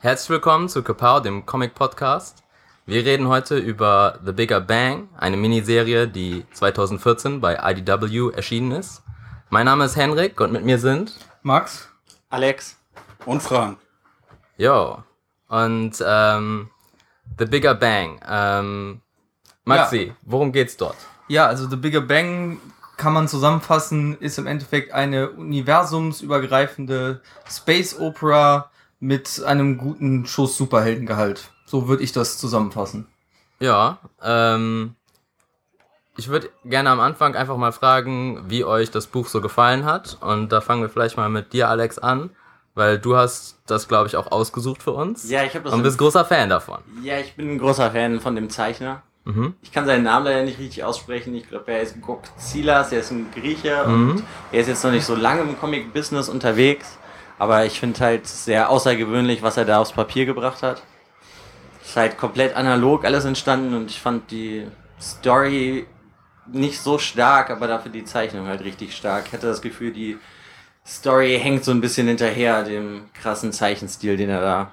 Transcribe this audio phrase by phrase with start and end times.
[0.00, 2.44] Herzlich willkommen zu Kapow, dem Comic Podcast.
[2.86, 9.02] Wir reden heute über The Bigger Bang, eine Miniserie, die 2014 bei IDW erschienen ist.
[9.50, 11.88] Mein Name ist Henrik und mit mir sind Max,
[12.30, 12.76] Alex
[13.26, 13.80] und Frank.
[14.56, 15.02] Jo.
[15.48, 16.70] Und ähm,
[17.36, 18.20] The Bigger Bang.
[18.24, 19.00] Ähm,
[19.64, 20.14] Maxi, ja.
[20.22, 20.96] worum geht's dort?
[21.26, 22.60] Ja, also The Bigger Bang
[22.96, 28.70] kann man zusammenfassen, ist im Endeffekt eine universumsübergreifende Space Opera
[29.00, 31.50] mit einem guten Schuss Superheldengehalt.
[31.64, 33.06] So würde ich das zusammenfassen.
[33.60, 34.94] Ja, ähm,
[36.16, 40.18] ich würde gerne am Anfang einfach mal fragen, wie euch das Buch so gefallen hat.
[40.20, 42.30] Und da fangen wir vielleicht mal mit dir, Alex, an,
[42.74, 45.28] weil du hast das, glaube ich, auch ausgesucht für uns.
[45.30, 45.74] Ja, ich habe das.
[45.74, 46.78] Und bist großer Fan davon.
[47.02, 49.02] Ja, ich bin ein großer Fan von dem Zeichner.
[49.24, 49.54] Mhm.
[49.62, 51.34] Ich kann seinen Namen leider nicht richtig aussprechen.
[51.34, 54.10] Ich glaube, er ist Gokzilas, er ist ein Grieche mhm.
[54.10, 56.97] und er ist jetzt noch nicht so lange im Comic-Business unterwegs.
[57.38, 60.82] Aber ich finde halt sehr außergewöhnlich, was er da aufs Papier gebracht hat
[61.88, 64.66] ist halt komplett analog alles entstanden und ich fand die
[65.00, 65.86] Story
[66.46, 69.24] nicht so stark, aber dafür die Zeichnung halt richtig stark.
[69.26, 70.18] Ich hatte das Gefühl, die
[70.86, 74.70] Story hängt so ein bisschen hinterher, dem krassen Zeichenstil, den er da.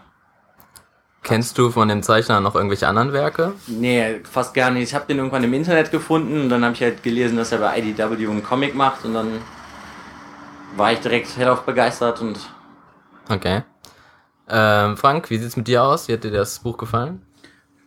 [1.23, 3.53] Kennst du von dem Zeichner noch irgendwelche anderen Werke?
[3.67, 4.83] Nee, fast gar nicht.
[4.83, 7.59] Ich habe den irgendwann im Internet gefunden und dann habe ich halt gelesen, dass er
[7.59, 9.41] bei IDW einen Comic macht und dann
[10.75, 12.39] war ich direkt hellauf begeistert und.
[13.29, 13.63] Okay.
[14.47, 16.07] Ähm, Frank, wie sieht's mit dir aus?
[16.07, 17.21] Wie hat dir das Buch gefallen?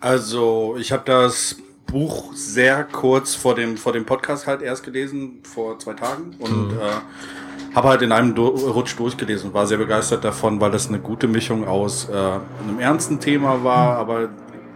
[0.00, 5.40] Also, ich habe das Buch sehr kurz vor dem, vor dem Podcast halt erst gelesen,
[5.42, 6.36] vor zwei Tagen.
[6.38, 6.78] Und mhm.
[6.78, 10.88] äh, habe halt in einem du Rutsch durchgelesen und war sehr begeistert davon, weil das
[10.88, 14.00] eine gute Mischung aus äh, einem ernsten Thema war, mhm.
[14.00, 14.28] aber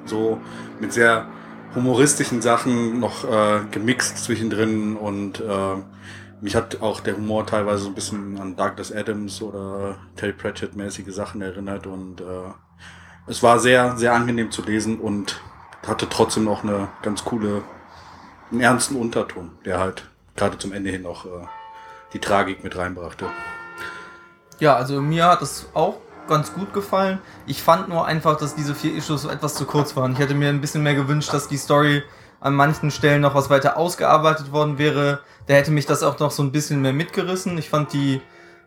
[0.07, 0.39] so
[0.81, 1.27] mit sehr
[1.75, 5.77] humoristischen Sachen noch äh, gemixt zwischendrin und äh,
[6.43, 11.15] mich hat auch der Humor teilweise so ein bisschen an Douglas Adams oder Terry Pratchett-mäßige
[11.15, 12.51] Sachen erinnert und äh,
[13.29, 15.41] es war sehr, sehr angenehm zu lesen und
[15.87, 17.63] hatte trotzdem noch eine ganz coole,
[18.51, 21.47] einen ernsten Unterton, der halt gerade zum Ende hin noch äh,
[22.13, 23.27] die Tragik mit reinbrachte.
[24.59, 27.21] Ja, also mir hat es auch ganz gut gefallen.
[27.47, 30.13] Ich fand nur einfach, dass diese vier Issues etwas zu kurz waren.
[30.13, 32.03] Ich hätte mir ein bisschen mehr gewünscht, dass die Story
[32.43, 35.21] an manchen Stellen noch was weiter ausgearbeitet worden wäre.
[35.47, 37.57] Da hätte mich das auch noch so ein bisschen mehr mitgerissen.
[37.57, 38.21] Ich fand die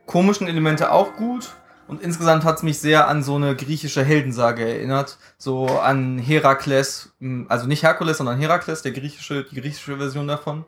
[0.06, 1.50] komischen Elemente auch gut.
[1.88, 5.18] Und insgesamt hat es mich sehr an so eine griechische Heldensage erinnert.
[5.38, 7.14] So an Herakles,
[7.47, 10.66] also nicht Herkules, sondern Herakles, der griechische, die griechische Version davon.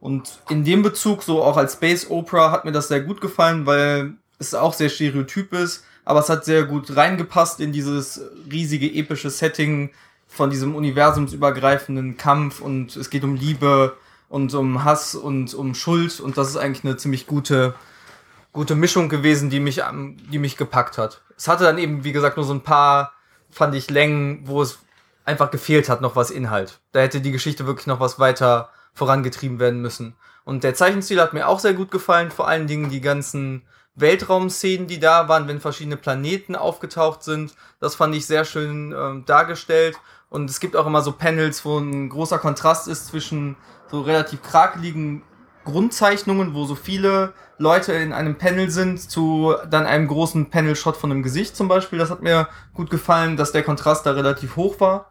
[0.00, 3.66] Und in dem Bezug, so auch als Space Opera, hat mir das sehr gut gefallen,
[3.66, 8.20] weil es auch sehr stereotyp ist, aber es hat sehr gut reingepasst in dieses
[8.50, 9.90] riesige epische Setting
[10.28, 13.96] von diesem universumsübergreifenden Kampf und es geht um Liebe
[14.28, 17.74] und um Hass und um Schuld und das ist eigentlich eine ziemlich gute
[18.52, 19.82] gute Mischung gewesen, die mich
[20.30, 21.22] die mich gepackt hat.
[21.36, 23.12] Es hatte dann eben wie gesagt nur so ein paar
[23.50, 24.78] fand ich Längen, wo es
[25.24, 26.80] einfach gefehlt hat noch was Inhalt.
[26.92, 30.16] Da hätte die Geschichte wirklich noch was weiter vorangetrieben werden müssen.
[30.44, 33.62] Und der Zeichenstil hat mir auch sehr gut gefallen, vor allen Dingen die ganzen
[33.94, 37.54] Weltraumszenen, die da waren, wenn verschiedene Planeten aufgetaucht sind.
[37.80, 39.96] Das fand ich sehr schön ähm, dargestellt.
[40.30, 43.56] Und es gibt auch immer so Panels, wo ein großer Kontrast ist zwischen
[43.90, 45.22] so relativ krakeligen
[45.64, 51.10] Grundzeichnungen, wo so viele Leute in einem Panel sind, zu dann einem großen Panel-Shot von
[51.10, 51.98] einem Gesicht zum Beispiel.
[51.98, 55.10] Das hat mir gut gefallen, dass der Kontrast da relativ hoch war.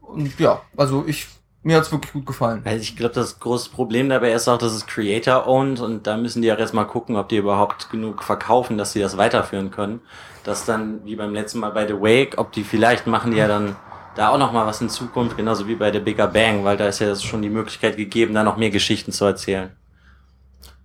[0.00, 1.28] Und ja, also ich
[1.62, 2.62] mir hat's wirklich gut gefallen.
[2.64, 6.40] Also ich glaube, das große Problem dabei ist auch, dass es Creator-owned und da müssen
[6.40, 10.00] die auch erstmal gucken, ob die überhaupt genug verkaufen, dass sie das weiterführen können.
[10.42, 13.46] Das dann, wie beim letzten Mal bei The Wake, ob die vielleicht machen die ja
[13.46, 13.76] dann
[14.14, 16.88] da auch noch mal was in Zukunft, genauso wie bei The Bigger Bang, weil da
[16.88, 19.76] ist ja schon die Möglichkeit gegeben, da noch mehr Geschichten zu erzählen.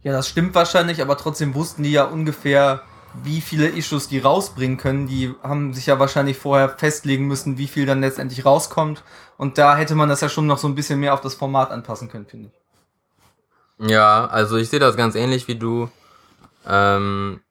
[0.04, 2.84] Ja, das stimmt wahrscheinlich, aber trotzdem wussten die ja ungefähr,
[3.24, 5.08] wie viele Issues die rausbringen können.
[5.08, 9.04] Die haben sich ja wahrscheinlich vorher festlegen müssen, wie viel dann letztendlich rauskommt.
[9.38, 11.72] Und da hätte man das ja schon noch so ein bisschen mehr auf das Format
[11.72, 13.90] anpassen können, finde ich.
[13.90, 15.90] Ja, also ich sehe das ganz ähnlich wie du.
[16.68, 17.42] Ähm,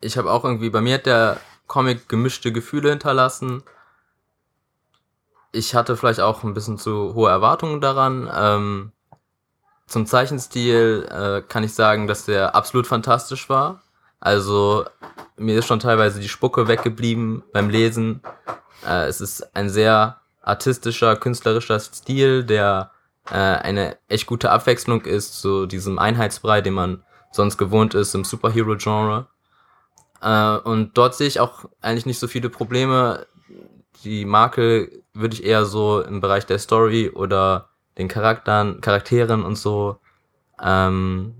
[0.00, 3.62] ich habe auch irgendwie, bei mir hat der Comic gemischte Gefühle hinterlassen
[5.52, 8.30] ich hatte vielleicht auch ein bisschen zu hohe Erwartungen daran.
[8.34, 8.92] Ähm,
[9.86, 13.82] zum Zeichenstil äh, kann ich sagen, dass der absolut fantastisch war.
[14.20, 14.84] Also
[15.36, 18.22] mir ist schon teilweise die Spucke weggeblieben beim Lesen.
[18.86, 22.92] Äh, es ist ein sehr artistischer, künstlerischer Stil, der
[23.30, 27.02] äh, eine echt gute Abwechslung ist zu diesem Einheitsbrei, den man
[27.32, 29.26] sonst gewohnt ist im Superhero-Genre.
[30.22, 33.26] Äh, und dort sehe ich auch eigentlich nicht so viele Probleme
[34.04, 39.56] die Makel würde ich eher so im Bereich der Story oder den Charakteren, Charakteren und
[39.56, 39.98] so
[40.62, 41.34] ähm,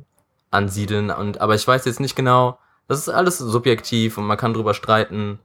[0.51, 1.11] ansiedeln.
[1.11, 2.59] Und aber ich weiß jetzt nicht genau.
[2.89, 5.39] Das ist alles subjektiv und man kann drüber streiten.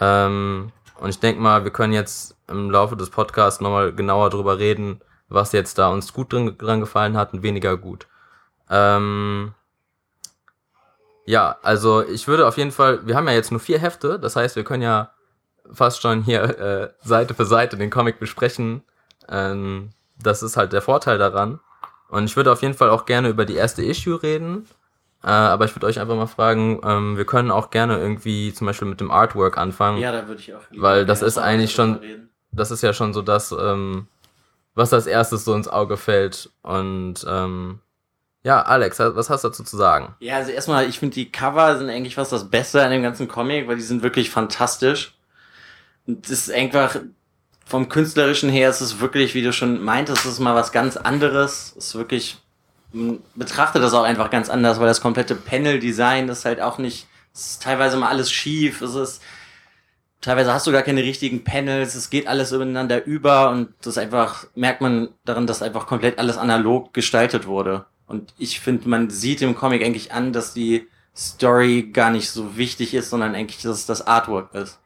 [0.00, 4.58] Ähm, und ich denke mal, wir können jetzt im Laufe des Podcasts nochmal genauer drüber
[4.58, 8.06] reden, was jetzt da uns gut drin, dran gefallen hat und weniger gut.
[8.70, 9.52] Ähm,
[11.26, 14.36] ja, also ich würde auf jeden Fall, wir haben ja jetzt nur vier Hefte, das
[14.36, 15.10] heißt, wir können ja
[15.72, 18.82] fast schon hier äh, Seite für Seite den Comic besprechen.
[19.28, 19.90] Ähm,
[20.20, 21.60] das ist halt der Vorteil daran.
[22.08, 24.66] Und ich würde auf jeden Fall auch gerne über die erste Issue reden.
[25.22, 28.66] Äh, aber ich würde euch einfach mal fragen, ähm, wir können auch gerne irgendwie zum
[28.66, 29.98] Beispiel mit dem Artwork anfangen.
[29.98, 30.60] Ja, da würde ich auch.
[30.70, 32.00] Weil das ist eigentlich schon,
[32.52, 34.06] das ist ja schon so das, ähm,
[34.74, 36.50] was als erstes so ins Auge fällt.
[36.62, 37.80] Und ähm,
[38.44, 40.14] ja, Alex, was hast du dazu zu sagen?
[40.20, 43.26] Ja, also erstmal, ich finde die Cover sind eigentlich fast das Beste an dem ganzen
[43.26, 45.15] Comic, weil die sind wirklich fantastisch.
[46.06, 46.96] Das ist einfach,
[47.64, 50.96] vom künstlerischen her ist es wirklich, wie du schon meintest, es ist mal was ganz
[50.96, 51.74] anderes.
[51.76, 52.38] Es ist wirklich,
[53.34, 57.52] betrachtet das auch einfach ganz anders, weil das komplette Panel-Design ist halt auch nicht, es
[57.52, 59.22] ist teilweise mal alles schief, es ist,
[60.20, 64.46] teilweise hast du gar keine richtigen Panels, es geht alles übereinander über und das einfach,
[64.54, 67.86] merkt man daran, dass einfach komplett alles analog gestaltet wurde.
[68.06, 70.86] Und ich finde, man sieht im Comic eigentlich an, dass die
[71.16, 74.78] Story gar nicht so wichtig ist, sondern eigentlich, dass es das Artwork ist.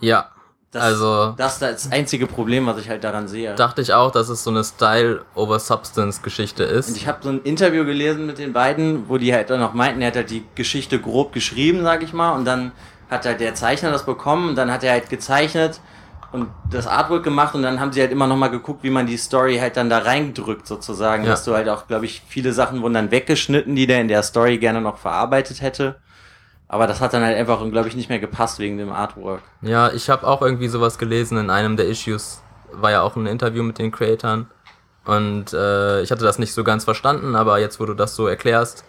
[0.00, 0.30] Ja.
[0.72, 1.34] Das, also.
[1.36, 3.56] Das ist das einzige Problem, was ich halt daran sehe.
[3.56, 6.90] Dachte ich auch, dass es so eine Style-over-Substance-Geschichte ist.
[6.90, 9.74] Und ich habe so ein Interview gelesen mit den beiden, wo die halt dann noch
[9.74, 12.70] meinten, er hat halt die Geschichte grob geschrieben, sag ich mal, und dann
[13.10, 15.80] hat halt der Zeichner das bekommen und dann hat er halt gezeichnet
[16.30, 19.06] und das Artwork gemacht und dann haben sie halt immer noch mal geguckt, wie man
[19.06, 21.24] die Story halt dann da reindrückt sozusagen.
[21.24, 21.30] Ja.
[21.30, 24.22] Dass du halt auch, glaube ich, viele Sachen wurden dann weggeschnitten, die der in der
[24.22, 25.96] Story gerne noch verarbeitet hätte.
[26.72, 29.42] Aber das hat dann halt einfach, glaube ich, nicht mehr gepasst wegen dem Artwork.
[29.60, 32.42] Ja, ich habe auch irgendwie sowas gelesen in einem der Issues.
[32.70, 34.46] War ja auch ein Interview mit den Creatoren.
[35.04, 38.28] Und äh, ich hatte das nicht so ganz verstanden, aber jetzt, wo du das so
[38.28, 38.84] erklärst,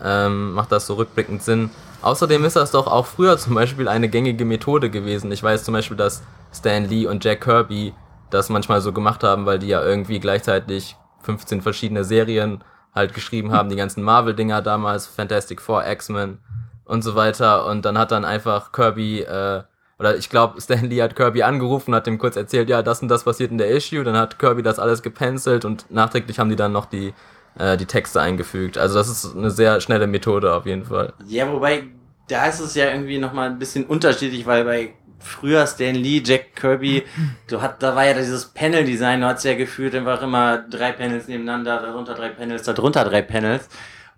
[0.00, 1.70] ähm, macht das so rückblickend Sinn.
[2.02, 5.32] Außerdem ist das doch auch früher zum Beispiel eine gängige Methode gewesen.
[5.32, 6.22] Ich weiß zum Beispiel, dass
[6.52, 7.94] Stan Lee und Jack Kirby
[8.30, 12.62] das manchmal so gemacht haben, weil die ja irgendwie gleichzeitig 15 verschiedene Serien
[12.94, 16.38] halt geschrieben haben, die ganzen Marvel-Dinger damals, Fantastic Four, X-Men
[16.84, 17.66] und so weiter.
[17.66, 19.62] Und dann hat dann einfach Kirby, äh,
[19.98, 23.02] oder ich glaube, Stan Lee hat Kirby angerufen und hat ihm kurz erzählt, ja, das
[23.02, 24.04] und das passiert in der Issue.
[24.04, 27.14] Dann hat Kirby das alles gepencelt und nachträglich haben die dann noch die,
[27.58, 28.78] äh, die Texte eingefügt.
[28.78, 31.12] Also das ist eine sehr schnelle Methode auf jeden Fall.
[31.26, 31.84] Ja, wobei,
[32.28, 36.54] da ist es ja irgendwie nochmal ein bisschen unterschiedlich, weil bei früher Stan Lee, Jack
[36.56, 37.04] Kirby,
[37.46, 41.28] du hat, da war ja dieses Panel-Design, du hast ja gefühlt einfach immer drei Panels
[41.28, 43.68] nebeneinander, darunter drei Panels, darunter drei Panels.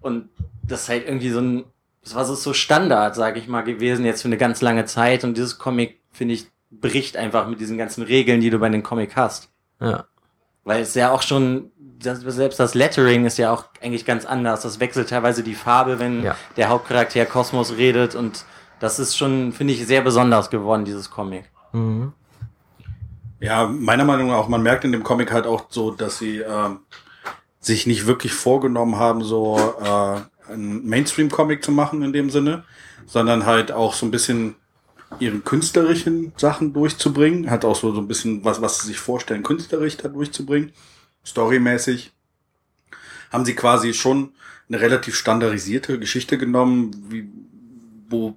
[0.01, 0.29] Und
[0.63, 1.65] das ist halt irgendwie so ein
[2.07, 5.25] das war so, so Standard, sag ich mal, gewesen jetzt für eine ganz lange Zeit.
[5.25, 8.85] Und dieses Comic, finde ich, bricht einfach mit diesen ganzen Regeln, die du bei den
[8.85, 9.49] Comic hast.
[9.81, 10.05] Ja.
[10.63, 14.63] Weil es ja auch schon, das, selbst das Lettering ist ja auch eigentlich ganz anders.
[14.63, 16.37] Das wechselt teilweise die Farbe, wenn ja.
[16.57, 18.15] der Hauptcharakter Kosmos redet.
[18.15, 18.45] Und
[18.79, 21.51] das ist schon, finde ich, sehr besonders geworden, dieses Comic.
[21.73, 22.13] Mhm.
[23.41, 26.39] Ja, meiner Meinung nach auch, man merkt in dem Comic halt auch so, dass sie
[26.39, 26.69] äh,
[27.59, 32.65] sich nicht wirklich vorgenommen haben, so äh, einen Mainstream-Comic zu machen in dem Sinne,
[33.07, 34.57] sondern halt auch so ein bisschen
[35.21, 39.43] ihren künstlerischen Sachen durchzubringen, hat auch so, so ein bisschen was, was sie sich vorstellen,
[39.43, 40.73] künstlerisch da durchzubringen,
[41.25, 42.13] storymäßig.
[43.33, 44.33] Haben sie quasi schon
[44.69, 47.29] eine relativ standardisierte Geschichte genommen, wie,
[48.09, 48.37] wo,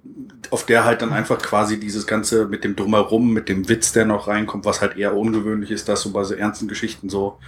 [0.50, 4.04] auf der halt dann einfach quasi dieses Ganze mit dem Drumherum, mit dem Witz, der
[4.04, 7.38] noch reinkommt, was halt eher ungewöhnlich ist, dass so bei so ernsten Geschichten so,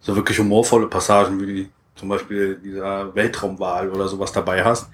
[0.00, 4.88] so wirklich humorvolle Passagen wie die zum Beispiel dieser Weltraumwahl oder sowas dabei hast.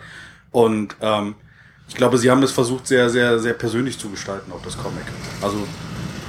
[0.51, 1.35] Und ähm,
[1.89, 5.05] ich glaube, sie haben es versucht, sehr, sehr, sehr persönlich zu gestalten, auch das Comic.
[5.41, 5.57] Also,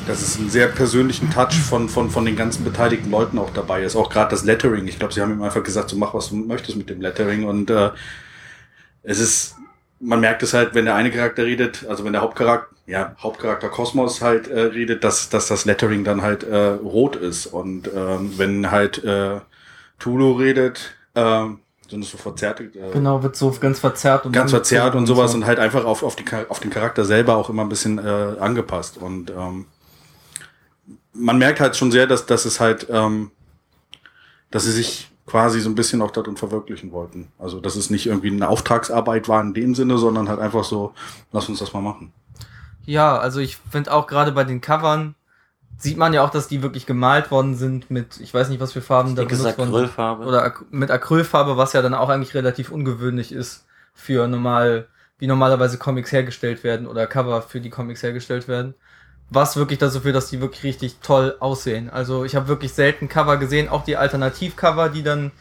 [0.07, 3.83] dass es einen sehr persönlichen Touch von, von, von den ganzen beteiligten Leuten auch dabei
[3.83, 3.95] ist.
[3.95, 4.87] Auch gerade das Lettering.
[4.87, 7.43] Ich glaube, sie haben ihm einfach gesagt, so mach, was du möchtest mit dem Lettering.
[7.43, 7.91] Und äh,
[9.03, 9.55] es ist,
[9.99, 13.69] man merkt es halt, wenn der eine Charakter redet, also wenn der Hauptcharakter, ja, Hauptcharakter
[13.69, 17.45] Kosmos halt äh, redet, dass, dass das Lettering dann halt äh, rot ist.
[17.45, 19.41] Und ähm, wenn halt äh,
[19.99, 22.63] Tulu redet, ähm, sind es so verzerrte.
[22.63, 25.43] Äh, genau, wird so ganz verzerrt und ganz verzerrt und sowas und, so.
[25.43, 28.35] und halt einfach auf, auf, die, auf den Charakter selber auch immer ein bisschen äh,
[28.39, 28.97] angepasst.
[28.97, 29.65] Und ähm,
[31.13, 33.31] man merkt halt schon sehr, dass, dass es halt, ähm,
[34.51, 37.31] dass sie sich quasi so ein bisschen auch darin verwirklichen wollten.
[37.37, 40.93] Also, dass es nicht irgendwie eine Auftragsarbeit war in dem Sinne, sondern halt einfach so,
[41.31, 42.11] lass uns das mal machen.
[42.85, 45.13] Ja, also ich finde auch gerade bei den Covern,
[45.79, 48.73] sieht man ja auch, dass die wirklich gemalt worden sind mit, ich weiß nicht, was
[48.73, 50.25] für Farben da benutzt worden Acrylfarbe.
[50.25, 54.87] Oder Ac mit Acrylfarbe, was ja dann auch eigentlich relativ ungewöhnlich ist für normal,
[55.19, 58.75] wie normalerweise Comics hergestellt werden oder Cover für die Comics hergestellt werden.
[59.29, 61.89] Was wirklich dazu führt, dass die wirklich richtig toll aussehen.
[61.89, 65.31] Also ich habe wirklich selten Cover gesehen, auch die Alternativcover, die dann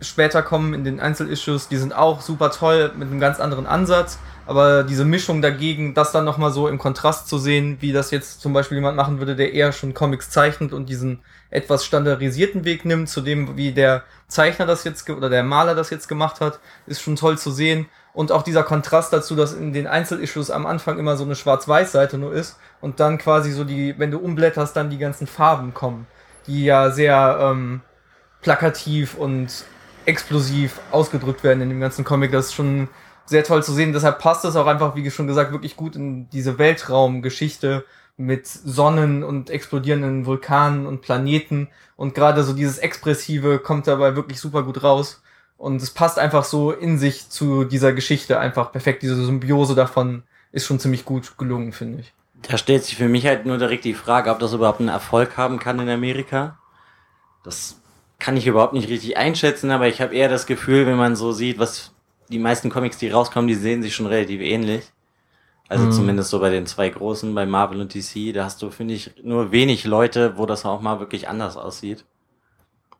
[0.00, 4.18] später kommen in den Einzelissues, die sind auch super toll mit einem ganz anderen Ansatz.
[4.46, 8.40] Aber diese Mischung dagegen, das dann nochmal so im Kontrast zu sehen, wie das jetzt
[8.40, 11.18] zum Beispiel jemand machen würde, der eher schon Comics zeichnet und diesen
[11.50, 15.90] etwas standardisierten Weg nimmt, zu dem, wie der Zeichner das jetzt oder der Maler das
[15.90, 17.88] jetzt gemacht hat, ist schon toll zu sehen.
[18.12, 22.16] Und auch dieser Kontrast dazu, dass in den Einzelissues am Anfang immer so eine Schwarz-Weiß-Seite
[22.16, 26.06] nur ist und dann quasi so die, wenn du umblätterst, dann die ganzen Farben kommen,
[26.46, 27.82] die ja sehr ähm,
[28.42, 29.64] plakativ und
[30.06, 32.30] explosiv ausgedrückt werden in dem ganzen Comic.
[32.30, 32.88] Das ist schon
[33.26, 33.92] sehr toll zu sehen.
[33.92, 37.84] Deshalb passt es auch einfach, wie schon gesagt, wirklich gut in diese Weltraumgeschichte
[38.16, 41.68] mit Sonnen und explodierenden Vulkanen und Planeten.
[41.96, 45.22] Und gerade so dieses Expressive kommt dabei wirklich super gut raus.
[45.58, 49.02] Und es passt einfach so in sich zu dieser Geschichte einfach perfekt.
[49.02, 52.12] Diese Symbiose davon ist schon ziemlich gut gelungen, finde ich.
[52.42, 55.36] Da stellt sich für mich halt nur direkt die Frage, ob das überhaupt einen Erfolg
[55.36, 56.58] haben kann in Amerika.
[57.42, 57.80] Das
[58.18, 61.32] kann ich überhaupt nicht richtig einschätzen, aber ich habe eher das Gefühl, wenn man so
[61.32, 61.92] sieht, was
[62.28, 64.92] die meisten Comics, die rauskommen, die sehen sich schon relativ ähnlich.
[65.68, 65.92] Also mhm.
[65.92, 69.14] zumindest so bei den zwei großen, bei Marvel und DC, da hast du, finde ich,
[69.22, 72.04] nur wenig Leute, wo das auch mal wirklich anders aussieht.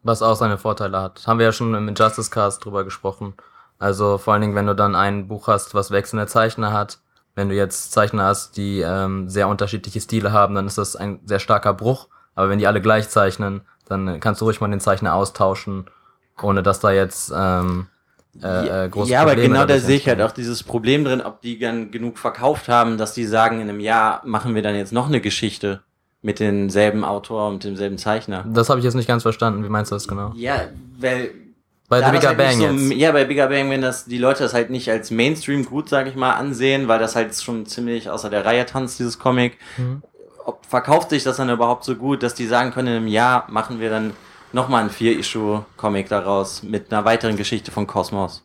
[0.02, 1.26] Was auch seine Vorteile hat.
[1.26, 3.34] Haben wir ja schon im Injustice Cast drüber gesprochen.
[3.78, 6.98] Also vor allen Dingen, wenn du dann ein Buch hast, was wechselnde Zeichner hat,
[7.34, 11.20] wenn du jetzt Zeichner hast, die ähm, sehr unterschiedliche Stile haben, dann ist das ein
[11.24, 12.08] sehr starker Bruch.
[12.34, 15.86] Aber wenn die alle gleich zeichnen, dann kannst du ruhig mal den Zeichner austauschen,
[16.42, 17.88] ohne dass da jetzt ähm,
[18.42, 21.40] äh, äh, große Ja, aber genau da sehe ich halt auch dieses Problem drin, ob
[21.40, 24.92] die dann genug verkauft haben, dass die sagen, in einem Jahr machen wir dann jetzt
[24.92, 25.82] noch eine Geschichte
[26.22, 28.44] mit demselben Autor und demselben Zeichner.
[28.48, 29.64] Das habe ich jetzt nicht ganz verstanden.
[29.64, 30.32] Wie meinst du das genau?
[30.34, 30.62] Ja,
[30.98, 31.30] weil
[31.88, 32.92] bei The Bigger halt Bang so, jetzt.
[32.94, 36.08] Ja, bei Bigger Bang, wenn das die Leute das halt nicht als Mainstream gut, sag
[36.08, 39.56] ich mal, ansehen, weil das halt schon ziemlich außer der Reihe tanzt, dieses Comic.
[39.76, 40.02] Mhm.
[40.44, 43.46] Ob verkauft sich das dann überhaupt so gut, dass die sagen können, in einem Jahr
[43.50, 44.12] machen wir dann
[44.52, 48.44] nochmal ein Vier-Issue-Comic daraus mit einer weiteren Geschichte von Kosmos.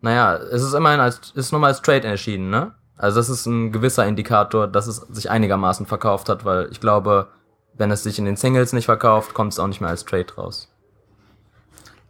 [0.00, 2.74] Naja, es ist immerhin als, ist nochmal als Trade erschienen, ne?
[2.96, 7.28] Also das ist ein gewisser Indikator, dass es sich einigermaßen verkauft hat, weil ich glaube,
[7.74, 10.34] wenn es sich in den Singles nicht verkauft, kommt es auch nicht mehr als Trade
[10.36, 10.68] raus.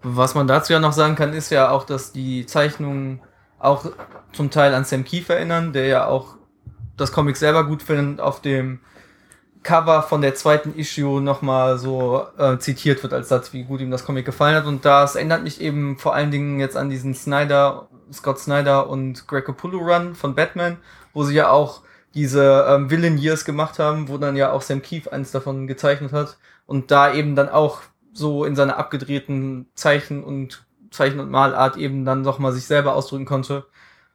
[0.03, 3.21] Was man dazu ja noch sagen kann, ist ja auch, dass die Zeichnungen
[3.59, 3.85] auch
[4.33, 6.37] zum Teil an Sam Keefe erinnern, der ja auch
[6.97, 8.81] das Comic selber gut findet, auf dem
[9.63, 13.91] Cover von der zweiten Issue nochmal so äh, zitiert wird als Satz, wie gut ihm
[13.91, 14.67] das Comic gefallen hat.
[14.67, 19.29] Und das ändert mich eben vor allen Dingen jetzt an diesen Snyder, Scott Snyder und
[19.29, 20.79] Greg Capullo Run von Batman,
[21.13, 21.83] wo sie ja auch
[22.15, 26.13] diese ähm, Villain Years gemacht haben, wo dann ja auch Sam Keefe eins davon gezeichnet
[26.13, 31.77] hat und da eben dann auch so in seiner abgedrehten Zeichen und Zeichen- und Malart
[31.77, 33.67] eben dann nochmal sich selber ausdrücken konnte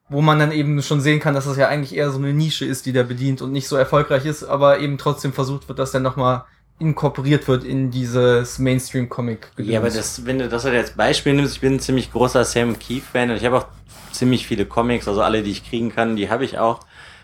[0.09, 2.65] wo man dann eben schon sehen kann, dass das ja eigentlich eher so eine Nische
[2.65, 5.91] ist, die der bedient und nicht so erfolgreich ist, aber eben trotzdem versucht wird, dass
[5.91, 6.45] der nochmal
[6.77, 9.51] inkorporiert wird in dieses Mainstream-Comic.
[9.57, 12.43] Ja, aber das, wenn du das halt als Beispiel nimmst, ich bin ein ziemlich großer
[12.43, 13.67] Sam Keefe-Fan und ich habe auch
[14.11, 16.81] ziemlich viele Comics, also alle, die ich kriegen kann, die habe ich auch.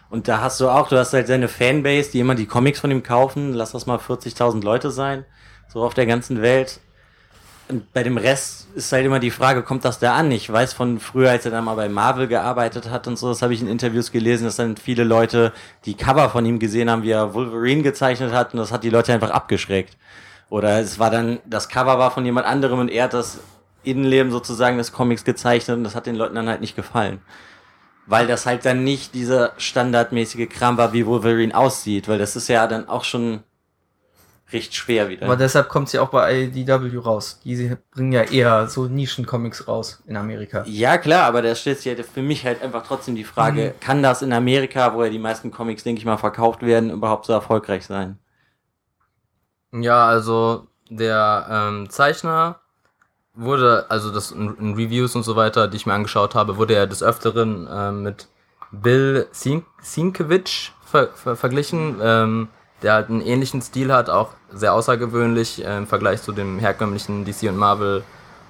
[0.10, 2.92] Und da hast du auch, du hast halt seine Fanbase, die immer die Comics von
[2.92, 5.26] ihm kaufen, lass das mal 40.000 Leute sein,
[5.70, 6.80] so auf der ganzen Welt.
[7.72, 10.30] Und bei dem Rest ist halt immer die Frage, kommt das da an?
[10.32, 13.42] Ich weiß von früher, als er dann mal bei Marvel gearbeitet hat und so, das
[13.42, 15.54] habe ich in Interviews gelesen, dass dann viele Leute
[15.86, 18.90] die Cover von ihm gesehen haben, wie er Wolverine gezeichnet hat und das hat die
[18.90, 19.98] Leute einfach abgeschreckt.
[20.50, 23.40] Oder es war dann, das Cover war von jemand anderem und er hat das
[23.84, 27.22] Innenleben sozusagen des Comics gezeichnet und das hat den Leuten dann halt nicht gefallen.
[28.06, 32.50] Weil das halt dann nicht dieser standardmäßige Kram war, wie Wolverine aussieht, weil das ist
[32.50, 33.44] ja dann auch schon
[34.54, 35.26] recht schwer wieder.
[35.26, 37.40] Aber deshalb kommt sie auch bei IDW raus.
[37.44, 40.64] Die bringen ja eher so Nischen-Comics raus in Amerika.
[40.66, 43.80] Ja, klar, aber da stellt sich ja für mich halt einfach trotzdem die Frage, mhm.
[43.80, 47.26] kann das in Amerika, wo ja die meisten Comics, denke ich mal, verkauft werden, überhaupt
[47.26, 48.18] so erfolgreich sein?
[49.72, 52.60] Ja, also der ähm, Zeichner
[53.34, 56.76] wurde, also das in, in, Reviews und so weiter, die ich mir angeschaut habe, wurde
[56.76, 58.28] er des Öfteren äh, mit
[58.72, 62.00] Bill Sienkiewicz ver ver verglichen.
[62.02, 62.50] Ähm,
[62.82, 67.26] der halt einen ähnlichen Stil hat, auch sehr außergewöhnlich äh, im Vergleich zu den herkömmlichen
[67.26, 68.04] DC und Marvel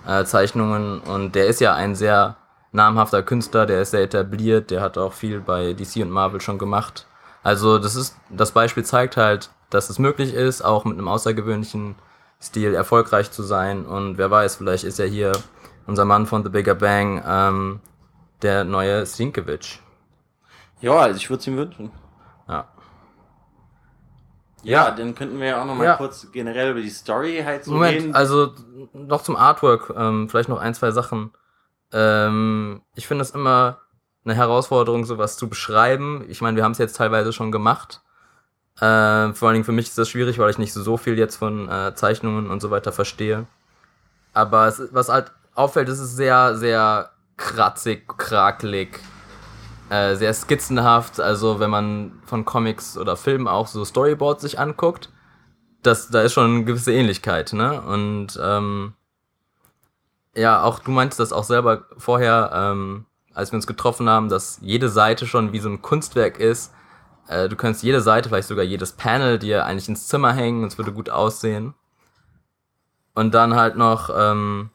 [0.07, 0.99] äh, Zeichnungen.
[1.01, 2.37] Und der ist ja ein sehr
[2.71, 6.57] namhafter Künstler, der ist sehr etabliert, der hat auch viel bei DC und Marvel schon
[6.57, 7.05] gemacht.
[7.43, 11.95] Also das ist, das Beispiel zeigt halt, dass es möglich ist, auch mit einem außergewöhnlichen
[12.41, 13.85] Stil erfolgreich zu sein.
[13.85, 15.31] Und wer weiß, vielleicht ist ja hier
[15.87, 17.79] unser Mann von The Bigger Bang ähm,
[18.41, 19.79] der neue Sienkiewicz.
[20.81, 21.91] Ja, also ich würde es ihm wünschen.
[24.63, 24.91] Ja.
[24.91, 25.95] Dann könnten wir ja auch noch mal ja.
[25.95, 28.15] kurz generell über die Story halt so Moment, reden.
[28.15, 28.53] also
[28.93, 31.31] noch zum Artwork, ähm, vielleicht noch ein, zwei Sachen.
[31.91, 33.79] Ähm, ich finde es immer
[34.23, 36.25] eine Herausforderung, sowas zu beschreiben.
[36.29, 38.01] Ich meine, wir haben es jetzt teilweise schon gemacht.
[38.77, 41.37] Äh, vor allen Dingen für mich ist das schwierig, weil ich nicht so viel jetzt
[41.37, 43.47] von äh, Zeichnungen und so weiter verstehe.
[44.33, 48.99] Aber es, was halt auffällt, ist es sehr, sehr kratzig, krakelig
[49.91, 51.19] äh, sehr skizzenhaft.
[51.19, 55.09] Also wenn man von Comics oder Filmen auch so Storyboards sich anguckt,
[55.83, 57.81] das, da ist schon eine gewisse Ähnlichkeit, ne?
[57.81, 58.93] Und ähm,
[60.33, 64.59] ja, auch du meintest das auch selber vorher, ähm, als wir uns getroffen haben, dass
[64.61, 66.73] jede Seite schon wie so ein Kunstwerk ist.
[67.27, 70.71] Äh, du könntest jede Seite, vielleicht sogar jedes Panel dir eigentlich ins Zimmer hängen und
[70.71, 71.73] es würde gut aussehen.
[73.13, 74.69] Und dann halt noch ähm,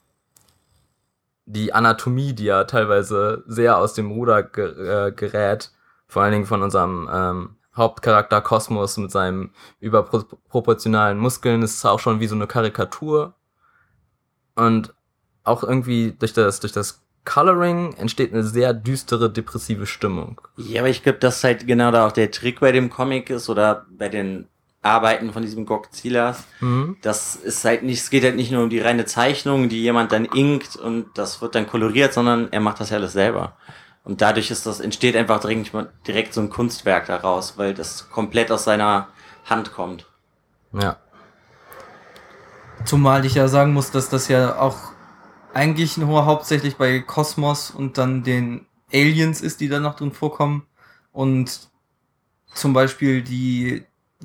[1.46, 5.72] die Anatomie, die ja teilweise sehr aus dem Ruder ge äh, gerät,
[6.08, 9.50] vor allen Dingen von unserem ähm, Hauptcharakter Kosmos mit seinen
[9.80, 13.34] überproportionalen Muskeln, ist auch schon wie so eine Karikatur.
[14.54, 14.94] Und
[15.44, 20.40] auch irgendwie durch das, durch das Coloring entsteht eine sehr düstere, depressive Stimmung.
[20.56, 23.48] Ja, aber ich glaube, das halt genau da auch der Trick bei dem Comic ist
[23.48, 24.48] oder bei den
[24.86, 26.44] Arbeiten von diesem Godzillas.
[26.60, 26.96] Mhm.
[27.02, 30.12] Das ist halt nicht, es geht halt nicht nur um die reine Zeichnung, die jemand
[30.12, 33.56] dann inkt und das wird dann koloriert, sondern er macht das ja alles selber.
[34.04, 35.72] Und dadurch ist das, entsteht einfach direkt,
[36.06, 39.08] direkt so ein Kunstwerk daraus, weil das komplett aus seiner
[39.44, 40.06] Hand kommt.
[40.72, 40.98] Ja.
[42.84, 44.76] Zumal ich ja sagen muss, dass das ja auch
[45.54, 50.66] eigentlich nur hauptsächlich bei Kosmos und dann den Aliens ist, die da noch drin vorkommen.
[51.12, 51.70] Und
[52.54, 53.84] zum Beispiel die,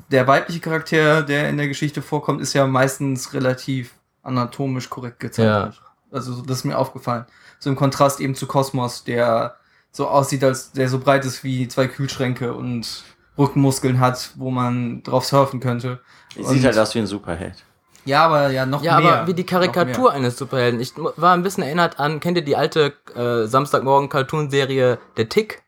[0.09, 3.93] der weibliche Charakter, der in der Geschichte vorkommt, ist ja meistens relativ
[4.23, 5.75] anatomisch korrekt gezeichnet.
[5.75, 5.91] Ja.
[6.11, 7.25] Also das ist mir aufgefallen.
[7.59, 9.55] So im Kontrast eben zu Kosmos, der
[9.91, 13.03] so aussieht, als der so breit ist wie zwei Kühlschränke und
[13.37, 15.99] Rückenmuskeln hat, wo man drauf surfen könnte.
[16.35, 17.63] Sieht halt aus wie ein Superheld.
[18.05, 19.05] Ja, aber ja, noch ja, mehr.
[19.05, 20.79] Ja, aber wie die Karikatur eines Superhelden.
[20.79, 25.61] Ich war ein bisschen erinnert an, kennt ihr die alte äh, Samstagmorgen-Cartoon-Serie Der Tick?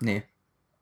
[0.00, 0.24] Nee.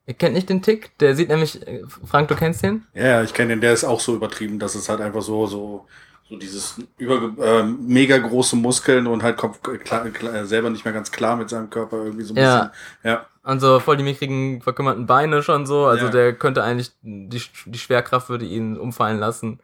[0.07, 0.97] Ihr kennt nicht den Tick?
[0.99, 2.85] Der sieht nämlich, äh, Frank, du kennst den?
[2.93, 5.85] Ja, ich kenne den, der ist auch so übertrieben, dass es halt einfach so, so
[6.27, 10.93] so dieses über äh, mega große Muskeln und halt kommt klar, klar, selber nicht mehr
[10.93, 12.55] ganz klar mit seinem Körper irgendwie so ein ja.
[12.55, 12.71] bisschen.
[13.03, 13.25] Ja.
[13.43, 15.85] Und so voll die mickrigen, verkümmerten Beine schon so.
[15.85, 16.11] Also ja.
[16.11, 19.59] der könnte eigentlich, die, die Schwerkraft würde ihn umfallen lassen.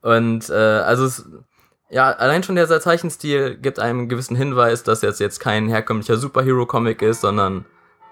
[0.00, 1.28] Und äh, also es,
[1.90, 6.16] ja, allein schon der Zeichenstil gibt einem einen gewissen Hinweis, dass jetzt jetzt kein herkömmlicher
[6.16, 7.64] Superhero-Comic ist, sondern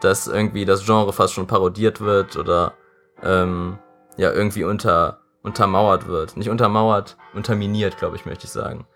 [0.04, 2.74] dass irgendwie das Genre fast schon parodiert wird oder
[3.22, 3.78] ähm,
[4.16, 6.36] ja irgendwie unter untermauert wird.
[6.36, 8.86] Nicht untermauert, unterminiert, glaube ich, möchte ich sagen.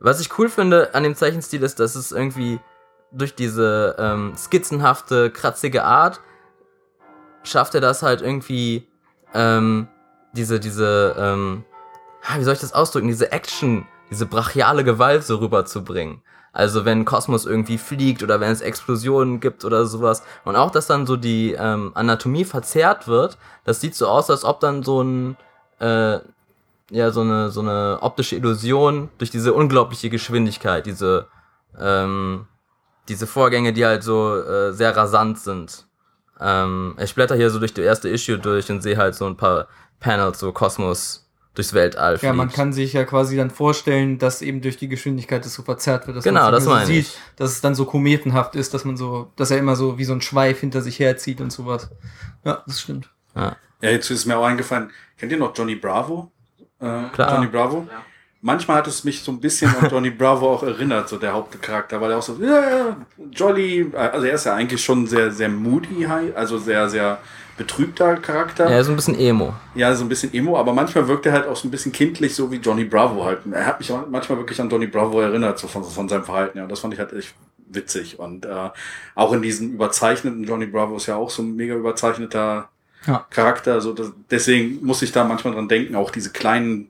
[0.00, 2.60] Was ich cool finde an dem Zeichenstil ist, dass es irgendwie
[3.12, 6.20] durch diese ähm, skizzenhafte, kratzige Art
[7.42, 8.88] schafft er das halt irgendwie
[9.34, 9.88] ähm,
[10.32, 11.64] diese, diese, ähm,
[12.36, 16.22] wie soll ich das ausdrücken, diese Action, diese brachiale Gewalt so rüberzubringen.
[16.52, 20.22] Also wenn Kosmos irgendwie fliegt oder wenn es Explosionen gibt oder sowas.
[20.44, 24.44] Und auch, dass dann so die ähm, Anatomie verzerrt wird, das sieht so aus, als
[24.44, 25.36] ob dann so ein
[25.80, 26.18] äh,
[26.90, 31.26] ja so eine so eine optische Illusion durch diese unglaubliche Geschwindigkeit, diese
[31.78, 32.46] ähm,
[33.08, 35.86] diese Vorgänge, die halt so äh, sehr rasant sind.
[36.40, 39.36] Ähm, ich blätter hier so durch die erste Issue durch und sehe halt so ein
[39.36, 39.66] paar
[40.00, 41.27] Panels, so Kosmos
[41.58, 42.22] durchs Weltall fliegt.
[42.22, 45.62] Ja, man kann sich ja quasi dann vorstellen, dass eben durch die Geschwindigkeit das so
[45.62, 47.18] verzerrt wird, dass genau, man das so sieht, ich.
[47.36, 50.12] dass es dann so kometenhaft ist, dass man so, dass er immer so wie so
[50.12, 51.90] ein Schweif hinter sich herzieht und sowas.
[52.44, 53.10] Ja, das stimmt.
[53.34, 53.56] Ja.
[53.80, 56.30] Ja, jetzt ist mir auch eingefallen, kennt ihr noch Johnny Bravo?
[56.80, 57.34] Äh, Klar.
[57.34, 57.86] Johnny Bravo?
[57.90, 58.02] Ja.
[58.40, 62.00] Manchmal hat es mich so ein bisschen an Johnny Bravo auch erinnert, so der Hauptcharakter,
[62.00, 62.96] weil er auch so, ja, yeah,
[63.32, 67.18] Jolly, also er ist ja eigentlich schon sehr, sehr moody, also sehr, sehr
[67.58, 68.70] betrübter Charakter.
[68.70, 69.52] Ja, so ein bisschen Emo.
[69.74, 72.34] Ja, so ein bisschen Emo, aber manchmal wirkt er halt auch so ein bisschen kindlich,
[72.34, 73.40] so wie Johnny Bravo halt.
[73.52, 76.64] Er hat mich manchmal wirklich an Johnny Bravo erinnert, so von, von seinem Verhalten, ja.
[76.64, 77.34] Und das fand ich halt echt
[77.68, 78.18] witzig.
[78.18, 78.70] Und äh,
[79.14, 82.70] auch in diesem überzeichneten Johnny Bravo ist ja auch so ein mega überzeichneter
[83.06, 83.26] ja.
[83.30, 83.74] Charakter.
[83.74, 86.88] Also das, deswegen muss ich da manchmal dran denken, auch diese kleinen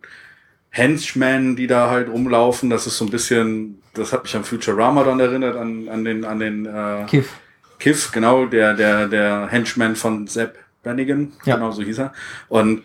[0.71, 5.03] Henchmen, die da halt rumlaufen, das ist so ein bisschen, das hat mich an Futurama
[5.03, 7.33] dann erinnert, an, an den, an den äh, Kiff.
[7.79, 11.57] Kiff, genau, der, der, der Henchman von Sepp Brannigan, ja.
[11.57, 12.13] genau so hieß er.
[12.49, 12.83] Und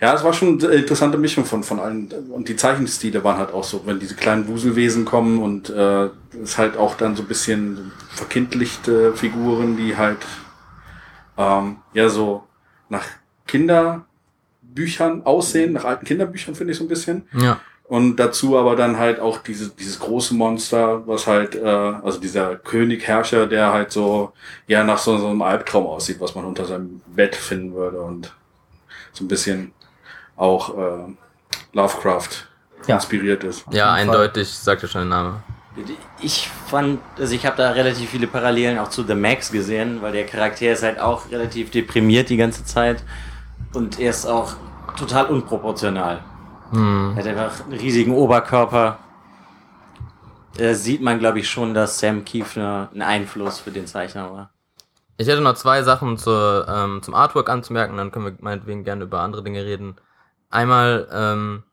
[0.00, 2.08] ja, es war schon eine interessante Mischung von, von allen.
[2.30, 6.08] Und die Zeichenstile waren halt auch so, wenn diese kleinen Wuselwesen kommen und äh,
[6.40, 10.18] ist halt auch dann so ein bisschen verkindlichte Figuren, die halt
[11.36, 12.44] ähm, ja so
[12.88, 13.04] nach
[13.48, 17.26] Kinderbüchern aussehen, nach alten Kinderbüchern finde ich so ein bisschen.
[17.32, 17.60] Ja.
[17.88, 22.56] Und dazu aber dann halt auch diese, dieses große Monster, was halt, äh, also dieser
[22.56, 24.34] König, Herrscher, der halt so,
[24.66, 28.30] ja, nach so, so einem Albtraum aussieht, was man unter seinem Bett finden würde und
[29.12, 29.72] so ein bisschen
[30.36, 31.14] auch äh,
[31.72, 32.46] Lovecraft
[32.86, 32.96] ja.
[32.96, 33.64] inspiriert ist.
[33.70, 35.42] Ja, eindeutig, sagt ja schon der Name.
[36.20, 40.12] Ich fand, also ich habe da relativ viele Parallelen auch zu The Max gesehen, weil
[40.12, 43.02] der Charakter ist halt auch relativ deprimiert die ganze Zeit
[43.72, 44.56] und er ist auch
[44.98, 46.20] total unproportional.
[46.70, 47.14] Hm.
[47.16, 48.98] Er hat einfach einen riesigen Oberkörper.
[50.56, 54.50] Da sieht man, glaube ich, schon, dass Sam Kiefner ein Einfluss für den Zeichner war.
[55.16, 59.04] Ich hätte noch zwei Sachen zur, ähm, zum Artwork anzumerken, dann können wir meinetwegen gerne
[59.04, 59.96] über andere Dinge reden.
[60.48, 61.64] Einmal ähm,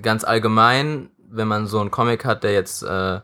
[0.00, 3.20] ganz allgemein, wenn man so einen Comic hat, der jetzt äh,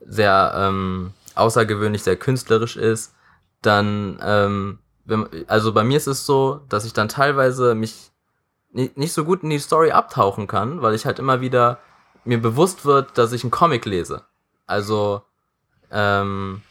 [0.00, 3.14] sehr ähm, außergewöhnlich, sehr künstlerisch ist,
[3.60, 8.12] dann, ähm, wenn, also bei mir ist es so, dass ich dann teilweise mich
[8.76, 11.78] nicht so gut in die Story abtauchen kann, weil ich halt immer wieder
[12.24, 14.24] mir bewusst wird, dass ich einen Comic lese.
[14.66, 15.22] Also,
[15.90, 16.62] ähm,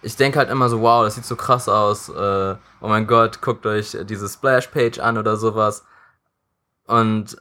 [0.00, 2.08] ich denke halt immer so, wow, das sieht so krass aus.
[2.08, 5.84] Äh, oh mein Gott, guckt euch diese Splash-Page an oder sowas.
[6.86, 7.36] Und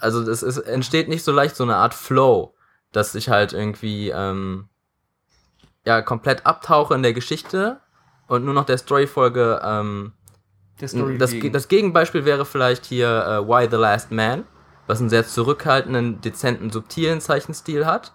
[0.00, 2.54] also es, es entsteht nicht so leicht so eine Art Flow,
[2.92, 4.68] dass ich halt irgendwie ähm,
[5.84, 7.80] ja komplett abtauche in der Geschichte
[8.26, 9.60] und nur noch der Story folge.
[9.62, 10.12] Ähm,
[10.80, 14.44] der Story das, das Gegenbeispiel wäre vielleicht hier äh, Why the Last Man,
[14.86, 18.12] was einen sehr zurückhaltenden, dezenten, subtilen Zeichenstil hat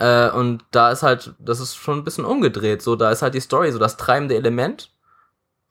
[0.00, 2.80] äh, und da ist halt, das ist schon ein bisschen umgedreht.
[2.80, 4.90] So, da ist halt die Story so das treibende Element.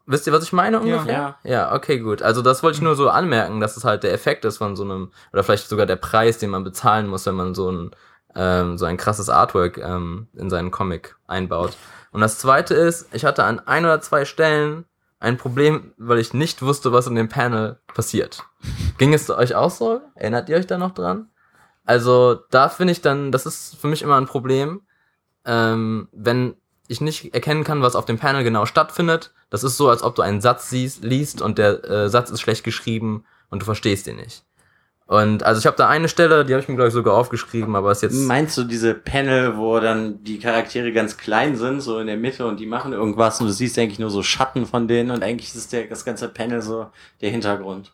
[0.06, 1.38] Wisst ihr, was ich meine ungefähr?
[1.44, 2.22] Ja, ja okay, gut.
[2.22, 4.84] Also das wollte ich nur so anmerken, dass es halt der Effekt ist von so
[4.84, 7.92] einem, oder vielleicht sogar der Preis, den man bezahlen muss, wenn man so ein,
[8.36, 11.76] ähm, so ein krasses Artwork ähm, in seinen Comic einbaut.
[12.12, 14.86] Und das zweite ist, ich hatte an ein oder zwei Stellen
[15.20, 18.44] ein Problem, weil ich nicht wusste, was in dem Panel passiert.
[18.98, 20.02] Ging es euch auch so?
[20.16, 21.30] Erinnert ihr euch da noch dran?
[21.86, 24.82] Also da finde ich dann, das ist für mich immer ein Problem,
[25.46, 26.56] ähm, wenn
[26.88, 29.34] ich nicht erkennen kann, was auf dem Panel genau stattfindet.
[29.50, 32.42] Das ist so, als ob du einen Satz siehst, liest und der äh, Satz ist
[32.42, 34.44] schlecht geschrieben und du verstehst ihn nicht.
[35.10, 37.76] Und also ich habe da eine Stelle, die habe ich mir glaube ich sogar aufgeschrieben,
[37.76, 38.14] aber ist jetzt.
[38.14, 42.46] Meinst du diese Panel, wo dann die Charaktere ganz klein sind, so in der Mitte
[42.46, 45.56] und die machen irgendwas und du siehst eigentlich nur so Schatten von denen und eigentlich
[45.56, 46.92] ist der das ganze Panel so
[47.22, 47.92] der Hintergrund?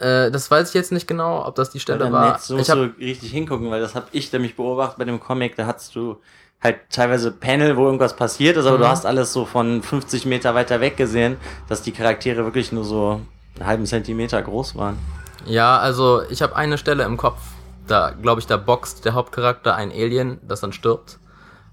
[0.00, 2.38] Äh, das weiß ich jetzt nicht genau, ob das die Stelle war.
[2.38, 5.56] So ich musst du richtig hingucken, weil das habe ich nämlich beobachtet bei dem Comic.
[5.56, 6.20] Da hast du
[6.60, 8.82] halt teilweise Panel, wo irgendwas passiert ist, aber mhm.
[8.82, 11.38] du hast alles so von 50 Meter weiter weg gesehen,
[11.70, 13.22] dass die Charaktere wirklich nur so
[13.56, 14.98] einen halben Zentimeter groß waren.
[15.46, 17.40] Ja, also ich habe eine Stelle im Kopf,
[17.86, 21.18] da glaube ich, da boxt der Hauptcharakter ein Alien, das dann stirbt.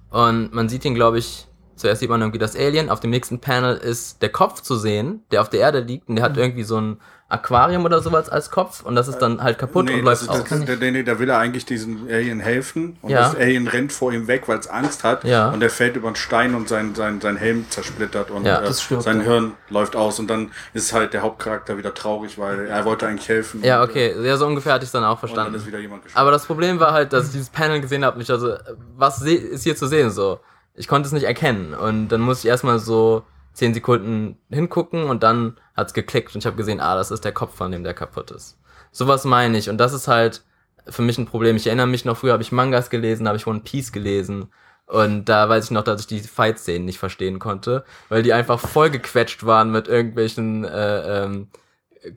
[0.09, 3.39] Und man sieht ihn, glaube ich, zuerst sieht man irgendwie das Alien, auf dem nächsten
[3.39, 6.39] Panel ist der Kopf zu sehen, der auf der Erde liegt und der hat mhm.
[6.39, 6.97] irgendwie so ein
[7.29, 10.43] Aquarium oder sowas als Kopf und das ist dann halt kaputt nee, und läuft aus.
[10.43, 13.19] Das, der, der, der will er eigentlich diesem Alien helfen und ja.
[13.19, 15.49] das Alien rennt vor ihm weg, weil es Angst hat ja.
[15.49, 18.73] und er fällt über einen Stein und sein, sein, sein Helm zersplittert und ja, äh,
[18.73, 23.05] sein Hirn läuft aus und dann ist halt der Hauptcharakter wieder traurig, weil er wollte
[23.05, 23.63] eigentlich helfen.
[23.63, 25.61] Ja, okay, ja, so ungefähr hatte ich es dann auch verstanden.
[25.71, 28.55] Dann Aber das Problem war halt, dass ich dieses Panel gesehen habe, nicht also
[28.97, 30.39] was ist hier zu sehen so.
[30.73, 35.23] Ich konnte es nicht erkennen und dann musste ich erstmal so zehn Sekunden hingucken und
[35.23, 37.93] dann hat's geklickt und ich habe gesehen, ah, das ist der Kopf von dem, der
[37.93, 38.57] kaputt ist.
[38.91, 40.43] Sowas meine ich und das ist halt
[40.87, 41.55] für mich ein Problem.
[41.55, 44.47] Ich erinnere mich noch, früher habe ich Mangas gelesen, habe ich One Piece gelesen
[44.85, 48.59] und da weiß ich noch, dass ich die Fight-Szenen nicht verstehen konnte, weil die einfach
[48.59, 51.47] vollgequetscht waren mit irgendwelchen äh, ähm,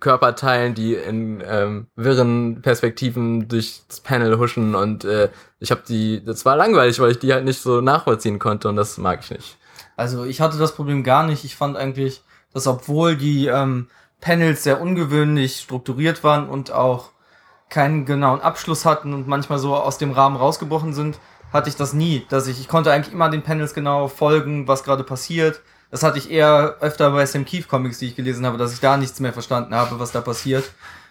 [0.00, 6.44] Körperteilen, die in ähm, wirren Perspektiven durchs Panel huschen und äh, ich habe die, das
[6.44, 9.58] war langweilig, weil ich die halt nicht so nachvollziehen konnte und das mag ich nicht.
[9.96, 11.44] Also ich hatte das Problem gar nicht.
[11.44, 13.88] Ich fand eigentlich, dass obwohl die ähm,
[14.20, 17.10] Panels sehr ungewöhnlich strukturiert waren und auch
[17.68, 21.18] keinen genauen Abschluss hatten und manchmal so aus dem Rahmen rausgebrochen sind,
[21.52, 22.26] hatte ich das nie.
[22.28, 25.60] Dass ich, ich konnte eigentlich immer den Panels genau folgen, was gerade passiert.
[25.90, 28.80] Das hatte ich eher öfter bei Sam Keith Comics, die ich gelesen habe, dass ich
[28.80, 30.70] da nichts mehr verstanden habe, was da passiert,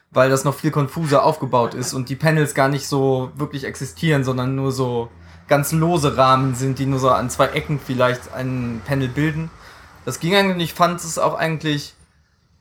[0.10, 4.24] weil das noch viel konfuser aufgebaut ist und die Panels gar nicht so wirklich existieren,
[4.24, 5.10] sondern nur so
[5.52, 9.52] ganz lose Rahmen sind, die nur so an zwei Ecken vielleicht ein Panel bilden.
[10.06, 11.94] Das ging eigentlich, ich fand es auch eigentlich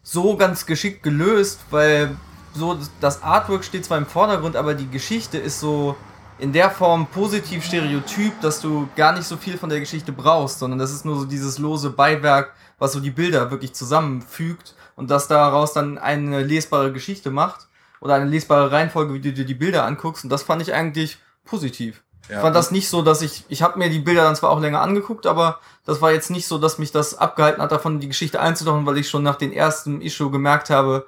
[0.03, 2.17] so ganz geschickt gelöst, weil
[2.53, 5.95] so das Artwork steht zwar im Vordergrund, aber die Geschichte ist so
[6.41, 10.59] in der Form positiv stereotyp, dass du gar nicht so viel von der Geschichte brauchst,
[10.59, 15.13] sondern das ist nur so dieses lose Beiwerk, was so die Bilder wirklich zusammenfügt und
[15.13, 17.69] das daraus dann eine lesbare Geschichte macht
[18.01, 21.19] oder eine lesbare Reihenfolge, wie du dir die Bilder anguckst und das fand ich eigentlich
[21.45, 22.03] positiv.
[22.31, 22.37] Ja.
[22.37, 24.61] Ich fand das nicht so, dass ich, ich habe mir die Bilder dann zwar auch
[24.61, 28.09] länger angeguckt, aber das war jetzt nicht so, dass mich das abgehalten hat, davon die
[28.09, 31.07] Geschichte einzutauchen, weil ich schon nach dem ersten Issue gemerkt habe,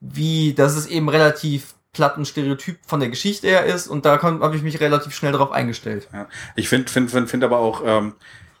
[0.00, 4.56] wie, dass es eben relativ platten Stereotyp von der Geschichte her ist und da habe
[4.56, 6.08] ich mich relativ schnell darauf eingestellt.
[6.12, 6.28] Ja.
[6.54, 8.14] Ich finde find, find, find aber auch, ähm,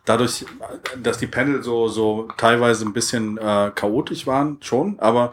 [0.04, 0.44] dadurch,
[1.00, 5.30] dass die Panel so, so teilweise ein bisschen äh, chaotisch waren, schon, aber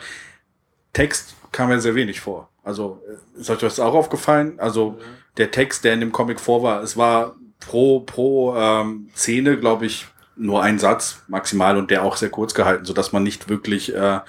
[0.93, 2.49] Text kam ja sehr wenig vor.
[2.63, 3.01] Also,
[3.36, 4.60] ist euch das auch aufgefallen?
[4.60, 9.10] Also, mhm der Text, der in dem Comic vor war, es war pro, pro ähm,
[9.15, 13.12] Szene, glaube ich, nur ein Satz maximal und der auch sehr kurz gehalten, so dass
[13.12, 14.19] man nicht wirklich äh,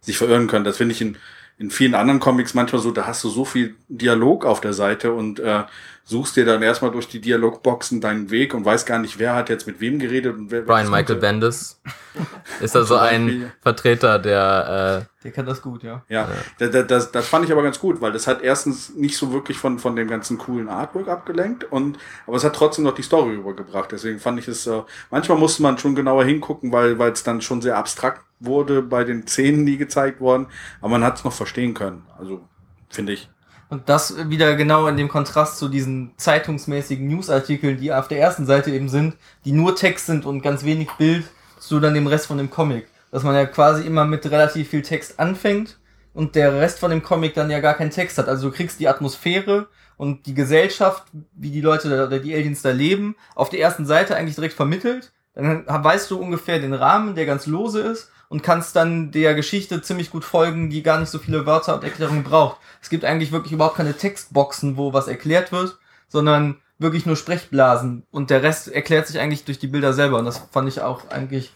[0.00, 0.64] sich verirren kann.
[0.64, 1.16] Das finde ich in,
[1.58, 5.12] in vielen anderen Comics manchmal so, da hast du so viel Dialog auf der Seite
[5.12, 5.64] und äh,
[6.08, 9.48] suchst dir dann erstmal durch die Dialogboxen deinen Weg und weißt gar nicht, wer hat
[9.48, 10.62] jetzt mit wem geredet und wer.
[10.62, 11.80] Brian Michael Bendis
[12.60, 15.08] ist also ein Vertreter der.
[15.10, 16.04] Äh, der kann das gut, ja.
[16.08, 16.28] Ja,
[16.60, 16.68] ja.
[16.68, 19.58] Das, das, das fand ich aber ganz gut, weil das hat erstens nicht so wirklich
[19.58, 23.34] von, von dem ganzen coolen Artwork abgelenkt und aber es hat trotzdem noch die Story
[23.34, 23.90] übergebracht.
[23.90, 27.40] Deswegen fand ich es, äh, manchmal musste man schon genauer hingucken, weil weil es dann
[27.42, 30.46] schon sehr abstrakt wurde bei den Szenen, die gezeigt wurden,
[30.80, 32.06] aber man hat es noch verstehen können.
[32.16, 32.46] Also
[32.90, 33.28] finde ich.
[33.68, 38.46] Und das wieder genau in dem Kontrast zu diesen zeitungsmäßigen Newsartikeln, die auf der ersten
[38.46, 41.24] Seite eben sind, die nur Text sind und ganz wenig Bild,
[41.58, 42.86] zu dann dem Rest von dem Comic.
[43.10, 45.78] Dass man ja quasi immer mit relativ viel Text anfängt
[46.14, 48.28] und der Rest von dem Comic dann ja gar keinen Text hat.
[48.28, 52.70] Also du kriegst die Atmosphäre und die Gesellschaft, wie die Leute oder die Aliens da
[52.70, 55.12] leben, auf der ersten Seite eigentlich direkt vermittelt.
[55.34, 59.82] Dann weißt du ungefähr den Rahmen, der ganz lose ist und kannst dann der Geschichte
[59.82, 62.58] ziemlich gut folgen, die gar nicht so viele Wörter und Erklärungen braucht.
[62.82, 68.04] Es gibt eigentlich wirklich überhaupt keine Textboxen, wo was erklärt wird, sondern wirklich nur Sprechblasen
[68.10, 71.08] und der Rest erklärt sich eigentlich durch die Bilder selber und das fand ich auch
[71.10, 71.52] eigentlich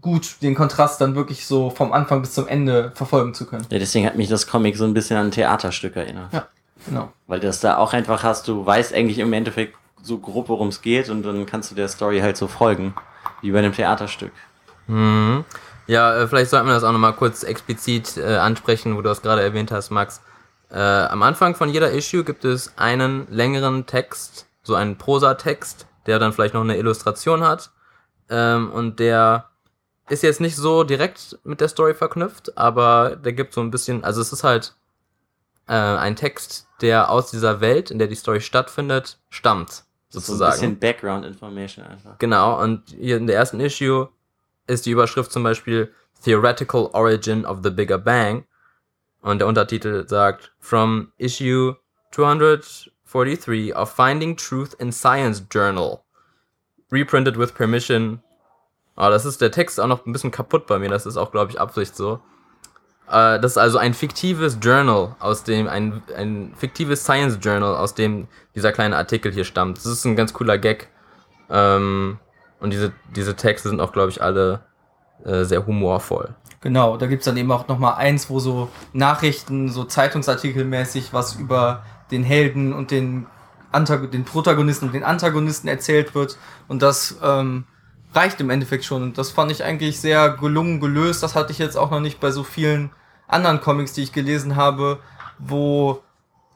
[0.00, 3.66] gut, den Kontrast dann wirklich so vom Anfang bis zum Ende verfolgen zu können.
[3.70, 6.32] Ja, deswegen hat mich das Comic so ein bisschen an ein Theaterstück erinnert.
[6.32, 6.48] Ja,
[6.86, 7.12] genau.
[7.26, 10.80] Weil das da auch einfach hast, du weißt eigentlich im Endeffekt so grob, worum es
[10.80, 12.94] geht und dann kannst du der Story halt so folgen,
[13.42, 14.32] wie bei einem Theaterstück.
[14.86, 15.44] Mhm.
[15.90, 19.22] Ja, äh, vielleicht sollten wir das auch nochmal kurz explizit äh, ansprechen, wo du das
[19.22, 20.20] gerade erwähnt hast, Max.
[20.70, 26.20] Äh, am Anfang von jeder Issue gibt es einen längeren Text, so einen Prosatext, der
[26.20, 27.72] dann vielleicht noch eine Illustration hat.
[28.28, 29.46] Ähm, und der
[30.08, 34.04] ist jetzt nicht so direkt mit der Story verknüpft, aber der gibt so ein bisschen,
[34.04, 34.76] also es ist halt
[35.66, 39.82] äh, ein Text, der aus dieser Welt, in der die Story stattfindet, stammt.
[40.08, 40.38] Sozusagen.
[40.38, 42.16] So ein bisschen Background Information einfach.
[42.18, 44.08] Genau, und hier in der ersten Issue
[44.70, 45.92] ist die Überschrift zum Beispiel
[46.24, 48.44] Theoretical Origin of the Bigger Bang.
[49.22, 51.76] Und der Untertitel sagt From Issue
[52.12, 56.00] 243 of Finding Truth in Science Journal.
[56.90, 58.22] Reprinted with Permission.
[58.96, 60.88] Oh, das ist der Text auch noch ein bisschen kaputt bei mir.
[60.88, 62.20] Das ist auch, glaube ich, Absicht so.
[63.08, 67.94] Äh, das ist also ein fiktives Journal, aus dem, ein, ein fiktives Science Journal, aus
[67.94, 69.78] dem dieser kleine Artikel hier stammt.
[69.78, 70.88] Das ist ein ganz cooler Gag.
[71.48, 72.18] Ähm,
[72.60, 74.60] und diese, diese Texte sind auch, glaube ich, alle
[75.24, 76.34] äh, sehr humorvoll.
[76.60, 81.84] Genau, da gibt's dann eben auch nochmal eins, wo so Nachrichten, so Zeitungsartikelmäßig was über
[82.10, 83.26] den Helden und den,
[83.72, 86.38] Antag den Protagonisten und den Antagonisten erzählt wird.
[86.68, 87.64] Und das ähm,
[88.14, 89.02] reicht im Endeffekt schon.
[89.02, 91.22] Und das fand ich eigentlich sehr gelungen gelöst.
[91.22, 92.90] Das hatte ich jetzt auch noch nicht bei so vielen
[93.28, 94.98] anderen Comics, die ich gelesen habe,
[95.38, 96.02] wo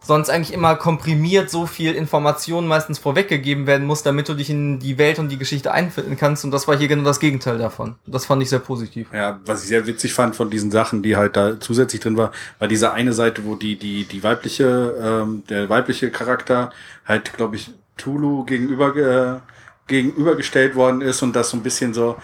[0.04, 4.78] sonst eigentlich immer komprimiert so viel Information meistens vorweggegeben werden muss, damit du dich in
[4.78, 6.44] die Welt und die Geschichte einfinden kannst.
[6.44, 7.96] Und das war hier genau das Gegenteil davon.
[8.06, 9.08] Das fand ich sehr positiv.
[9.12, 12.32] Ja, was ich sehr witzig fand von diesen Sachen, die halt da zusätzlich drin war,
[12.58, 16.70] war diese eine Seite, wo die, die, die weibliche, ähm, der weibliche Charakter
[17.06, 19.40] halt, glaube ich, Tulu gegenüber, äh,
[19.86, 22.16] gegenübergestellt worden ist und das so ein bisschen so,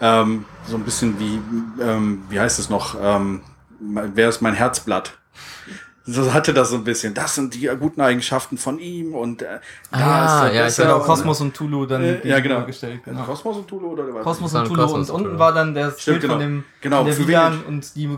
[0.00, 1.40] ähm, so ein bisschen wie,
[1.82, 3.42] ähm, wie heißt es noch, ähm,
[3.80, 5.18] wer ist mein Herzblatt?
[6.10, 7.12] So hatte das so ein bisschen.
[7.12, 9.58] Das sind die guten Eigenschaften von ihm und äh,
[9.90, 13.02] ah, ist ja, ich genau Kosmos und Tulu dann äh, ja genau gestellt.
[13.04, 13.24] Genau.
[13.24, 14.24] Kosmos und Tulu oder was?
[14.24, 16.34] Kosmos und Tulu und unten war dann der Stimmt, genau.
[16.34, 18.08] von dem genau der für wen und die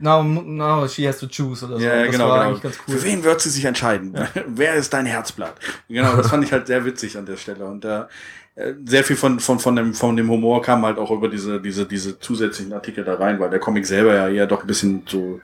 [0.00, 1.84] now, now she has to choose oder so.
[1.84, 2.58] Ja, ja genau, genau.
[2.62, 2.96] Cool.
[2.96, 4.14] Für wen wird sie sich entscheiden?
[4.16, 4.28] Ja.
[4.46, 5.54] Wer ist dein Herzblatt?
[5.88, 8.04] Genau, das fand ich halt sehr witzig an der Stelle und äh,
[8.86, 11.84] sehr viel von, von, von, dem, von dem Humor kam halt auch über diese, diese,
[11.84, 15.40] diese zusätzlichen Artikel da rein, weil der Comic selber ja eher doch ein bisschen so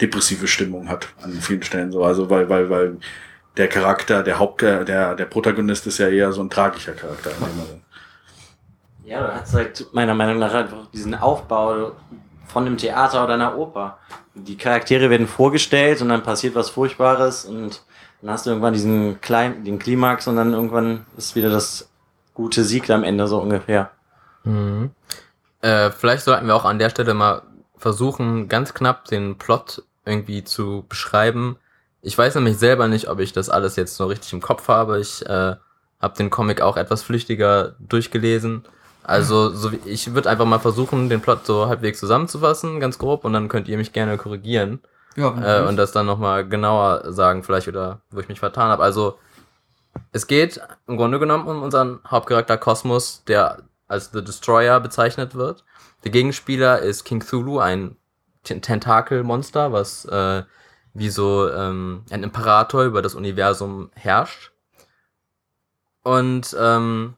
[0.00, 2.04] depressive Stimmung hat an vielen Stellen so.
[2.04, 2.96] Also weil, weil, weil
[3.56, 7.30] der Charakter, der Haupt, der, der Protagonist ist ja eher so ein tragischer Charakter.
[9.04, 11.92] Ja, du hast halt meiner Meinung nach einfach diesen Aufbau
[12.46, 13.98] von einem Theater oder einer Oper.
[14.34, 17.82] Die Charaktere werden vorgestellt und dann passiert was Furchtbares und
[18.20, 21.88] dann hast du irgendwann diesen kleinen, den Klimax und dann irgendwann ist wieder das
[22.32, 23.90] gute Sieg am Ende so ungefähr.
[24.42, 24.90] Mhm.
[25.60, 27.42] Äh, vielleicht sollten wir auch an der Stelle mal
[27.76, 31.56] versuchen, ganz knapp den Plot irgendwie zu beschreiben.
[32.02, 35.00] Ich weiß nämlich selber nicht, ob ich das alles jetzt so richtig im Kopf habe.
[35.00, 35.56] Ich äh,
[36.00, 38.64] habe den Comic auch etwas flüchtiger durchgelesen.
[39.02, 43.24] Also so wie, ich würde einfach mal versuchen, den Plot so halbwegs zusammenzufassen, ganz grob,
[43.24, 44.80] und dann könnt ihr mich gerne korrigieren.
[45.16, 48.82] Ja, äh, und das dann nochmal genauer sagen, vielleicht, oder wo ich mich vertan habe.
[48.82, 49.18] Also
[50.12, 55.64] es geht im Grunde genommen um unseren Hauptcharakter Kosmos, der als The Destroyer bezeichnet wird.
[56.04, 57.96] Der Gegenspieler ist King Thulu, ein
[58.44, 60.42] Tentakelmonster, was äh,
[60.92, 64.52] wie so ähm, ein Imperator über das Universum herrscht.
[66.02, 67.14] Und ähm,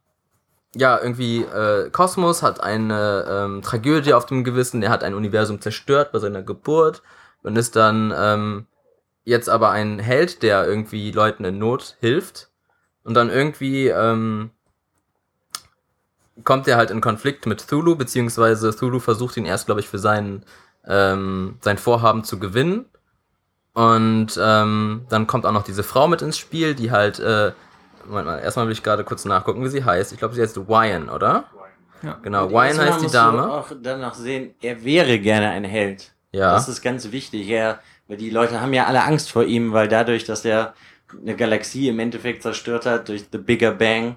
[0.77, 5.61] ja, irgendwie äh, Kosmos hat eine ähm, Tragödie auf dem Gewissen, er hat ein Universum
[5.61, 7.03] zerstört bei seiner Geburt
[7.43, 8.67] und ist dann ähm,
[9.25, 12.51] jetzt aber ein Held, der irgendwie Leuten in Not hilft
[13.03, 14.51] Und dann irgendwie ähm,
[16.45, 19.99] kommt er halt in Konflikt mit Thulu, beziehungsweise Thulu versucht ihn erst, glaube ich, für
[19.99, 20.45] seinen,
[20.87, 22.87] ähm, sein Vorhaben zu gewinnen.
[23.75, 27.53] Und ähm, dann kommt auch noch diese Frau mit ins Spiel, die halt, äh,
[28.07, 30.13] Moment mal, erstmal will ich gerade kurz nachgucken, wie sie heißt.
[30.13, 31.45] Ich glaube, sie heißt Wyan, oder?
[32.03, 32.19] Ja.
[32.23, 33.43] Genau, Wyan heißt die Dame.
[33.43, 36.13] Du auch danach sehen, er wäre gerne ein Held.
[36.33, 36.53] Ja.
[36.53, 37.49] Das ist ganz wichtig.
[37.49, 40.75] Er, weil die Leute haben ja alle Angst vor ihm, weil dadurch, dass er
[41.21, 44.17] eine Galaxie im Endeffekt zerstört hat durch The Bigger Bang.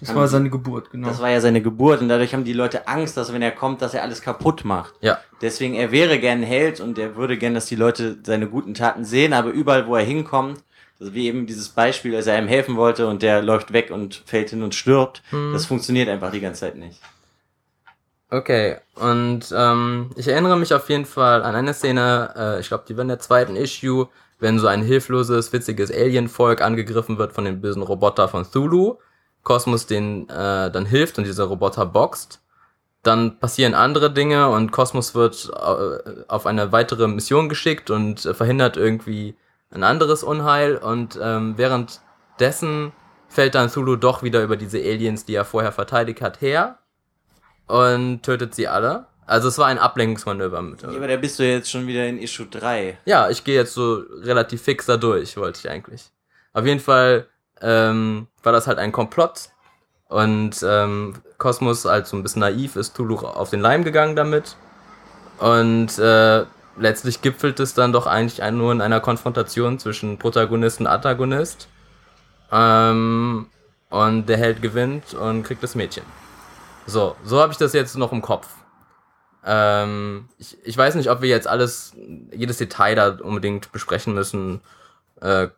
[0.00, 1.08] Das war seine Geburt, genau.
[1.08, 3.82] Das war ja seine Geburt und dadurch haben die Leute Angst, dass wenn er kommt,
[3.82, 4.94] dass er alles kaputt macht.
[5.00, 5.18] Ja.
[5.40, 8.74] Deswegen, er wäre gern ein Held und er würde gern, dass die Leute seine guten
[8.74, 10.60] Taten sehen, aber überall, wo er hinkommt,
[11.00, 14.22] also wie eben dieses Beispiel, als er ihm helfen wollte und der läuft weg und
[14.26, 15.52] fällt hin und stirbt, Hm.
[15.52, 17.00] das funktioniert einfach die ganze Zeit nicht.
[18.30, 22.84] Okay, und ähm, ich erinnere mich auf jeden Fall an eine Szene, äh, ich glaube,
[22.86, 24.08] die war in der zweiten Issue,
[24.38, 28.96] wenn so ein hilfloses, witziges Alienvolk angegriffen wird von den bösen Roboter von Thulu,
[29.42, 32.40] Cosmos den äh, dann hilft und dieser Roboter boxt.
[33.02, 38.34] Dann passieren andere Dinge und Cosmos wird äh, auf eine weitere Mission geschickt und äh,
[38.34, 39.36] verhindert irgendwie
[39.70, 42.92] ein anderes Unheil und ähm, währenddessen
[43.28, 46.78] fällt dann Thulu doch wieder über diese Aliens, die er vorher verteidigt hat, her
[47.66, 49.06] und tötet sie alle.
[49.26, 50.82] Also es war ein Ablenkungsmanöver mit.
[50.82, 52.98] Ja, aber da bist du jetzt schon wieder in Issue 3.
[53.04, 56.10] Ja, ich gehe jetzt so relativ fix da durch, wollte ich eigentlich.
[56.54, 57.28] Auf jeden Fall
[57.60, 59.50] ähm, war das halt ein Komplott
[60.08, 64.56] und ähm, Kosmos als so ein bisschen naiv ist Tulu auf den Leim gegangen damit
[65.38, 66.44] und äh,
[66.76, 71.68] letztlich gipfelt es dann doch eigentlich nur in einer Konfrontation zwischen Protagonist und Antagonist
[72.50, 73.46] ähm,
[73.90, 76.04] und der Held gewinnt und kriegt das Mädchen.
[76.86, 78.48] So, so habe ich das jetzt noch im Kopf.
[79.44, 81.94] Ähm, ich, ich weiß nicht, ob wir jetzt alles,
[82.32, 84.60] jedes Detail da unbedingt besprechen müssen.
[85.20, 85.48] Äh,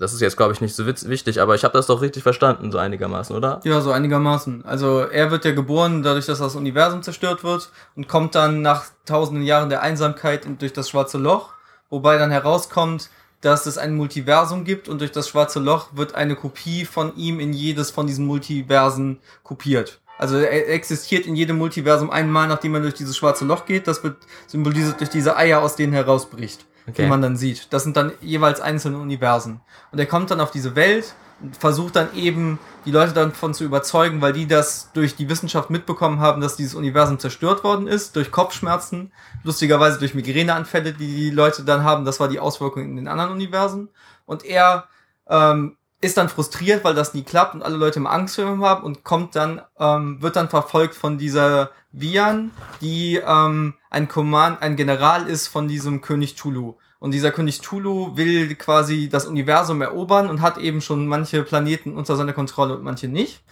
[0.00, 2.72] das ist jetzt, glaube ich, nicht so wichtig, aber ich habe das doch richtig verstanden,
[2.72, 3.60] so einigermaßen, oder?
[3.64, 4.64] Ja, so einigermaßen.
[4.64, 8.86] Also er wird ja geboren, dadurch, dass das Universum zerstört wird und kommt dann nach
[9.04, 11.50] tausenden Jahren der Einsamkeit in- durch das schwarze Loch,
[11.90, 13.10] wobei dann herauskommt,
[13.42, 17.38] dass es ein Multiversum gibt und durch das schwarze Loch wird eine Kopie von ihm
[17.38, 20.00] in jedes von diesen Multiversen kopiert.
[20.18, 23.86] Also er existiert in jedem Multiversum einmal, nachdem er durch dieses schwarze Loch geht.
[23.86, 27.02] Das wird symbolisiert durch diese Eier, aus denen herausbricht, Okay.
[27.02, 27.72] die man dann sieht.
[27.72, 29.60] Das sind dann jeweils einzelne Universen.
[29.92, 33.64] Und er kommt dann auf diese Welt und versucht dann eben die Leute davon zu
[33.64, 38.16] überzeugen, weil die das durch die Wissenschaft mitbekommen haben, dass dieses Universum zerstört worden ist,
[38.16, 39.12] durch Kopfschmerzen,
[39.42, 42.04] lustigerweise durch Migräneanfälle, die die Leute dann haben.
[42.04, 43.88] Das war die Auswirkung in den anderen Universen.
[44.26, 44.88] Und er
[45.28, 48.64] ähm, ist dann frustriert, weil das nie klappt und alle Leute im Angst vor ihm
[48.64, 54.62] haben und kommt dann, ähm, wird dann verfolgt von dieser Vian, die ähm, ein Command,
[54.62, 56.74] ein General ist von diesem König Tulu.
[57.00, 61.96] Und dieser König Tulu will quasi das Universum erobern und hat eben schon manche Planeten
[61.96, 63.42] unter seiner Kontrolle und manche nicht.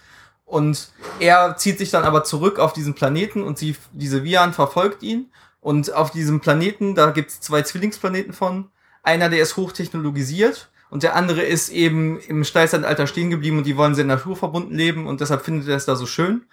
[0.45, 5.03] Und er zieht sich dann aber zurück auf diesen Planeten und sie, diese Vian verfolgt
[5.03, 5.31] ihn.
[5.61, 8.71] Und auf diesem Planeten, da gibt's zwei Zwillingsplaneten von.
[9.03, 13.77] Einer, der ist hochtechnologisiert und der andere ist eben im Steinzeitalter stehen geblieben und die
[13.77, 16.45] wollen sehr naturverbunden leben und deshalb findet er es da so schön.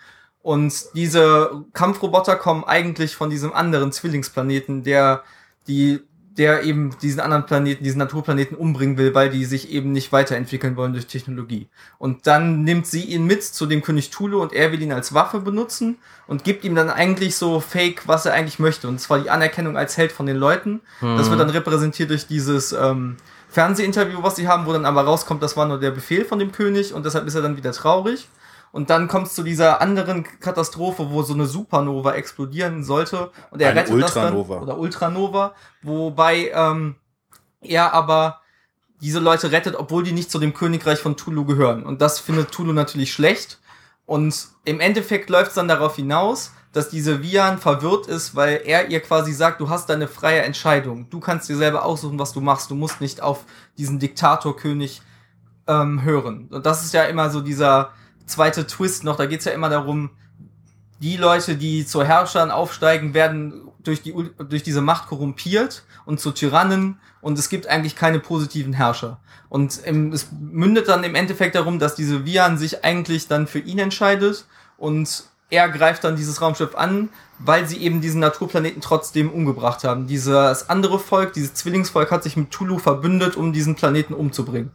[0.42, 5.24] Und diese Kampfroboter kommen eigentlich von diesem anderen Zwillingsplaneten, der
[5.66, 6.00] die
[6.36, 10.76] der eben diesen anderen Planeten, diesen Naturplaneten umbringen will, weil die sich eben nicht weiterentwickeln
[10.76, 11.68] wollen durch Technologie.
[11.98, 15.14] Und dann nimmt sie ihn mit zu dem König Tulu und er will ihn als
[15.14, 15.96] Waffe benutzen
[16.26, 18.86] und gibt ihm dann eigentlich so Fake, was er eigentlich möchte.
[18.86, 20.82] Und zwar die Anerkennung als Held von den Leuten.
[21.00, 23.16] Das wird dann repräsentiert durch dieses ähm,
[23.56, 26.52] Fernsehinterview, was sie haben, wo dann aber rauskommt, das war nur der Befehl von dem
[26.52, 28.28] König und deshalb ist er dann wieder traurig.
[28.70, 33.30] Und dann kommt es zu dieser anderen Katastrophe, wo so eine Supernova explodieren sollte.
[33.50, 34.54] Und er Eine rettet das Ultranova.
[34.56, 34.62] dann.
[34.62, 35.54] Oder Ultranova.
[35.80, 36.96] Wobei ähm,
[37.62, 38.42] er aber
[39.00, 41.82] diese Leute rettet, obwohl die nicht zu dem Königreich von Tulu gehören.
[41.82, 43.58] Und das findet Tulu natürlich schlecht.
[44.04, 48.90] Und im Endeffekt läuft es dann darauf hinaus, dass diese Vian verwirrt ist, weil er
[48.90, 51.08] ihr quasi sagt, du hast deine freie Entscheidung.
[51.08, 52.70] Du kannst dir selber aussuchen, was du machst.
[52.70, 53.46] Du musst nicht auf
[53.78, 55.00] diesen Diktatorkönig
[55.66, 56.48] ähm, hören.
[56.50, 57.92] Und das ist ja immer so dieser
[58.26, 59.16] zweite Twist noch.
[59.16, 60.10] Da geht's ja immer darum,
[61.00, 64.12] die Leute, die zu Herrschern aufsteigen, werden durch, die,
[64.46, 69.18] durch diese Macht korrumpiert und zu Tyrannen und es gibt eigentlich keine positiven Herrscher.
[69.48, 73.60] Und ähm, es mündet dann im Endeffekt darum, dass diese Vian sich eigentlich dann für
[73.60, 74.44] ihn entscheidet
[74.76, 80.06] und er greift dann dieses Raumschiff an, weil sie eben diesen Naturplaneten trotzdem umgebracht haben.
[80.06, 84.72] Dieses andere Volk, dieses Zwillingsvolk hat sich mit Tulu verbündet, um diesen Planeten umzubringen.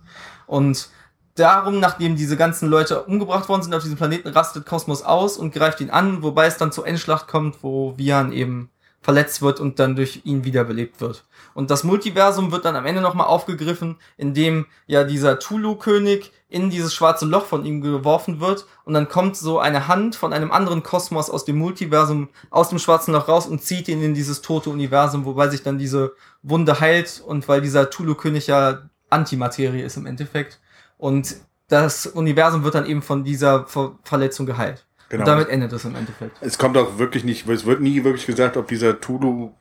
[0.48, 0.90] Und
[1.36, 5.54] darum, nachdem diese ganzen Leute umgebracht worden sind auf diesem Planeten, rastet Kosmos aus und
[5.54, 8.70] greift ihn an, wobei es dann zur Endschlacht kommt, wo Vian eben
[9.02, 11.26] verletzt wird und dann durch ihn wiederbelebt wird.
[11.54, 16.94] Und das Multiversum wird dann am Ende nochmal aufgegriffen, indem ja dieser Tulu-König in dieses
[16.94, 20.84] schwarze Loch von ihm geworfen wird und dann kommt so eine Hand von einem anderen
[20.84, 24.70] Kosmos aus dem Multiversum aus dem schwarzen Loch raus und zieht ihn in dieses tote
[24.70, 30.06] Universum, wobei sich dann diese Wunde heilt und weil dieser Tulu-König ja Antimaterie ist im
[30.06, 30.60] Endeffekt
[30.98, 31.36] und
[31.70, 34.86] das Universum wird dann eben von dieser Ver Verletzung geheilt.
[35.12, 35.24] Genau.
[35.24, 36.38] Und damit endet es im Endeffekt.
[36.40, 39.52] Es kommt auch wirklich nicht, es wird nie wirklich gesagt, ob dieser Tulu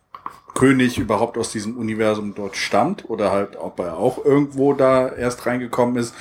[0.54, 5.46] König überhaupt aus diesem Universum dort stammt oder halt, ob er auch irgendwo da erst
[5.46, 6.14] reingekommen ist.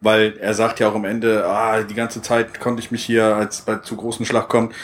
[0.00, 3.34] Weil er sagt ja auch am Ende, ah, die ganze Zeit konnte ich mich hier,
[3.34, 4.74] als bei zu großen Schlag kommt,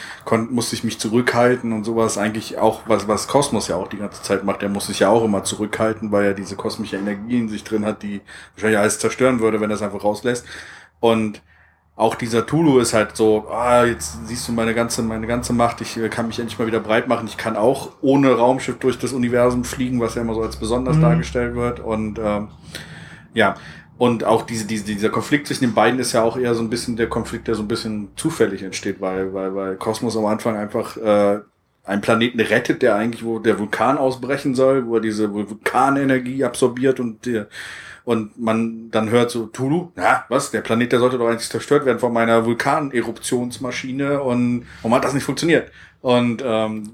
[0.51, 2.19] musste ich mich zurückhalten und sowas.
[2.19, 5.11] Eigentlich auch, was, was Kosmos ja auch die ganze Zeit macht, er muss sich ja
[5.11, 8.23] auch immer zurückhalten, weil er diese kosmische Energie in sich drin hat, die
[8.55, 10.47] wahrscheinlich alles zerstören würde, wenn er es einfach rauslässt.
[10.99, 11.43] Und
[11.95, 15.81] auch dieser Tulu ist halt so, ah, jetzt siehst du meine ganze, meine ganze Macht,
[15.83, 17.27] ich äh, kann mich endlich mal wieder breit machen.
[17.29, 20.97] Ich kann auch ohne Raumschiff durch das Universum fliegen, was ja immer so als besonders
[20.97, 21.03] mhm.
[21.03, 21.81] dargestellt wird.
[21.81, 22.49] Und ähm,
[23.35, 23.57] ja,
[23.99, 26.71] und auch diese, diese, dieser Konflikt zwischen den beiden ist ja auch eher so ein
[26.71, 30.57] bisschen der Konflikt, der so ein bisschen zufällig entsteht, weil, weil, weil Kosmos am Anfang
[30.57, 31.41] einfach äh,
[31.85, 37.01] einen Planeten rettet, der eigentlich, wo der Vulkan ausbrechen soll, wo er diese Vulkanenergie absorbiert
[37.01, 37.49] und der
[38.05, 41.85] und man dann hört so, Tulu, na, was, der Planet, der sollte doch eigentlich zerstört
[41.85, 45.71] werden von meiner Vulkaneruptionsmaschine und warum hat das nicht funktioniert?
[46.01, 46.91] Und ähm,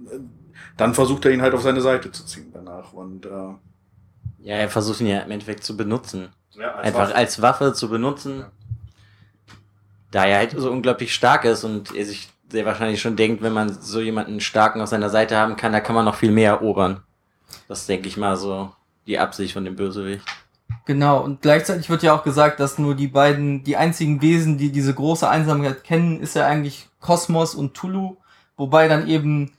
[0.76, 2.92] dann versucht er ihn halt auf seine Seite zu ziehen danach.
[2.92, 3.28] Und äh,
[4.40, 6.28] ja, er versucht ihn ja im Endeffekt zu benutzen.
[6.52, 7.14] Ja, als Einfach Waffe.
[7.16, 8.40] als Waffe zu benutzen.
[8.40, 8.50] Ja.
[10.10, 13.52] Da er halt so unglaublich stark ist und er sich sehr wahrscheinlich schon denkt, wenn
[13.52, 16.52] man so jemanden starken auf seiner Seite haben kann, da kann man noch viel mehr
[16.52, 17.02] erobern.
[17.66, 18.72] Das denke ich mal so
[19.06, 20.24] die Absicht von dem Bösewicht.
[20.88, 24.72] Genau, und gleichzeitig wird ja auch gesagt, dass nur die beiden, die einzigen Wesen, die
[24.72, 28.16] diese große Einsamkeit kennen, ist ja eigentlich Kosmos und Tulu,
[28.56, 29.52] wobei dann eben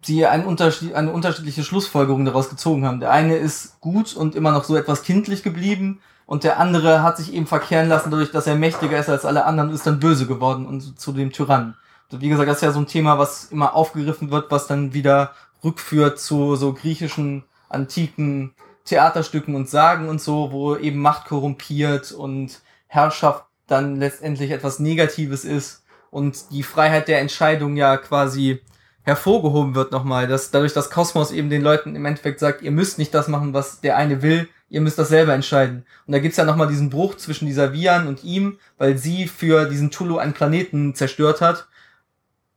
[0.00, 3.00] sie einen Unterschied, eine unterschiedliche Schlussfolgerung daraus gezogen haben.
[3.00, 7.18] Der eine ist gut und immer noch so etwas kindlich geblieben und der andere hat
[7.18, 10.00] sich eben verkehren lassen dadurch, dass er mächtiger ist als alle anderen und ist dann
[10.00, 11.76] böse geworden und zu dem Tyrannen.
[12.10, 15.32] Wie gesagt, das ist ja so ein Thema, was immer aufgegriffen wird, was dann wieder
[15.62, 18.54] rückführt zu so griechischen, antiken
[18.84, 25.44] Theaterstücken und Sagen und so, wo eben Macht korrumpiert und Herrschaft dann letztendlich etwas Negatives
[25.44, 28.60] ist und die Freiheit der Entscheidung ja quasi
[29.02, 32.98] hervorgehoben wird nochmal, dass dadurch das Kosmos eben den Leuten im Endeffekt sagt, ihr müsst
[32.98, 35.84] nicht das machen, was der eine will, ihr müsst das selber entscheiden.
[36.06, 39.68] Und da gibt's ja nochmal diesen Bruch zwischen dieser Vian und ihm, weil sie für
[39.68, 41.66] diesen Tulu einen Planeten zerstört hat.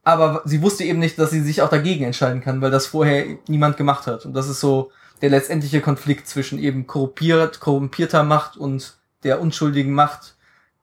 [0.04, 3.26] Aber sie wusste eben nicht, dass sie sich auch dagegen entscheiden kann, weil das vorher
[3.48, 4.26] niemand gemacht hat.
[4.26, 4.92] Und das ist so
[5.26, 10.36] der letztendliche Konflikt zwischen eben korrumpiert, korrumpierter Macht und der unschuldigen Macht,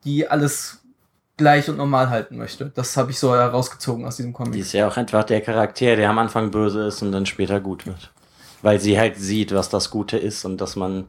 [0.03, 0.83] die alles
[1.37, 2.73] gleich und normal halten möchte.
[2.75, 4.55] Das habe ich so herausgezogen aus diesem Comic.
[4.55, 7.61] Die ist ja auch einfach der Charakter, der am Anfang böse ist und dann später
[7.61, 8.11] gut wird.
[8.63, 11.07] Weil sie halt sieht, was das Gute ist und dass man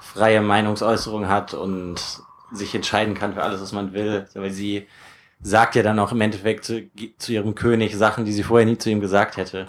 [0.00, 1.96] freie Meinungsäußerung hat und
[2.52, 4.28] sich entscheiden kann für alles, was man will.
[4.34, 4.86] Weil sie
[5.40, 8.78] sagt ja dann auch im Endeffekt zu, zu ihrem König Sachen, die sie vorher nie
[8.78, 9.66] zu ihm gesagt hätte.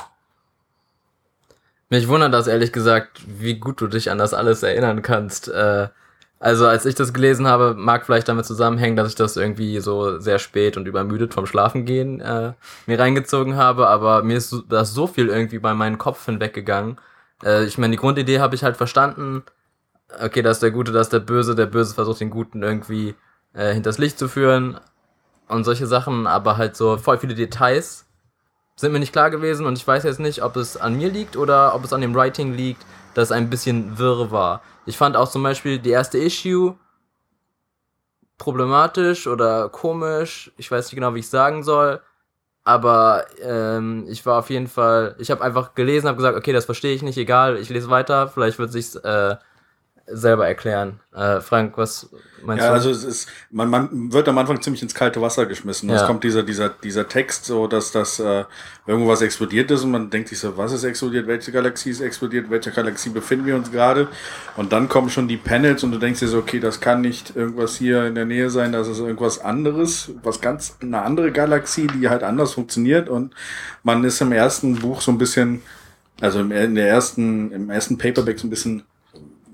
[1.90, 5.48] Mich wundert das ehrlich gesagt, wie gut du dich an das alles erinnern kannst.
[5.48, 5.88] Äh,
[6.40, 10.20] also als ich das gelesen habe, mag vielleicht damit zusammenhängen, dass ich das irgendwie so
[10.20, 12.54] sehr spät und übermüdet vom Schlafengehen äh,
[12.86, 16.98] mir reingezogen habe, aber mir ist das so viel irgendwie bei meinem Kopf hinweggegangen.
[17.44, 19.44] Äh, ich meine, die Grundidee habe ich halt verstanden.
[20.22, 23.16] Okay, das ist der Gute, das ist der Böse, der Böse versucht den Guten irgendwie
[23.54, 24.80] äh, hinters Licht zu führen
[25.48, 28.07] und solche Sachen, aber halt so voll viele Details
[28.78, 31.36] sind mir nicht klar gewesen und ich weiß jetzt nicht, ob es an mir liegt
[31.36, 34.62] oder ob es an dem Writing liegt, dass es ein bisschen wirr war.
[34.86, 36.76] Ich fand auch zum Beispiel die erste Issue
[38.38, 40.52] problematisch oder komisch.
[40.58, 42.02] Ich weiß nicht genau, wie ich sagen soll.
[42.64, 46.66] Aber ähm, ich war auf jeden Fall, ich habe einfach gelesen, habe gesagt, okay, das
[46.66, 49.38] verstehe ich nicht, egal, ich lese weiter, vielleicht wird sich's äh,
[50.08, 51.00] selber erklären.
[51.14, 52.10] Äh, Frank, was
[52.42, 52.72] meinst ja, du?
[52.72, 55.90] Ja, also es ist, man, man wird am Anfang ziemlich ins kalte Wasser geschmissen.
[55.90, 55.98] Ja.
[55.98, 58.46] Es kommt dieser, dieser, dieser Text, so dass das äh,
[58.86, 62.50] irgendwas explodiert ist und man denkt sich so, was ist explodiert, welche Galaxie ist explodiert,
[62.50, 64.08] welcher Galaxie befinden wir uns gerade?
[64.56, 67.36] Und dann kommen schon die Panels und du denkst dir so, okay, das kann nicht
[67.36, 71.88] irgendwas hier in der Nähe sein, das ist irgendwas anderes, was ganz eine andere Galaxie,
[71.88, 73.10] die halt anders funktioniert.
[73.10, 73.34] Und
[73.84, 75.62] man ist im ersten Buch so ein bisschen,
[76.22, 78.84] also im, in der ersten, im ersten Paperback so ein bisschen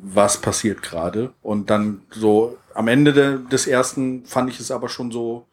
[0.04, 1.32] was passiert gerade.
[1.42, 5.46] Und dann so am Ende de, des ersten fand ich es aber schon so,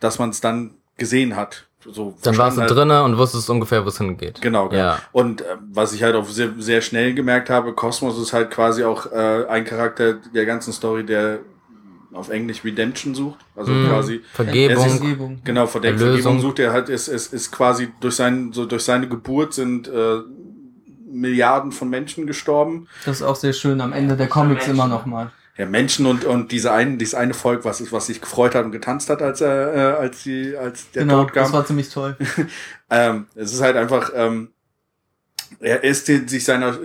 [0.00, 1.66] dass man es dann gesehen hat.
[1.80, 2.70] So dann warst du halt.
[2.70, 4.40] drinnen und wusstest ungefähr, wo es hingeht.
[4.40, 4.82] Genau, genau.
[4.82, 5.02] Ja.
[5.12, 8.84] Und äh, was ich halt auch sehr, sehr schnell gemerkt habe, Kosmos ist halt quasi
[8.84, 11.40] auch äh, ein Charakter der ganzen Story, der
[12.12, 13.38] auf Englisch Redemption sucht.
[13.54, 13.88] Also mhm.
[13.88, 14.86] quasi Vergebung.
[14.86, 15.40] Ist, Vergebung.
[15.44, 19.54] Genau, Vergebung sucht er halt, ist, ist, ist quasi durch, sein, so durch seine Geburt
[19.54, 20.18] sind äh,
[21.10, 22.88] Milliarden von Menschen gestorben.
[23.04, 25.32] Das ist auch sehr schön am Ende der Comics immer noch mal.
[25.58, 28.64] Ja, Menschen und, und diese ein, dieses eine Volk, was, ist, was sich gefreut hat
[28.64, 31.42] und getanzt hat, als er, äh, als die, als der genau, Tod kam.
[31.42, 32.16] Das war ziemlich toll.
[32.90, 34.50] ähm, es ist halt einfach, ähm,
[35.60, 36.78] er ist sich seiner,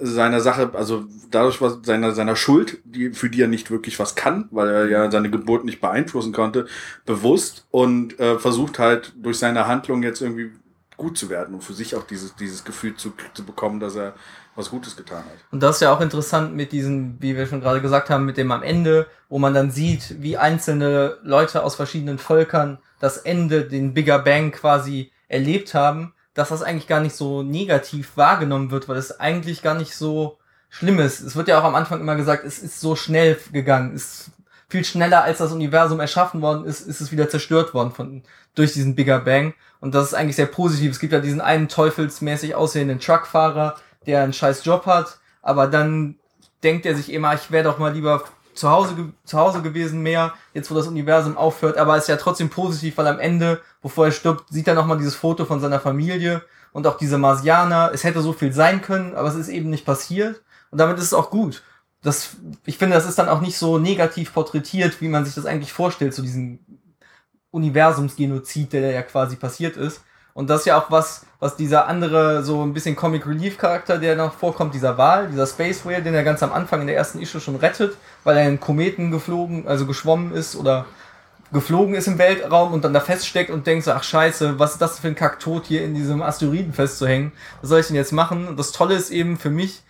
[0.00, 4.14] seiner Sache, also dadurch was seiner, seiner Schuld, die, für die er nicht wirklich was
[4.14, 6.66] kann, weil er ja seine Geburt nicht beeinflussen konnte,
[7.04, 10.52] bewusst und äh, versucht halt durch seine Handlung jetzt irgendwie
[10.96, 14.14] gut zu werden und für sich auch dieses, dieses Gefühl zu, zu bekommen, dass er
[14.54, 15.38] was Gutes getan hat.
[15.50, 18.36] Und das ist ja auch interessant mit diesen, wie wir schon gerade gesagt haben, mit
[18.36, 23.64] dem am Ende, wo man dann sieht, wie einzelne Leute aus verschiedenen Völkern das Ende,
[23.64, 28.88] den Bigger Bang quasi erlebt haben, dass das eigentlich gar nicht so negativ wahrgenommen wird,
[28.88, 30.38] weil es eigentlich gar nicht so
[30.68, 31.20] schlimm ist.
[31.20, 34.30] Es wird ja auch am Anfang immer gesagt, es ist so schnell gegangen, es
[34.68, 38.22] viel schneller als das Universum erschaffen worden ist, ist es wieder zerstört worden von,
[38.54, 39.54] durch diesen Bigger Bang.
[39.80, 40.92] Und das ist eigentlich sehr positiv.
[40.92, 46.16] Es gibt ja diesen einen teufelsmäßig aussehenden Truckfahrer, der einen scheiß Job hat, aber dann
[46.62, 50.32] denkt er sich immer, ich wäre doch mal lieber zu Hause, zu Hause gewesen mehr,
[50.54, 54.06] jetzt wo das Universum aufhört, aber es ist ja trotzdem positiv, weil am Ende, bevor
[54.06, 56.42] er stirbt, sieht er nochmal dieses Foto von seiner Familie
[56.72, 57.90] und auch diese Marsianer.
[57.92, 61.04] Es hätte so viel sein können, aber es ist eben nicht passiert und damit ist
[61.04, 61.62] es auch gut.
[62.06, 65.46] Das, ich finde, das ist dann auch nicht so negativ porträtiert, wie man sich das
[65.46, 66.60] eigentlich vorstellt, so diesen
[67.50, 70.02] Universumsgenozid, der ja quasi passiert ist.
[70.32, 73.96] Und das ist ja auch was, was dieser andere, so ein bisschen Comic Relief Charakter,
[73.96, 76.96] der noch vorkommt, dieser Wal, dieser Space Whale, den er ganz am Anfang in der
[76.96, 80.84] ersten Issue schon rettet, weil er in Kometen geflogen, also geschwommen ist oder
[81.52, 84.82] geflogen ist im Weltraum und dann da feststeckt und denkt so, ach scheiße, was ist
[84.82, 87.32] das für ein Kacktod hier in diesem Asteroiden festzuhängen?
[87.62, 88.46] Was soll ich denn jetzt machen?
[88.46, 89.82] Und das Tolle ist eben für mich,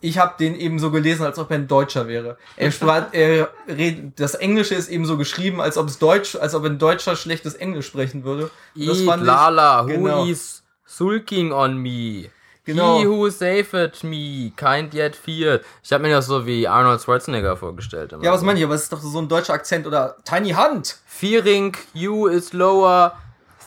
[0.00, 2.36] ich habe den eben so gelesen, als ob er ein Deutscher wäre.
[2.56, 2.72] Er,
[3.12, 6.78] er redet, das Englische ist eben so geschrieben, als ob es Deutsch, als ob ein
[6.78, 8.50] Deutscher schlechtes Englisch sprechen würde.
[8.74, 10.24] Das fand Lala, ich, genau.
[10.24, 12.30] who is sulking on me?
[12.64, 12.98] Genau.
[12.98, 15.64] He who saved me, kind yet feared.
[15.82, 18.14] Ich habe mir das so wie Arnold Schwarzenegger vorgestellt.
[18.20, 18.64] Ja, was meine ich?
[18.64, 20.98] Aber es ist doch so ein deutscher Akzent oder Tiny Hand.
[21.06, 23.16] Fearing you is lower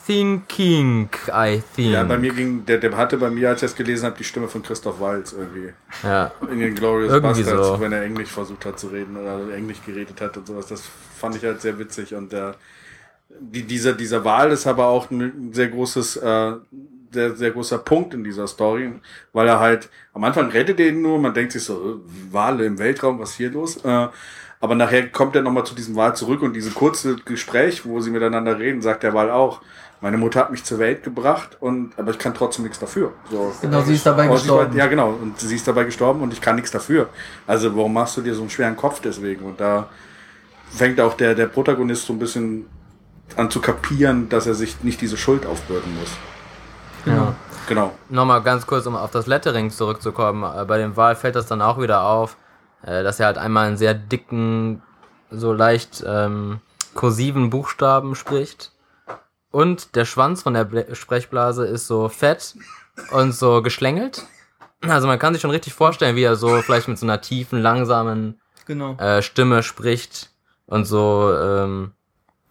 [0.06, 1.92] Thinking, I think.
[1.92, 4.24] Ja, bei mir ging, der, der hatte bei mir, als ich es gelesen habe, die
[4.24, 5.72] Stimme von Christoph Waltz irgendwie.
[6.02, 6.32] Ja.
[6.50, 7.80] In den Glorious irgendwie Bastards, so.
[7.80, 10.66] wenn er Englisch versucht hat zu reden oder Englisch geredet hat und sowas.
[10.66, 10.82] Das
[11.16, 12.56] fand ich halt sehr witzig und der,
[13.40, 16.52] die, dieser, dieser Wahl ist aber auch ein sehr großes, äh,
[17.12, 18.92] sehr, sehr großer Punkt in dieser Story,
[19.32, 22.64] weil er halt, am Anfang rettet er ihn nur, man denkt sich so, äh, Wale
[22.64, 23.76] im Weltraum, was hier los?
[23.84, 24.08] Äh,
[24.62, 28.12] aber nachher kommt er nochmal zu diesem Wahl zurück und diese kurze Gespräch, wo sie
[28.12, 29.60] miteinander reden, sagt der Wahl auch,
[30.02, 33.12] meine Mutter hat mich zur Welt gebracht und aber ich kann trotzdem nichts dafür.
[33.30, 33.54] So.
[33.62, 34.76] Genau, sie ist dabei gestorben.
[34.76, 37.08] ja, genau, und sie ist dabei gestorben und ich kann nichts dafür.
[37.46, 39.44] Also warum machst du dir so einen schweren Kopf deswegen?
[39.44, 39.88] Und da
[40.70, 42.66] fängt auch der, der Protagonist so ein bisschen
[43.36, 46.10] an zu kapieren, dass er sich nicht diese Schuld aufbürden muss.
[47.06, 47.34] Ja.
[47.68, 47.92] Genau.
[48.08, 50.42] Nochmal ganz kurz, um auf das Lettering zurückzukommen.
[50.42, 52.36] Äh, bei dem Wahl fällt das dann auch wieder auf,
[52.84, 54.82] äh, dass er halt einmal einen sehr dicken,
[55.30, 56.58] so leicht ähm,
[56.94, 58.71] kursiven Buchstaben spricht
[59.52, 62.56] und der Schwanz von der Ble Sprechblase ist so fett
[63.12, 64.26] und so geschlängelt.
[64.80, 67.62] Also man kann sich schon richtig vorstellen, wie er so vielleicht mit so einer tiefen,
[67.62, 68.96] langsamen genau.
[68.96, 70.30] äh, Stimme spricht
[70.66, 71.32] und so.
[71.32, 71.92] Ähm,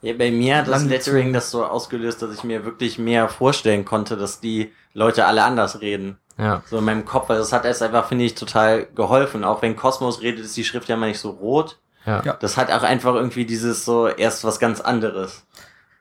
[0.02, 3.86] ja, bei mir hat das Lettering das so ausgelöst, dass ich mir wirklich mehr vorstellen
[3.86, 6.18] konnte, dass die Leute alle anders reden.
[6.38, 6.64] Ja.
[6.66, 9.44] So in meinem Kopf, weil das hat erst einfach, finde ich, total geholfen.
[9.44, 11.78] Auch wenn Kosmos redet, ist die Schrift ja mal nicht so rot.
[12.06, 12.22] Ja.
[12.40, 15.46] Das hat auch einfach irgendwie dieses so erst was ganz anderes.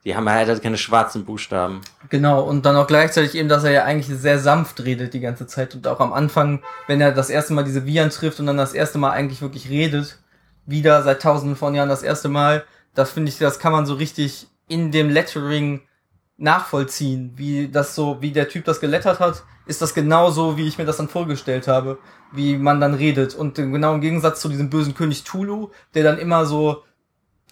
[0.03, 1.81] Die haben halt keine schwarzen Buchstaben.
[2.09, 5.45] Genau, und dann auch gleichzeitig eben, dass er ja eigentlich sehr sanft redet die ganze
[5.45, 8.57] Zeit und auch am Anfang, wenn er das erste Mal diese Viren trifft und dann
[8.57, 10.17] das erste Mal eigentlich wirklich redet,
[10.65, 12.63] wieder seit tausenden von Jahren das erste Mal,
[12.95, 15.81] das finde ich, das kann man so richtig in dem Lettering
[16.37, 20.77] nachvollziehen, wie das so, wie der Typ das gelettert hat, ist das genauso, wie ich
[20.77, 21.99] mir das dann vorgestellt habe,
[22.31, 23.35] wie man dann redet.
[23.35, 26.83] Und genau im Gegensatz zu diesem bösen König Tulu, der dann immer so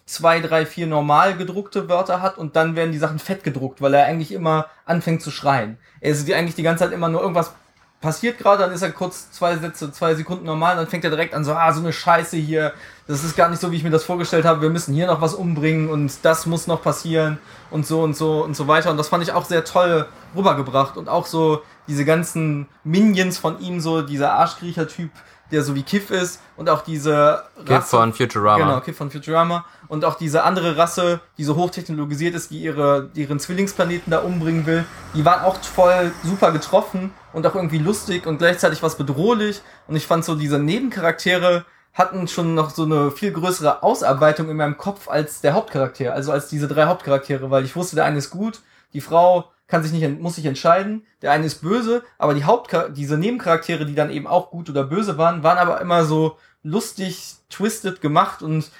[0.09, 3.93] zwei, drei, vier normal gedruckte Wörter hat und dann werden die Sachen fett gedruckt, weil
[3.93, 5.77] er eigentlich immer anfängt zu schreien.
[6.01, 7.53] Er ist eigentlich die ganze Zeit immer nur irgendwas
[8.01, 11.33] passiert gerade, dann ist er kurz zwei Sätze, zwei Sekunden normal, dann fängt er direkt
[11.33, 12.73] an so, ah, so eine Scheiße hier,
[13.07, 15.21] das ist gar nicht so, wie ich mir das vorgestellt habe, wir müssen hier noch
[15.21, 17.37] was umbringen und das muss noch passieren
[17.71, 18.91] und so und so und so weiter.
[18.91, 23.59] Und das fand ich auch sehr toll rübergebracht und auch so diese ganzen Minions von
[23.59, 25.11] ihm, so dieser Arschkriecher-Typ,
[25.51, 27.65] der so wie Kiff ist und auch diese Rasse.
[27.65, 28.57] Kiff von Futurama.
[28.57, 29.65] Genau, Kiff von Futurama.
[29.87, 34.65] Und auch diese andere Rasse, die so hochtechnologisiert ist, die ihre, ihren Zwillingsplaneten da umbringen
[34.65, 39.61] will, die waren auch voll super getroffen und auch irgendwie lustig und gleichzeitig was bedrohlich.
[39.87, 44.57] Und ich fand so diese Nebencharaktere hatten schon noch so eine viel größere Ausarbeitung in
[44.57, 48.19] meinem Kopf als der Hauptcharakter, also als diese drei Hauptcharaktere, weil ich wusste, der eine
[48.19, 48.61] ist gut,
[48.93, 52.93] die Frau kann sich nicht, muss sich entscheiden, der eine ist böse, aber die Hauptcharaktere,
[52.93, 57.35] diese Nebencharaktere, die dann eben auch gut oder böse waren, waren aber immer so lustig,
[57.49, 58.71] twisted gemacht und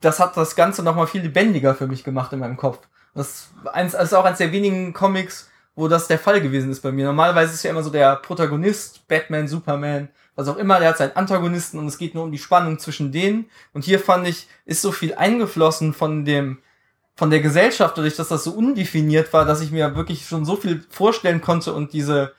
[0.00, 2.78] das hat das Ganze nochmal viel lebendiger für mich gemacht in meinem Kopf.
[3.14, 3.48] Das
[3.88, 7.06] ist auch eins der wenigen Comics, wo das der Fall gewesen ist bei mir.
[7.06, 11.16] Normalerweise ist ja immer so der Protagonist, Batman, Superman, was auch immer, der hat seinen
[11.16, 13.46] Antagonisten und es geht nur um die Spannung zwischen denen.
[13.72, 16.58] Und hier fand ich, ist so viel eingeflossen von dem,
[17.16, 20.56] von der Gesellschaft, dadurch, dass das so undefiniert war, dass ich mir wirklich schon so
[20.56, 22.32] viel vorstellen konnte und diese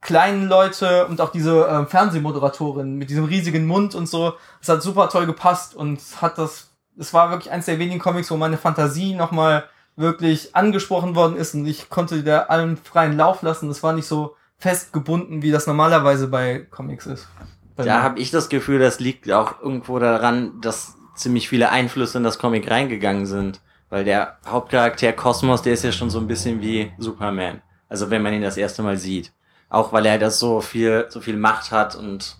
[0.00, 4.82] kleinen Leute und auch diese äh, Fernsehmoderatorin mit diesem riesigen Mund und so, das hat
[4.82, 8.58] super toll gepasst und hat das, es war wirklich eins der wenigen Comics, wo meine
[8.58, 9.64] Fantasie nochmal
[9.96, 13.68] wirklich angesprochen worden ist und ich konnte da allen freien Lauf lassen.
[13.70, 17.28] Es war nicht so festgebunden, wie das normalerweise bei Comics ist.
[17.76, 22.24] Da habe ich das Gefühl, das liegt auch irgendwo daran, dass ziemlich viele Einflüsse in
[22.24, 23.60] das Comic reingegangen sind.
[23.90, 27.62] Weil der Hauptcharakter Kosmos, der ist ja schon so ein bisschen wie Superman.
[27.88, 29.32] Also wenn man ihn das erste Mal sieht.
[29.70, 32.36] Auch weil er das so viel, so viel Macht hat und,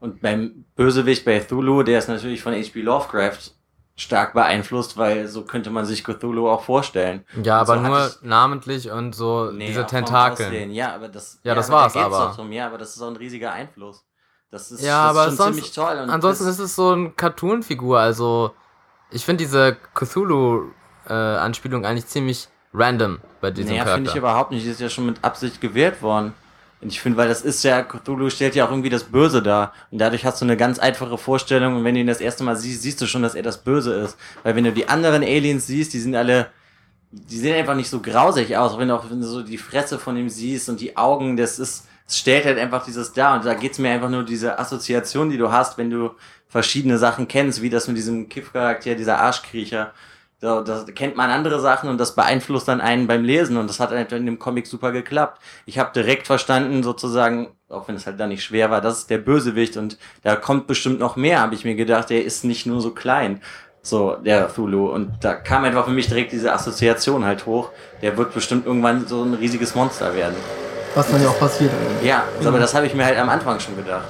[0.00, 2.80] und beim Bösewicht bei Thulu, der ist natürlich von H.P.
[2.80, 3.52] Lovecraft
[3.98, 7.24] stark beeinflusst, weil so könnte man sich Cthulhu auch vorstellen.
[7.42, 10.52] Ja, aber so nur namentlich und so nee, diese Tentakel.
[10.70, 12.32] Ja, aber das, ja, ja das war's aber.
[12.34, 12.52] Drum.
[12.52, 14.04] Ja, aber das ist so ein riesiger Einfluss.
[14.50, 16.06] Das ist, ja, das aber ist schon sonst, ziemlich toll.
[16.08, 18.54] Ansonsten ist es so eine Cartoon-Figur, also
[19.10, 20.74] ich finde diese Cthulhu-Anspielung
[21.08, 23.96] äh, eigentlich ziemlich random bei diesem naja, Charakter.
[23.96, 24.64] finde ich überhaupt nicht.
[24.64, 26.34] Die ist ja schon mit Absicht gewählt worden.
[26.80, 29.72] Und ich finde, weil das ist ja, Cthulhu stellt ja auch irgendwie das Böse dar.
[29.90, 31.76] Und dadurch hast du eine ganz einfache Vorstellung.
[31.76, 33.94] Und wenn du ihn das erste Mal siehst, siehst du schon, dass er das Böse
[33.94, 34.16] ist.
[34.44, 36.46] Weil wenn du die anderen Aliens siehst, die sind alle,
[37.10, 38.78] die sehen einfach nicht so grausig aus.
[38.78, 41.58] Wenn du auch wenn du so die Fresse von ihm siehst und die Augen, das
[41.58, 43.34] ist, es stellt halt einfach dieses da.
[43.34, 46.12] Und da geht's mir einfach nur diese Assoziation, die du hast, wenn du
[46.48, 49.92] verschiedene Sachen kennst, wie das mit diesem Kiff-Charakter, dieser Arschkriecher.
[50.40, 53.80] So, das kennt man andere Sachen und das beeinflusst dann einen beim Lesen und das
[53.80, 55.42] hat halt in dem Comic super geklappt.
[55.66, 59.10] Ich habe direkt verstanden, sozusagen, auch wenn es halt da nicht schwer war, das ist
[59.10, 62.66] der Bösewicht und da kommt bestimmt noch mehr, habe ich mir gedacht, der ist nicht
[62.66, 63.42] nur so klein,
[63.82, 67.70] so der Thulu und da kam einfach für mich direkt diese Assoziation halt hoch,
[68.00, 70.36] der wird bestimmt irgendwann so ein riesiges Monster werden.
[70.94, 71.72] Was dann ja auch passiert.
[72.04, 74.06] Ja, aber das habe ich mir halt am Anfang schon gedacht.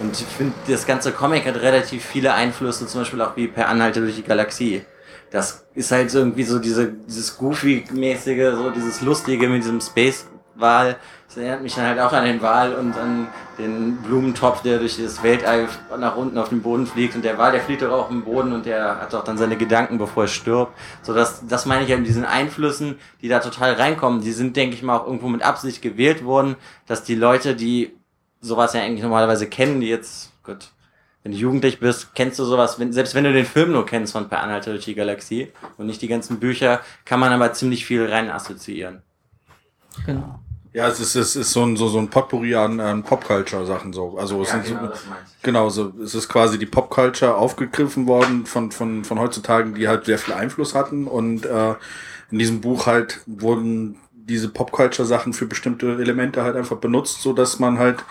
[0.00, 3.68] Und ich finde, das ganze Comic hat relativ viele Einflüsse, zum Beispiel auch wie per
[3.68, 4.84] Anhalte durch die Galaxie
[5.32, 10.96] das ist halt irgendwie so diese, dieses Goofy-mäßige, so dieses Lustige mit diesem Space-Wal.
[11.26, 13.28] Das erinnert mich dann halt auch an den Wal und an
[13.58, 15.68] den Blumentopf, der durch das Weltall
[15.98, 17.14] nach unten auf den Boden fliegt.
[17.14, 19.56] Und der Wal, der fliegt doch auch im Boden und der hat doch dann seine
[19.56, 20.76] Gedanken, bevor er stirbt.
[21.00, 24.20] So, das, das meine ich ja mit diesen Einflüssen, die da total reinkommen.
[24.20, 26.56] Die sind, denke ich mal, auch irgendwo mit Absicht gewählt worden,
[26.86, 27.96] dass die Leute, die
[28.42, 30.71] sowas ja eigentlich normalerweise kennen, die jetzt, gut,
[31.22, 34.12] wenn du jugendlich bist, kennst du sowas, wenn, selbst wenn du den Film nur kennst
[34.12, 37.86] von Per Anhalter durch die Galaxie und nicht die ganzen Bücher, kann man aber ziemlich
[37.86, 39.02] viel rein assoziieren.
[40.06, 40.40] Genau.
[40.72, 44.16] Ja, es ist, es ist so ein, so, so ein Potpourri an, an Popculture-Sachen so.
[44.18, 45.00] Also es ja, sind genau, so,
[45.42, 50.06] genau, so, es ist quasi die Popculture aufgegriffen worden von, von, von heutzutage, die halt
[50.06, 51.74] sehr viel Einfluss hatten und äh,
[52.30, 57.58] in diesem Buch halt wurden diese Popculture-Sachen für bestimmte Elemente halt einfach benutzt, so dass
[57.58, 58.02] man halt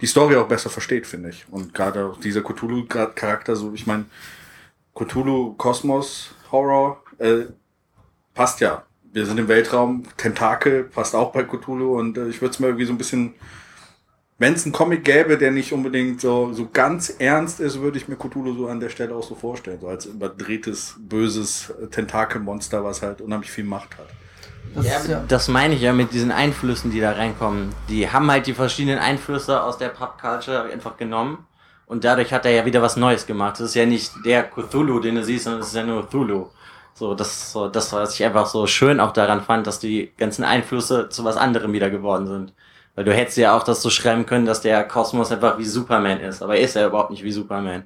[0.00, 1.46] die Story auch besser versteht, finde ich.
[1.50, 4.06] Und gerade dieser Cthulhu-Charakter, so, ich meine,
[4.94, 7.44] Cthulhu, Kosmos, Horror, äh,
[8.34, 8.84] passt ja.
[9.12, 12.66] Wir sind im Weltraum, Tentakel passt auch bei Cthulhu und äh, ich würde es mir
[12.66, 13.34] irgendwie so ein bisschen,
[14.38, 18.08] wenn es einen Comic gäbe, der nicht unbedingt so, so ganz ernst ist, würde ich
[18.08, 19.80] mir Cthulhu so an der Stelle auch so vorstellen.
[19.80, 24.08] So als überdrehtes, böses Tentakelmonster, was halt unheimlich viel Macht hat.
[24.74, 25.24] Das, ja, ja.
[25.26, 27.74] das meine ich ja mit diesen Einflüssen, die da reinkommen.
[27.88, 31.46] Die haben halt die verschiedenen Einflüsse aus der Pop-Culture einfach genommen.
[31.86, 33.54] Und dadurch hat er ja wieder was Neues gemacht.
[33.54, 36.48] Das ist ja nicht der Cthulhu, den du siehst, sondern es ist ja nur Cthulhu.
[36.94, 40.44] So, das, so, das, was ich einfach so schön auch daran fand, dass die ganzen
[40.44, 42.54] Einflüsse zu was anderem wieder geworden sind.
[42.94, 46.20] Weil du hättest ja auch das so schreiben können, dass der Kosmos einfach wie Superman
[46.20, 46.42] ist.
[46.42, 47.84] Aber er ist ja überhaupt nicht wie Superman.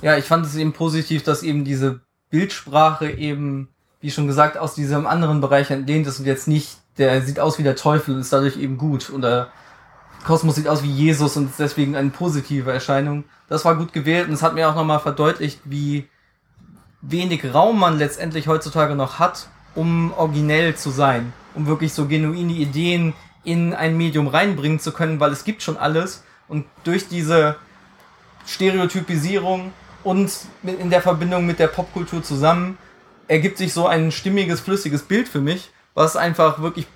[0.00, 2.00] Ja, ich fand es eben positiv, dass eben diese
[2.30, 3.68] Bildsprache eben
[4.00, 7.58] wie schon gesagt, aus diesem anderen Bereich entlehnt ist und jetzt nicht, der sieht aus
[7.58, 9.10] wie der Teufel und ist dadurch eben gut.
[9.10, 9.48] Oder
[10.24, 13.24] Kosmos sieht aus wie Jesus und ist deswegen eine positive Erscheinung.
[13.48, 16.08] Das war gut gewählt und es hat mir auch nochmal verdeutlicht, wie
[17.02, 22.52] wenig Raum man letztendlich heutzutage noch hat, um originell zu sein, um wirklich so genuine
[22.52, 27.56] Ideen in ein Medium reinbringen zu können, weil es gibt schon alles und durch diese
[28.46, 29.72] Stereotypisierung
[30.04, 30.32] und
[30.62, 32.76] in der Verbindung mit der Popkultur zusammen
[33.30, 36.86] ergibt sich so ein stimmiges, flüssiges Bild für mich, was einfach wirklich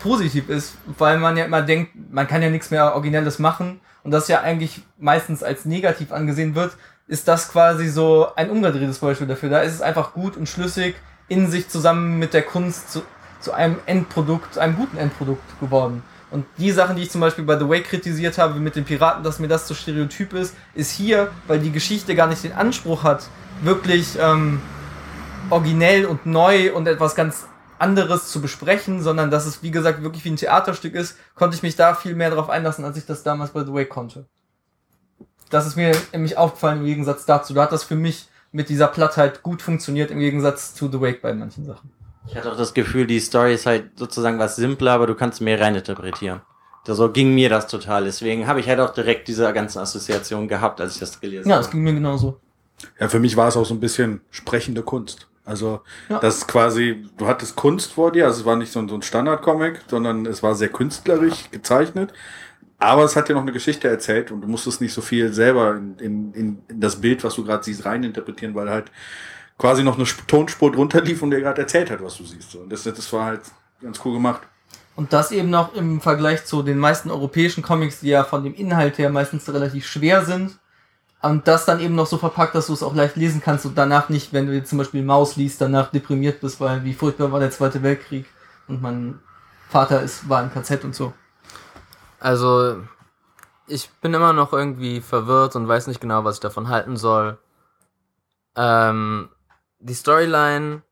[0.00, 4.10] positiv ist, weil man ja immer denkt, man kann ja nichts mehr Originelles machen und
[4.10, 6.76] das ja eigentlich meistens als negativ angesehen wird,
[7.06, 9.48] ist das quasi so ein umgedrehtes Beispiel dafür.
[9.48, 10.96] Da ist es einfach gut und schlüssig
[11.28, 13.02] in sich zusammen mit der Kunst zu,
[13.40, 16.02] zu einem Endprodukt, einem guten Endprodukt geworden.
[16.32, 19.22] Und die Sachen, die ich zum Beispiel bei The Way kritisiert habe, mit den Piraten,
[19.22, 23.04] dass mir das zu stereotyp ist, ist hier, weil die Geschichte gar nicht den Anspruch
[23.04, 23.28] hat,
[23.62, 24.60] wirklich ähm,
[25.50, 27.46] originell und neu und etwas ganz
[27.78, 31.62] anderes zu besprechen, sondern dass es, wie gesagt, wirklich wie ein Theaterstück ist, konnte ich
[31.62, 34.26] mich da viel mehr darauf einlassen, als ich das damals bei The Way konnte.
[35.50, 37.54] Das ist mir nämlich aufgefallen im Gegensatz dazu.
[37.54, 41.22] Da hat das für mich mit dieser Plattheit gut funktioniert im Gegensatz zu The Wake
[41.22, 41.92] bei manchen Sachen.
[42.26, 45.40] Ich hatte auch das Gefühl, die Story ist halt sozusagen was simpler, aber du kannst
[45.40, 46.40] mehr reininterpretieren.
[46.84, 48.04] So ging mir das total.
[48.04, 51.60] Deswegen habe ich halt auch direkt diese ganzen Assoziationen gehabt, als ich das gelesen habe.
[51.60, 52.40] Ja, es ging mir genauso.
[52.98, 55.28] Ja, für mich war es auch so ein bisschen sprechende Kunst.
[55.46, 56.18] Also ja.
[56.18, 58.96] das ist quasi, du hattest Kunst vor dir, also es war nicht so ein, so
[58.96, 62.12] ein Standard-Comic, sondern es war sehr künstlerisch gezeichnet.
[62.78, 65.76] Aber es hat dir noch eine Geschichte erzählt und du musstest nicht so viel selber
[65.76, 68.90] in, in, in das Bild, was du gerade siehst, reininterpretieren, weil halt
[69.56, 72.54] quasi noch eine Tonspur drunter lief und dir gerade erzählt hat, was du siehst.
[72.56, 73.40] Und das, das war halt
[73.80, 74.42] ganz cool gemacht.
[74.96, 78.54] Und das eben noch im Vergleich zu den meisten europäischen Comics, die ja von dem
[78.54, 80.58] Inhalt her meistens relativ schwer sind.
[81.22, 83.76] Und das dann eben noch so verpackt, dass du es auch leicht lesen kannst und
[83.76, 87.32] danach nicht, wenn du jetzt zum Beispiel Maus liest, danach deprimiert bist, weil wie furchtbar
[87.32, 88.26] war der Zweite Weltkrieg
[88.68, 89.18] und mein
[89.68, 91.14] Vater ist, war im KZ und so.
[92.20, 92.82] Also,
[93.66, 97.38] ich bin immer noch irgendwie verwirrt und weiß nicht genau, was ich davon halten soll.
[98.54, 99.28] Ähm,
[99.78, 100.82] die Storyline.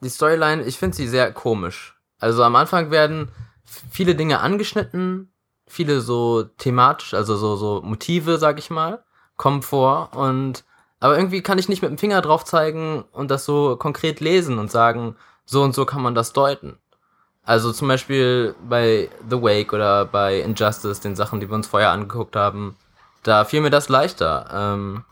[0.00, 1.98] Die Storyline, ich finde sie sehr komisch.
[2.18, 3.30] Also am Anfang werden
[3.64, 5.32] viele Dinge angeschnitten,
[5.66, 9.02] viele so thematisch, also so, so Motive, sag ich mal,
[9.36, 10.64] kommen vor und
[10.98, 14.58] aber irgendwie kann ich nicht mit dem Finger drauf zeigen und das so konkret lesen
[14.58, 16.78] und sagen, so und so kann man das deuten.
[17.44, 21.90] Also zum Beispiel bei The Wake oder bei Injustice, den Sachen, die wir uns vorher
[21.90, 22.76] angeguckt haben,
[23.22, 24.48] da fiel mir das leichter.
[24.52, 25.04] Ähm,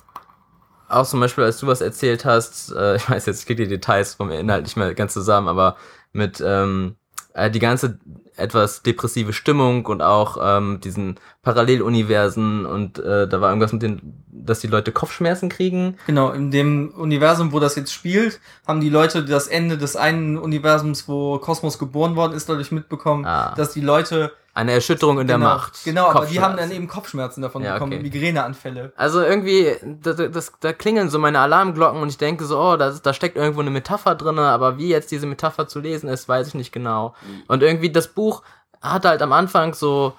[0.89, 3.69] auch zum Beispiel, als du was erzählt hast, äh, ich weiß jetzt, ich kriege die
[3.69, 5.77] Details vom Inhalt nicht mehr ganz zusammen, aber
[6.13, 6.97] mit ähm,
[7.35, 7.99] äh, die ganze
[8.37, 14.25] etwas depressive Stimmung und auch ähm, diesen Paralleluniversen und äh, da war irgendwas mit den,
[14.27, 15.97] dass die Leute Kopfschmerzen kriegen.
[16.07, 20.37] Genau, in dem Universum, wo das jetzt spielt, haben die Leute das Ende des einen
[20.37, 23.55] Universums, wo Kosmos geboren worden ist, dadurch mitbekommen, ah.
[23.57, 25.85] dass die Leute eine Erschütterung in genau, der Macht.
[25.85, 28.03] Genau, aber die haben dann eben Kopfschmerzen davon ja, bekommen, okay.
[28.03, 28.93] Migräneanfälle.
[28.97, 32.91] Also irgendwie, da, das, da klingeln so meine Alarmglocken und ich denke so, oh, da,
[32.91, 36.49] da steckt irgendwo eine Metapher drin, aber wie jetzt diese Metapher zu lesen ist, weiß
[36.49, 37.17] ich nicht genau.
[37.27, 37.43] Mhm.
[37.49, 38.43] Und irgendwie das Buch
[38.81, 40.15] hat halt am Anfang so,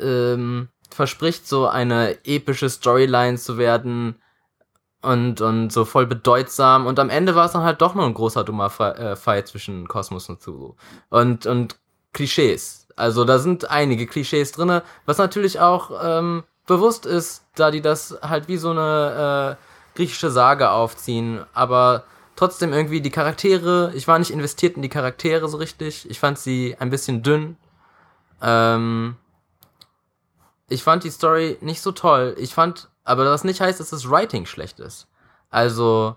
[0.00, 4.22] ähm, verspricht so eine epische Storyline zu werden
[5.02, 8.14] und, und so voll bedeutsam und am Ende war es dann halt doch nur ein
[8.14, 10.74] großer dummer äh, Fight zwischen Kosmos und Zulu.
[11.08, 11.76] Und, und
[12.12, 17.80] Klischees also da sind einige Klischees drinne, was natürlich auch ähm, bewusst ist, da die
[17.80, 21.44] das halt wie so eine äh, griechische Sage aufziehen.
[21.54, 22.04] Aber
[22.36, 26.08] trotzdem irgendwie die Charaktere, ich war nicht investiert in die Charaktere so richtig.
[26.10, 27.56] Ich fand sie ein bisschen dünn.
[28.42, 29.16] Ähm,
[30.68, 32.36] ich fand die Story nicht so toll.
[32.38, 35.08] Ich fand, aber das nicht heißt, dass das Writing schlecht ist.
[35.48, 36.16] Also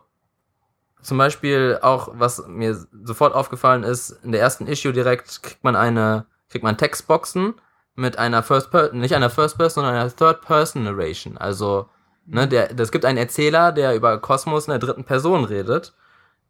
[1.01, 5.77] zum Beispiel auch, was mir sofort aufgefallen ist, in der ersten Issue direkt kriegt man
[5.77, 7.55] eine kriegt man Textboxen
[7.95, 11.37] mit einer First Person, nicht einer First Person, sondern einer Third Person Narration.
[11.37, 11.89] Also,
[12.25, 15.93] ne, der, es gibt einen Erzähler, der über Kosmos in der dritten Person redet.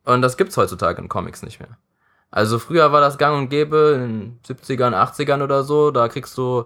[0.05, 1.77] Und das gibt's heutzutage in Comics nicht mehr.
[2.31, 6.65] Also früher war das gang und gäbe, in 70ern, 80ern oder so, da kriegst du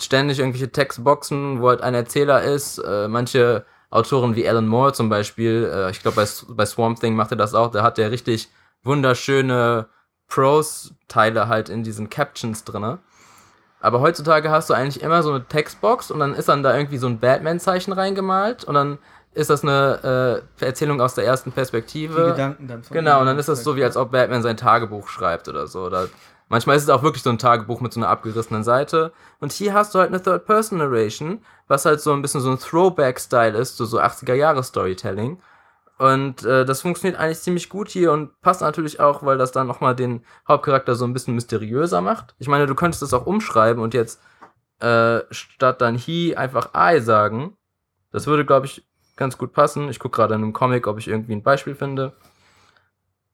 [0.00, 2.78] ständig irgendwelche Textboxen, wo halt ein Erzähler ist.
[2.78, 7.14] Äh, manche Autoren wie Alan Moore zum Beispiel, äh, ich glaube bei, bei Swamp Thing
[7.14, 8.48] macht er das auch, da hat der richtig
[8.82, 9.88] wunderschöne
[10.28, 12.98] Prose-Teile halt in diesen Captions drinne.
[13.80, 16.98] Aber heutzutage hast du eigentlich immer so eine Textbox und dann ist dann da irgendwie
[16.98, 18.98] so ein Batman-Zeichen reingemalt und dann
[19.34, 22.24] ist das eine äh, Erzählung aus der ersten Perspektive.
[22.24, 24.56] Die Gedanken dann von Genau, und dann ist das so, wie als ob Batman sein
[24.56, 25.84] Tagebuch schreibt oder so.
[25.84, 26.08] Oder
[26.48, 29.12] manchmal ist es auch wirklich so ein Tagebuch mit so einer abgerissenen Seite.
[29.38, 33.56] Und hier hast du halt eine Third-Person-Narration, was halt so ein bisschen so ein Throwback-Style
[33.56, 35.40] ist, so, so 80er-Jahre-Storytelling.
[35.98, 39.66] Und äh, das funktioniert eigentlich ziemlich gut hier und passt natürlich auch, weil das dann
[39.66, 42.36] nochmal den Hauptcharakter so ein bisschen mysteriöser macht.
[42.38, 44.20] Ich meine, du könntest das auch umschreiben und jetzt
[44.80, 47.56] äh, statt dann he einfach I sagen.
[48.12, 48.86] Das würde, glaube ich,
[49.16, 49.88] ganz gut passen.
[49.88, 52.14] Ich gucke gerade in einem Comic, ob ich irgendwie ein Beispiel finde.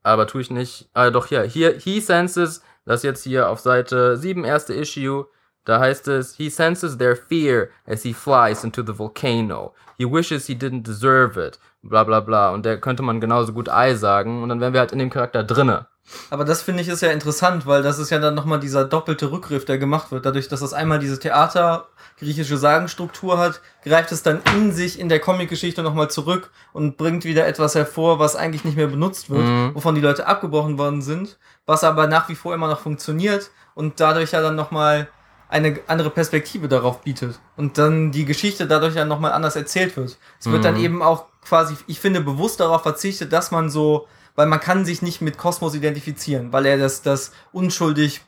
[0.02, 0.88] Aber tue ich nicht.
[0.94, 1.42] Ah, doch, ja.
[1.42, 5.26] Hier, he senses, das jetzt hier auf Seite 7, erste Issue.
[5.64, 9.74] Da heißt es, he senses their fear as he flies into the volcano.
[9.96, 11.58] He wishes he didn't deserve it.
[11.88, 12.50] Bla bla bla.
[12.50, 15.10] Und der könnte man genauso gut Ei sagen und dann wären wir halt in dem
[15.10, 15.86] Charakter drinne.
[16.30, 19.30] Aber das finde ich ist ja interessant, weil das ist ja dann nochmal dieser doppelte
[19.30, 20.26] Rückgriff, der gemacht wird.
[20.26, 25.08] Dadurch, dass das einmal diese Theater griechische Sagenstruktur hat, greift es dann in sich in
[25.08, 29.44] der Comicgeschichte nochmal zurück und bringt wieder etwas hervor, was eigentlich nicht mehr benutzt wird,
[29.44, 29.74] mhm.
[29.74, 33.98] wovon die Leute abgebrochen worden sind, was aber nach wie vor immer noch funktioniert und
[33.98, 35.08] dadurch ja dann nochmal
[35.54, 40.18] eine andere Perspektive darauf bietet und dann die Geschichte dadurch ja nochmal anders erzählt wird.
[40.40, 40.62] Es wird mhm.
[40.62, 44.84] dann eben auch quasi, ich finde, bewusst darauf verzichtet, dass man so, weil man kann
[44.84, 48.22] sich nicht mit Kosmos identifizieren, weil er das, das unschuldig,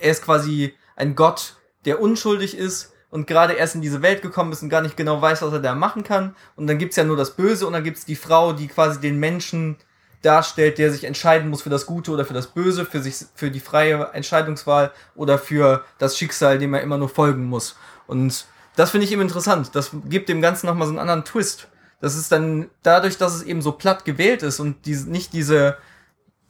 [0.00, 4.52] er ist quasi ein Gott, der unschuldig ist und gerade erst in diese Welt gekommen
[4.52, 6.36] ist und gar nicht genau weiß, was er da machen kann.
[6.54, 9.18] Und dann gibt's ja nur das Böse und dann gibt's die Frau, die quasi den
[9.18, 9.76] Menschen
[10.24, 13.50] darstellt, der sich entscheiden muss für das Gute oder für das Böse, für sich, für
[13.50, 17.76] die freie Entscheidungswahl oder für das Schicksal, dem er immer nur folgen muss.
[18.06, 18.46] Und
[18.76, 19.70] das finde ich eben interessant.
[19.74, 21.68] Das gibt dem Ganzen nochmal so einen anderen Twist.
[22.00, 25.76] Das ist dann dadurch, dass es eben so platt gewählt ist und die, nicht diese,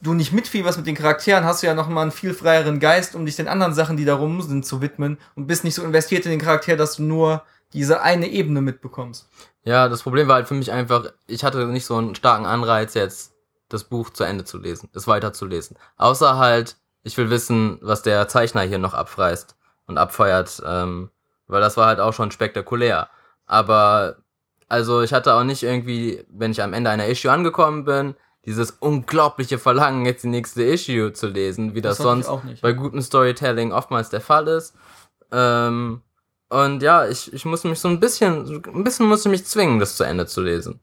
[0.01, 3.25] du nicht mitfieberst mit den Charakteren, hast du ja nochmal einen viel freieren Geist, um
[3.25, 6.31] dich den anderen Sachen, die darum sind, zu widmen und bist nicht so investiert in
[6.31, 9.29] den Charakter, dass du nur diese eine Ebene mitbekommst.
[9.63, 12.93] Ja, das Problem war halt für mich einfach, ich hatte nicht so einen starken Anreiz
[12.93, 13.34] jetzt
[13.69, 15.77] das Buch zu Ende zu lesen, es weiterzulesen.
[15.97, 19.55] Außer halt, ich will wissen, was der Zeichner hier noch abfreist
[19.87, 21.09] und abfeuert, ähm,
[21.47, 23.09] weil das war halt auch schon spektakulär.
[23.45, 24.17] Aber
[24.67, 28.71] also ich hatte auch nicht irgendwie, wenn ich am Ende einer Issue angekommen bin, dieses
[28.71, 32.29] unglaubliche Verlangen, jetzt die nächste Issue zu lesen, wie das, das sonst
[32.61, 34.75] bei gutem Storytelling oftmals der Fall ist.
[35.31, 36.01] Ähm,
[36.49, 39.79] und ja, ich, ich muss mich so ein bisschen, ein bisschen muss ich mich zwingen,
[39.79, 40.79] das zu Ende zu lesen.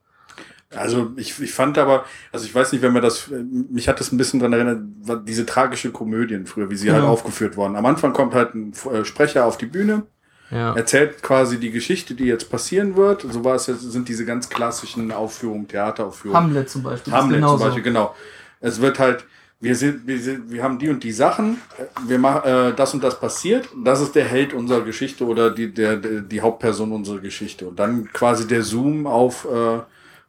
[0.74, 4.12] Also ich, ich fand aber, also ich weiß nicht, wenn man das, mich hat das
[4.12, 7.02] ein bisschen daran erinnert, diese tragische Komödien früher, wie sie halt ja.
[7.02, 7.76] halt aufgeführt wurden.
[7.76, 10.04] Am Anfang kommt halt ein äh, Sprecher auf die Bühne,
[10.50, 10.74] ja.
[10.74, 13.22] erzählt quasi die Geschichte, die jetzt passieren wird.
[13.22, 16.42] So war es jetzt, sind diese ganz klassischen Aufführungen, Theateraufführungen.
[16.42, 17.12] Hamlet zum Beispiel.
[17.12, 18.14] Hamlet zum Beispiel, genau.
[18.60, 19.24] Es wird halt,
[19.60, 21.58] wir sind, wir sind, wir haben die und die Sachen,
[22.06, 25.72] wir machen, äh, das und das passiert, das ist der Held unserer Geschichte oder die,
[25.72, 27.68] der, der, die Hauptperson unserer Geschichte.
[27.68, 29.78] Und dann quasi der Zoom auf, äh,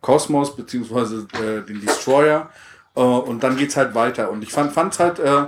[0.03, 2.51] Kosmos beziehungsweise äh, den Destroyer
[2.95, 4.29] äh, und dann geht's halt weiter.
[4.29, 5.47] Und ich fand fand's halt äh,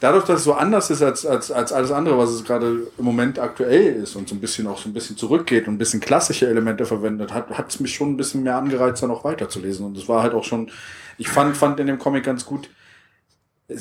[0.00, 3.04] dadurch, dass es so anders ist als, als, als alles andere, was es gerade im
[3.04, 6.00] Moment aktuell ist und so ein bisschen auch so ein bisschen zurückgeht und ein bisschen
[6.00, 9.84] klassische Elemente verwendet, hat hat es mich schon ein bisschen mehr angereizt, da noch weiterzulesen.
[9.84, 10.70] Und es war halt auch schon,
[11.18, 12.70] ich fand, fand in dem Comic ganz gut,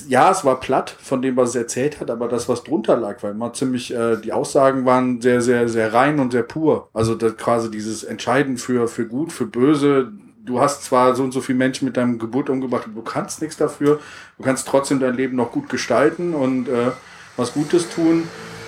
[0.08, 3.22] ja, es war platt von dem, was es erzählt hat, aber das, was drunter lag,
[3.24, 6.89] war immer ziemlich, äh, die Aussagen waren sehr, sehr, sehr rein und sehr pur.
[6.94, 10.12] Also das, quasi dieses Entscheiden für, für gut, für böse.
[10.44, 13.58] Du hast zwar so und so viele Menschen mit deinem Geburt umgebracht, du kannst nichts
[13.58, 14.00] dafür.
[14.38, 16.92] Du kannst trotzdem dein Leben noch gut gestalten und äh,
[17.38, 18.28] was Gutes tun.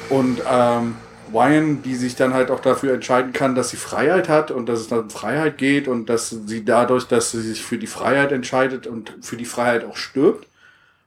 [0.09, 0.95] Und ähm,
[1.33, 4.79] Ryan, die sich dann halt auch dafür entscheiden kann, dass sie Freiheit hat und dass
[4.79, 8.31] es dann um Freiheit geht und dass sie dadurch, dass sie sich für die Freiheit
[8.31, 10.47] entscheidet und für die Freiheit auch stirbt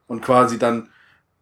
[0.06, 0.88] und quasi dann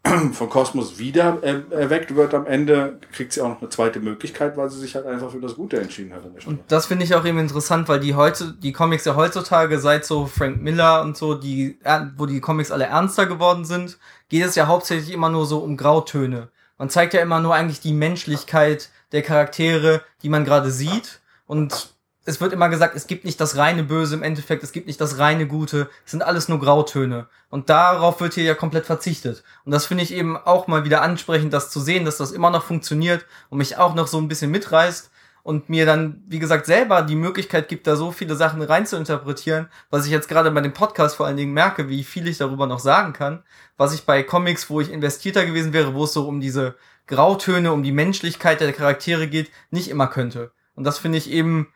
[0.33, 4.69] von Kosmos wieder erweckt wird am Ende, kriegt sie auch noch eine zweite Möglichkeit, weil
[4.69, 6.23] sie sich halt einfach für das Gute entschieden hat.
[6.47, 10.05] Und das finde ich auch eben interessant, weil die heute, die Comics ja heutzutage, seit
[10.05, 11.79] so Frank Miller und so, die,
[12.19, 13.99] wo die Comics alle ernster geworden sind,
[14.29, 16.51] geht es ja hauptsächlich immer nur so um Grautöne.
[16.77, 21.21] Man zeigt ja immer nur eigentlich die Menschlichkeit der Charaktere, die man gerade sieht.
[21.47, 21.94] Und
[22.25, 25.01] es wird immer gesagt, es gibt nicht das reine Böse im Endeffekt, es gibt nicht
[25.01, 27.27] das reine Gute, es sind alles nur Grautöne.
[27.51, 29.45] Und darauf wird hier ja komplett verzichtet.
[29.65, 32.51] Und das finde ich eben auch mal wieder ansprechend, das zu sehen, dass das immer
[32.51, 35.11] noch funktioniert und mich auch noch so ein bisschen mitreißt
[35.43, 38.97] und mir dann, wie gesagt, selber die Möglichkeit gibt, da so viele Sachen rein zu
[38.97, 42.39] interpretieren, was ich jetzt gerade bei dem Podcast vor allen Dingen merke, wie viel ich
[42.39, 43.43] darüber noch sagen kann,
[43.77, 47.73] was ich bei Comics, wo ich investierter gewesen wäre, wo es so um diese Grautöne,
[47.73, 50.53] um die Menschlichkeit der Charaktere geht, nicht immer könnte.
[50.75, 51.69] Und das finde ich eben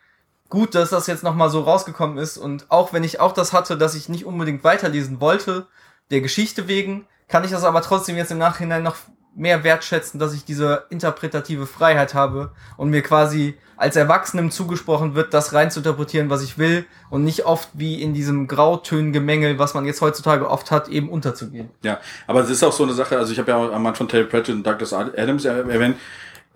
[0.48, 2.38] gut, dass das jetzt nochmal so rausgekommen ist.
[2.38, 5.66] Und auch wenn ich auch das hatte, dass ich nicht unbedingt weiterlesen wollte,
[6.10, 8.96] der Geschichte wegen, kann ich das aber trotzdem jetzt im Nachhinein noch
[9.34, 15.32] mehr wertschätzen, dass ich diese interpretative Freiheit habe und mir quasi als Erwachsenem zugesprochen wird,
[15.32, 19.74] das rein zu interpretieren, was ich will und nicht oft wie in diesem Grautönen-Gemengel, was
[19.74, 21.70] man jetzt heutzutage oft hat, eben unterzugehen.
[21.82, 24.24] Ja, aber es ist auch so eine Sache, also ich habe ja am Anfang Terry
[24.24, 25.96] Pratchett und Douglas Adams erwähnt,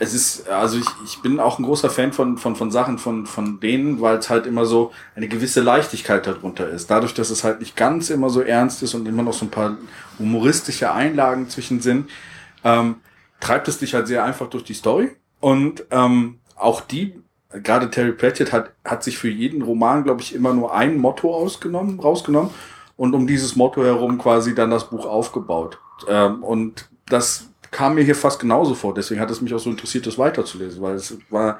[0.02, 3.24] es ist, also ich, ich bin auch ein großer Fan von, von, von Sachen von,
[3.24, 6.90] von denen, weil es halt immer so eine gewisse Leichtigkeit darunter ist.
[6.90, 9.50] Dadurch, dass es halt nicht ganz immer so ernst ist und immer noch so ein
[9.50, 9.76] paar
[10.18, 12.10] humoristische Einlagen zwischen sind,
[12.64, 12.96] ähm,
[13.38, 15.12] treibt es dich halt sehr einfach durch die Story.
[15.38, 17.14] Und ähm, auch die,
[17.50, 21.32] gerade Terry Pratchett hat, hat sich für jeden Roman, glaube ich, immer nur ein Motto
[21.32, 22.50] ausgenommen, rausgenommen
[22.96, 25.78] und um dieses Motto herum quasi dann das Buch aufgebaut.
[26.08, 28.94] Ähm, und das kam mir hier fast genauso vor.
[28.94, 31.58] Deswegen hat es mich auch so interessiert, das weiterzulesen, weil es war,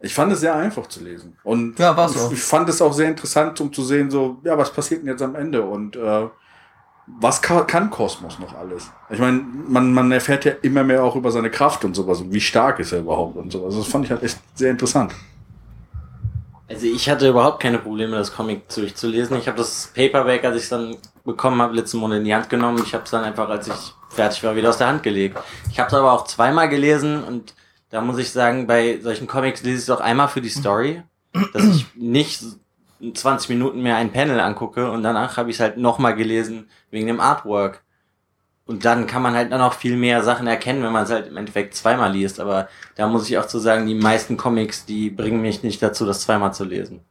[0.00, 1.36] Ich fand es sehr einfach zu lesen.
[1.44, 2.32] Und ja, war's auch.
[2.32, 5.22] ich fand es auch sehr interessant, um zu sehen, so, ja, was passiert denn jetzt
[5.22, 5.62] am Ende?
[5.62, 6.26] Und äh,
[7.06, 8.90] was kann, kann Kosmos noch alles?
[9.10, 12.32] Ich meine, man, man erfährt ja immer mehr auch über seine Kraft und sowas und
[12.32, 13.76] wie stark ist er überhaupt und sowas.
[13.76, 15.14] Das fand ich halt echt sehr interessant.
[16.66, 19.36] Also ich hatte überhaupt keine Probleme, das Comic durchzulesen.
[19.36, 22.48] Ich habe das Paperback, als ich es dann bekommen habe, letzten Monat in die Hand
[22.48, 22.82] genommen.
[22.84, 25.38] Ich habe es dann einfach, als ich fertig war, wieder aus der Hand gelegt.
[25.70, 27.54] Ich habe es aber auch zweimal gelesen und
[27.90, 31.02] da muss ich sagen, bei solchen Comics lese ich es auch einmal für die Story,
[31.52, 32.42] dass ich nicht
[33.12, 37.06] 20 Minuten mehr ein Panel angucke und danach habe ich es halt nochmal gelesen wegen
[37.06, 37.82] dem Artwork.
[38.66, 41.26] Und dann kann man halt dann auch viel mehr Sachen erkennen, wenn man es halt
[41.26, 42.40] im Endeffekt zweimal liest.
[42.40, 46.06] Aber da muss ich auch zu sagen, die meisten Comics, die bringen mich nicht dazu,
[46.06, 47.04] das zweimal zu lesen.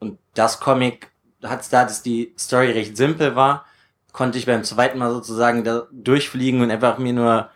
[0.00, 1.12] Und das Comic
[1.44, 3.66] hat es da, dass die Story recht simpel war,
[4.14, 7.50] konnte ich beim zweiten Mal sozusagen da durchfliegen und einfach mir nur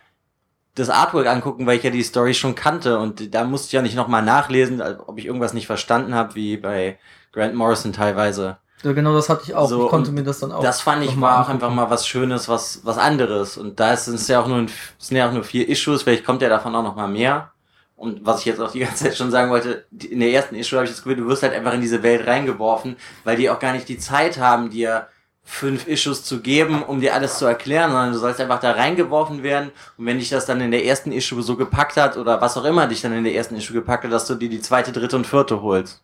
[0.75, 3.81] das Artwork angucken, weil ich ja die Story schon kannte und da musste ich ja
[3.81, 6.99] nicht nochmal nachlesen, ob ich irgendwas nicht verstanden habe, wie bei
[7.33, 8.59] Grant Morrison teilweise.
[8.83, 9.69] Ja, genau, das hatte ich auch.
[9.69, 10.63] So, ich konnte mir das dann auch.
[10.63, 13.57] Das fand ich war auch einfach mal was Schönes, was, was anderes.
[13.57, 14.67] Und da ist es ja auch nur,
[14.99, 17.53] sind ja auch nur vier Issues, vielleicht kommt ja davon auch noch mal mehr.
[17.97, 20.77] Und was ich jetzt auch die ganze Zeit schon sagen wollte, in der ersten Issue
[20.77, 23.59] habe ich das Gefühl, du wirst halt einfach in diese Welt reingeworfen, weil die auch
[23.59, 25.09] gar nicht die Zeit haben, dir
[25.51, 29.43] fünf Issues zu geben, um dir alles zu erklären, sondern du sollst einfach da reingeworfen
[29.43, 29.73] werden.
[29.97, 32.65] Und wenn dich das dann in der ersten Issue so gepackt hat, oder was auch
[32.65, 35.17] immer dich dann in der ersten Issue gepackt hat, dass du dir die zweite, dritte
[35.17, 36.03] und vierte holst.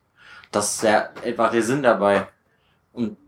[0.50, 2.26] Das ist ja einfach der Sinn dabei.
[2.94, 3.18] Und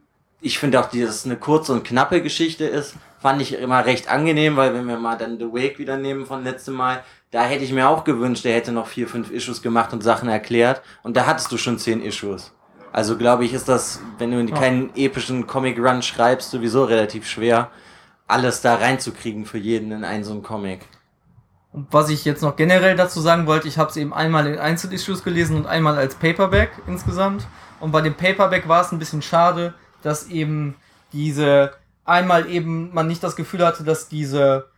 [0.40, 4.08] ich finde auch, dass es eine kurze und knappe Geschichte ist, fand ich immer recht
[4.08, 7.64] angenehm, weil wenn wir mal dann The Wake wieder nehmen von letztem Mal, da hätte
[7.64, 10.80] ich mir auch gewünscht, der hätte noch vier, fünf Issues gemacht und Sachen erklärt.
[11.02, 12.52] Und da hattest du schon zehn Issues.
[12.96, 17.70] Also glaube ich, ist das, wenn du keinen epischen Comic-Run schreibst, sowieso relativ schwer,
[18.26, 20.80] alles da reinzukriegen für jeden in einen so einen Comic.
[21.74, 24.58] Und was ich jetzt noch generell dazu sagen wollte, ich habe es eben einmal in
[24.58, 27.46] Einzelissues gelesen und einmal als Paperback insgesamt.
[27.80, 30.74] Und bei dem Paperback war es ein bisschen schade, dass eben
[31.12, 31.74] diese
[32.06, 34.70] einmal eben man nicht das Gefühl hatte, dass diese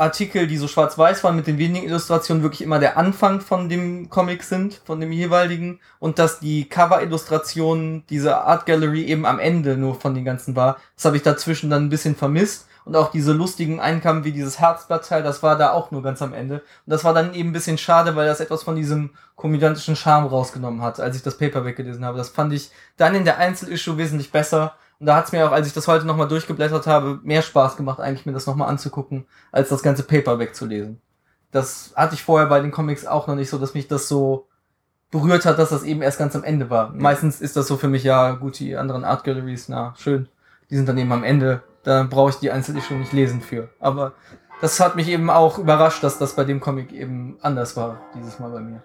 [0.00, 4.08] Artikel, die so schwarz-weiß waren mit den wenigen Illustrationen, wirklich immer der Anfang von dem
[4.08, 5.80] Comic sind, von dem jeweiligen.
[5.98, 10.78] Und dass die Cover-Illustrationen, diese Art Gallery eben am Ende nur von den ganzen war.
[10.96, 12.66] Das habe ich dazwischen dann ein bisschen vermisst.
[12.84, 16.32] Und auch diese lustigen Einkamen wie dieses Herzblattteil, das war da auch nur ganz am
[16.32, 16.56] Ende.
[16.56, 20.26] Und das war dann eben ein bisschen schade, weil das etwas von diesem komödiantischen Charme
[20.26, 22.18] rausgenommen hat, als ich das Paper weggelesen habe.
[22.18, 24.74] Das fand ich dann in der Einzelissue wesentlich besser.
[25.00, 27.76] Und da hat es mir auch, als ich das heute nochmal durchgeblättert habe, mehr Spaß
[27.76, 31.00] gemacht, eigentlich mir das nochmal anzugucken, als das ganze Paper wegzulesen.
[31.50, 34.46] Das hatte ich vorher bei den Comics auch noch nicht so, dass mich das so
[35.10, 36.92] berührt hat, dass das eben erst ganz am Ende war.
[36.92, 40.28] Meistens ist das so für mich, ja, gut, die anderen Art Galleries, na, schön.
[40.68, 43.68] Die sind dann eben am Ende da brauche ich die Einzelissue nicht lesen für.
[43.78, 44.12] Aber
[44.60, 48.38] das hat mich eben auch überrascht, dass das bei dem Comic eben anders war, dieses
[48.38, 48.82] Mal bei mir.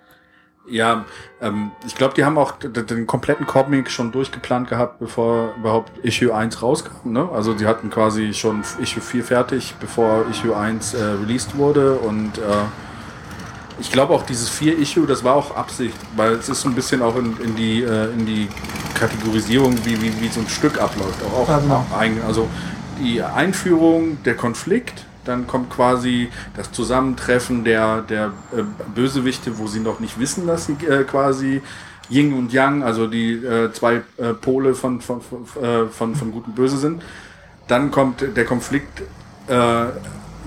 [0.68, 1.06] Ja,
[1.42, 6.34] ähm, ich glaube, die haben auch den kompletten Comic schon durchgeplant gehabt, bevor überhaupt Issue
[6.34, 7.12] 1 rauskam.
[7.12, 7.30] Ne?
[7.32, 12.38] Also die hatten quasi schon Issue 4 fertig, bevor Issue 1 äh, released wurde und
[12.38, 12.42] äh,
[13.80, 16.76] ich glaube auch dieses vier Issue, das war auch Absicht, weil es ist so ein
[16.76, 18.48] bisschen auch in, in die äh, in die
[18.94, 21.22] Kategorisierung, wie, wie, wie so ein Stück abläuft.
[21.24, 21.86] Auch, auch ja, genau.
[21.98, 22.48] ein, also
[23.00, 28.64] die Einführung, der Konflikt, dann kommt quasi das Zusammentreffen der, der äh,
[28.94, 31.62] Bösewichte, wo sie noch nicht wissen, dass sie äh, quasi
[32.10, 36.32] Yin und Yang, also die äh, zwei äh, Pole von, von, von, äh, von, von
[36.32, 37.04] Gut und Böse sind.
[37.68, 39.02] Dann kommt der Konflikt,
[39.48, 39.86] äh,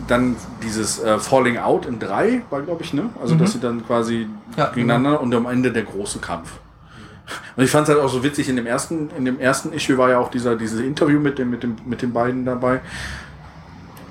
[0.07, 3.11] dann dieses Falling Out in drei, war glaube ich, ne?
[3.21, 3.41] Also, mhm.
[3.41, 5.23] dass sie dann quasi ja, gegeneinander genau.
[5.23, 6.53] und am Ende der große Kampf.
[7.57, 9.99] Und ich fand es halt auch so witzig, in dem ersten, in dem ersten Issue
[9.99, 12.81] war ja auch dieser, dieses Interview mit, dem, mit, dem, mit den beiden dabei,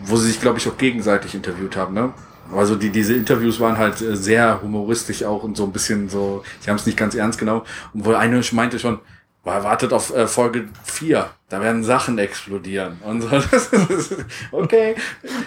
[0.08, 2.14] wo sie sich, glaube ich, auch gegenseitig interviewt haben, ne?
[2.56, 6.44] Also die, diese Interviews waren halt äh, sehr humoristisch auch und so ein bisschen so,
[6.62, 7.64] sie haben es nicht ganz ernst genommen.
[7.94, 9.00] Und wo eine meinte schon,
[9.44, 13.00] wartet auf äh, Folge 4, da werden Sachen explodieren.
[13.04, 13.30] Und so,
[14.52, 14.96] okay.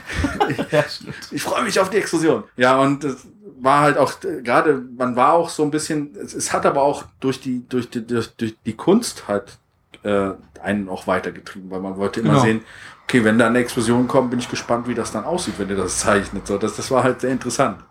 [0.48, 2.44] ich, ich freue mich auf die Explosion.
[2.56, 3.26] Ja, und das,
[3.62, 7.04] war halt auch gerade, man war auch so ein bisschen, es, es hat aber auch
[7.20, 9.58] durch die, durch die, durch, durch die Kunst halt
[10.02, 10.30] äh,
[10.62, 12.42] einen auch weitergetrieben, weil man wollte immer genau.
[12.42, 12.64] sehen,
[13.04, 15.76] okay, wenn da eine Explosion kommt, bin ich gespannt, wie das dann aussieht, wenn ihr
[15.76, 16.46] das zeichnet.
[16.46, 17.82] So, das, das war halt sehr interessant.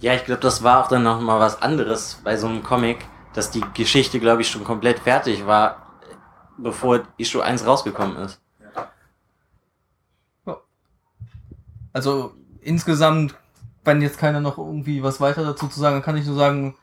[0.00, 3.04] Ja, ich glaube, das war auch dann noch mal was anderes bei so einem Comic,
[3.34, 5.98] dass die Geschichte, glaube ich, schon komplett fertig war,
[6.56, 8.40] bevor Issue 1 rausgekommen ist.
[11.92, 13.34] Also insgesamt
[13.88, 16.76] wenn jetzt keiner noch irgendwie was weiter dazu zu sagen, kann ich nur sagen,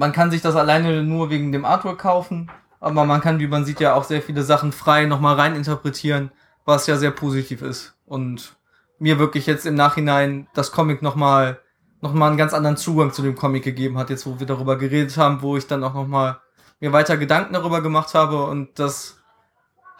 [0.00, 3.66] man kann sich das alleine nur wegen dem Artwork kaufen, aber man kann, wie man
[3.66, 6.30] sieht, ja auch sehr viele Sachen frei nochmal rein interpretieren,
[6.64, 7.92] was ja sehr positiv ist.
[8.06, 8.56] Und
[8.98, 11.60] mir wirklich jetzt im Nachhinein das Comic nochmal
[12.00, 15.18] nochmal einen ganz anderen Zugang zu dem Comic gegeben hat, jetzt wo wir darüber geredet
[15.18, 16.40] haben, wo ich dann auch nochmal
[16.80, 19.19] mir weiter Gedanken darüber gemacht habe und das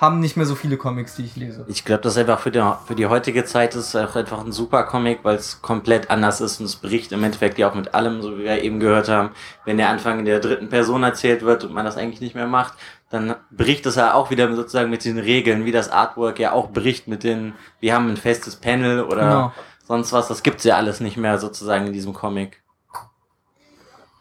[0.00, 1.66] haben nicht mehr so viele Comics, die ich lese.
[1.68, 4.50] Ich glaube, das ist einfach für die, für die heutige Zeit ist auch einfach ein
[4.50, 7.92] super Comic, weil es komplett anders ist und es bricht im Endeffekt ja auch mit
[7.92, 9.30] allem, so wie wir eben gehört haben.
[9.66, 12.46] Wenn der Anfang in der dritten Person erzählt wird und man das eigentlich nicht mehr
[12.46, 12.74] macht,
[13.10, 16.70] dann bricht es ja auch wieder sozusagen mit den Regeln, wie das Artwork ja auch
[16.70, 19.52] bricht mit den, wir haben ein festes Panel oder genau.
[19.86, 20.28] sonst was.
[20.28, 22.62] Das gibt's ja alles nicht mehr sozusagen in diesem Comic.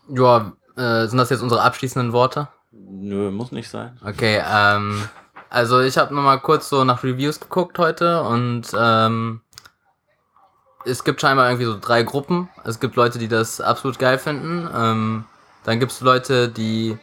[0.10, 2.50] Ja, äh, sind das jetzt unsere abschließenden Worte?
[2.72, 3.98] Nö, muss nicht sein.
[4.04, 5.08] Okay, ähm,
[5.50, 9.42] also ich habe nochmal kurz so nach Reviews geguckt heute und ähm,
[10.86, 12.50] es gibt scheinbar irgendwie so drei Gruppen.
[12.64, 14.70] Es gibt Leute, die das absolut geil finden.
[14.76, 15.26] Ähm,
[15.64, 16.98] dann gibt es Leute, die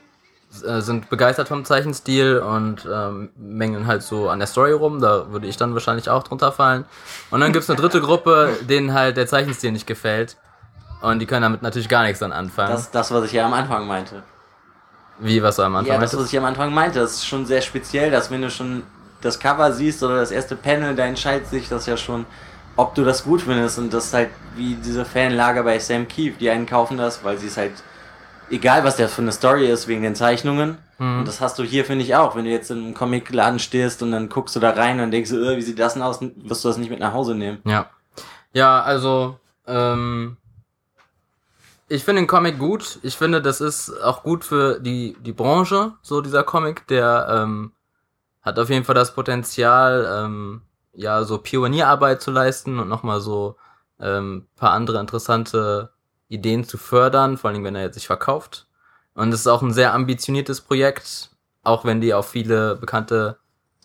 [0.65, 5.01] äh, sind begeistert vom Zeichenstil und ähm, mengen halt so an der Story rum.
[5.01, 6.85] Da würde ich dann wahrscheinlich auch drunter fallen.
[7.31, 10.37] Und dann gibt es eine dritte Gruppe, denen halt der Zeichenstil nicht gefällt.
[11.03, 12.73] Und die können damit natürlich gar nichts dann anfangen.
[12.73, 14.23] Das ist das, was ich ja am Anfang meinte.
[15.19, 17.47] Wie, was du am Anfang Ja, das, was ich am Anfang meinte, das ist schon
[17.47, 18.83] sehr speziell, dass wenn du schon
[19.23, 22.27] das Cover siehst oder das erste Panel, da entscheidet sich das ja schon,
[22.77, 23.79] ob du das gut findest.
[23.79, 27.39] Und das ist halt wie diese Fanlager bei Sam Keefe, die einen kaufen das, weil
[27.39, 27.73] sie es halt,
[28.51, 30.79] egal was der für eine Story ist, wegen den Zeichnungen.
[30.99, 31.21] Mhm.
[31.21, 32.37] Und das hast du hier, finde ich, auch.
[32.37, 35.33] Wenn du jetzt in einem Comicladen stehst und dann guckst du da rein und denkst,
[35.33, 37.59] äh, wie sieht das denn aus, wirst du das nicht mit nach Hause nehmen.
[37.65, 37.91] Ja.
[38.53, 40.37] Ja, also, ähm,
[41.89, 42.99] ich finde den Comic gut.
[43.03, 46.87] Ich finde, das ist auch gut für die, die Branche, so dieser Comic.
[46.89, 47.73] Der ähm,
[48.43, 50.63] hat auf jeden Fall das Potenzial, ähm,
[50.93, 53.57] ja, so Pionierarbeit zu leisten und nochmal so
[54.01, 55.91] ähm, paar andere interessante
[56.29, 58.67] Ideen zu fördern, vor allem wenn er jetzt sich verkauft.
[59.15, 61.31] Und es ist auch ein sehr ambitioniertes Projekt,
[61.63, 63.39] auch wenn die auf viele bekannte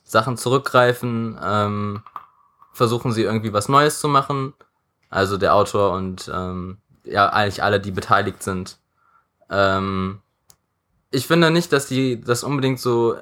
[0.04, 2.04] Sachen zurückgreifen, ähm,
[2.74, 4.54] versuchen sie irgendwie was Neues zu machen.
[5.10, 8.78] Also der Autor und ähm, ja eigentlich alle, die beteiligt sind.
[9.50, 10.22] Ähm,
[11.12, 13.18] ich finde nicht, dass die das unbedingt so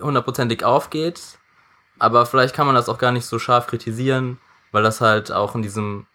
[0.00, 1.20] hundertprozentig aufgeht,
[1.98, 4.38] aber vielleicht kann man das auch gar nicht so scharf kritisieren,
[4.72, 6.06] weil das halt auch in diesem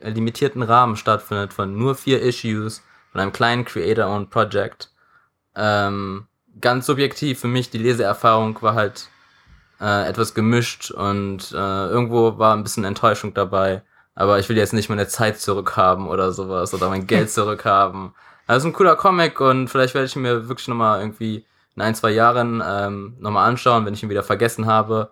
[0.00, 4.90] limitierten Rahmen stattfindet von nur vier Issues von einem kleinen Creator-owned Project.
[5.54, 6.26] Ähm,
[6.60, 9.08] ganz subjektiv für mich die Leseerfahrung war halt
[9.80, 13.82] äh, etwas gemischt und äh, irgendwo war ein bisschen Enttäuschung dabei.
[14.14, 18.14] Aber ich will jetzt nicht meine Zeit zurückhaben oder sowas oder mein Geld zurückhaben.
[18.46, 21.46] Also ein cooler Comic und vielleicht werde ich mir wirklich nochmal irgendwie
[21.76, 25.10] in ein, zwei Jahren ähm, nochmal anschauen, wenn ich ihn wieder vergessen habe.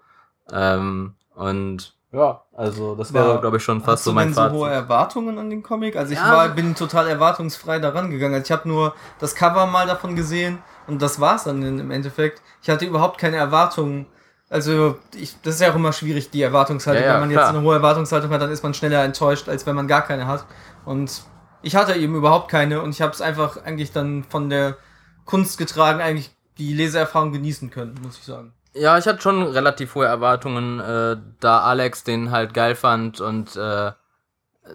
[0.53, 4.53] Ähm, und ja, also das wäre, glaube ich, schon fast so mein Fazit.
[4.53, 5.95] so hohe Erwartungen an den Comic?
[5.95, 6.33] Also ich ja.
[6.33, 8.35] war, bin total erwartungsfrei daran gegangen.
[8.35, 12.43] Also ich habe nur das Cover mal davon gesehen und das war's dann im Endeffekt.
[12.63, 14.07] Ich hatte überhaupt keine Erwartungen
[14.51, 17.05] also, ich, das ist ja auch immer schwierig, die Erwartungshaltung.
[17.05, 17.45] Ja, ja, wenn man klar.
[17.45, 20.27] jetzt eine hohe Erwartungshaltung hat, dann ist man schneller enttäuscht, als wenn man gar keine
[20.27, 20.45] hat.
[20.85, 21.23] Und
[21.63, 24.77] ich hatte eben überhaupt keine und ich habe es einfach eigentlich dann von der
[25.25, 28.53] Kunst getragen, eigentlich die Leseerfahrung genießen können, muss ich sagen.
[28.75, 33.55] Ja, ich hatte schon relativ hohe Erwartungen, äh, da Alex den halt geil fand und
[33.55, 33.93] äh,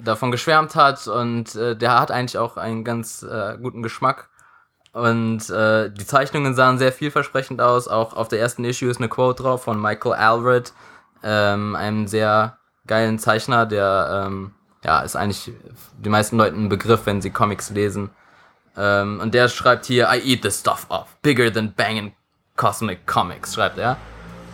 [0.02, 4.30] davon geschwärmt hat und äh, der hat eigentlich auch einen ganz äh, guten Geschmack.
[4.96, 7.90] Und äh, die Zeichnungen sahen sehr vielversprechend aus.
[7.90, 10.72] Auch auf der ersten Issue ist eine Quote drauf von Michael Alred,
[11.22, 14.54] ähm, einem sehr geilen Zeichner, der ähm,
[14.86, 15.52] ja ist eigentlich
[15.98, 18.10] die meisten Leuten ein Begriff, wenn sie Comics lesen.
[18.78, 22.14] Ähm, und der schreibt hier, I eat this stuff off, bigger than banging
[22.56, 23.98] cosmic comics, schreibt er.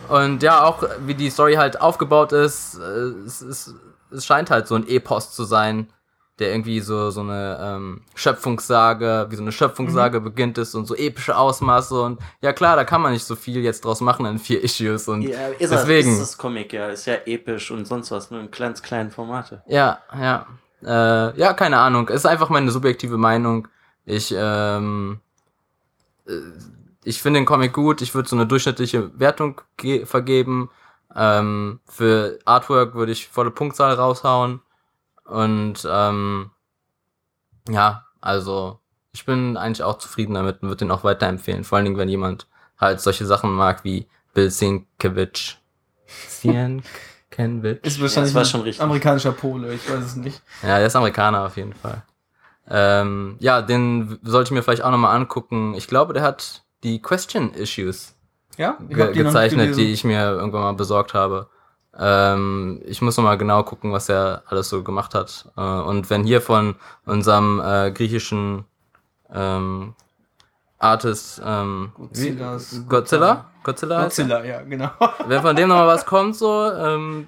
[0.10, 3.76] Und ja, auch wie die Story halt aufgebaut ist, äh, es, es,
[4.10, 5.94] es scheint halt so ein Epos zu sein,
[6.42, 10.24] der irgendwie so, so eine ähm, Schöpfungssage, wie so eine Schöpfungssage mhm.
[10.24, 13.62] beginnt ist und so epische Ausmaße und ja klar, da kann man nicht so viel
[13.62, 16.10] jetzt draus machen in vier Issues und ja, ist deswegen.
[16.10, 19.12] Das, ist das Comic, ja, ist ja episch und sonst was, nur in ganz kleinen
[19.12, 19.62] Formate.
[19.68, 20.48] Ja, ja.
[20.84, 22.10] Äh, ja, keine Ahnung.
[22.10, 23.68] Ist einfach meine subjektive Meinung.
[24.06, 25.20] Ich, ähm,
[26.28, 26.34] äh,
[27.04, 28.02] ich finde den Comic gut.
[28.02, 29.62] Ich würde so eine durchschnittliche Wertung
[30.06, 30.70] vergeben.
[31.16, 34.62] Ähm, für Artwork würde ich volle Punktzahl raushauen.
[35.32, 36.52] Und ähm,
[37.70, 38.80] ja, also
[39.14, 41.64] ich bin eigentlich auch zufrieden damit und würde den auch weiterempfehlen.
[41.64, 42.48] Vor allen Dingen, wenn jemand
[42.78, 45.58] halt solche Sachen mag wie Bill Sienkiewicz.
[46.28, 47.80] Sienkiewicz?
[47.84, 48.84] Ist wahrscheinlich ja, schon richtig.
[48.84, 50.42] amerikanischer Pole, ich weiß es nicht.
[50.64, 52.04] Ja, der ist Amerikaner auf jeden Fall.
[52.70, 55.74] Ähm, ja, den sollte ich mir vielleicht auch nochmal angucken.
[55.76, 58.16] Ich glaube, der hat die Question Issues
[58.58, 58.78] ja?
[58.90, 61.50] ge gezeichnet, die ich mir irgendwann mal besorgt habe.
[61.98, 65.50] Ähm, ich muss nochmal genau gucken, was er alles so gemacht hat.
[65.58, 68.66] Äh, und wenn hier von unserem äh, griechischen
[69.34, 69.94] ähm,
[70.80, 73.46] Artist ähm, Godzillas, Godzilla?
[73.64, 74.04] Godzilla?
[74.04, 74.90] Godzilla, ja, genau.
[75.28, 77.28] wenn von dem nochmal was kommt, so, ähm,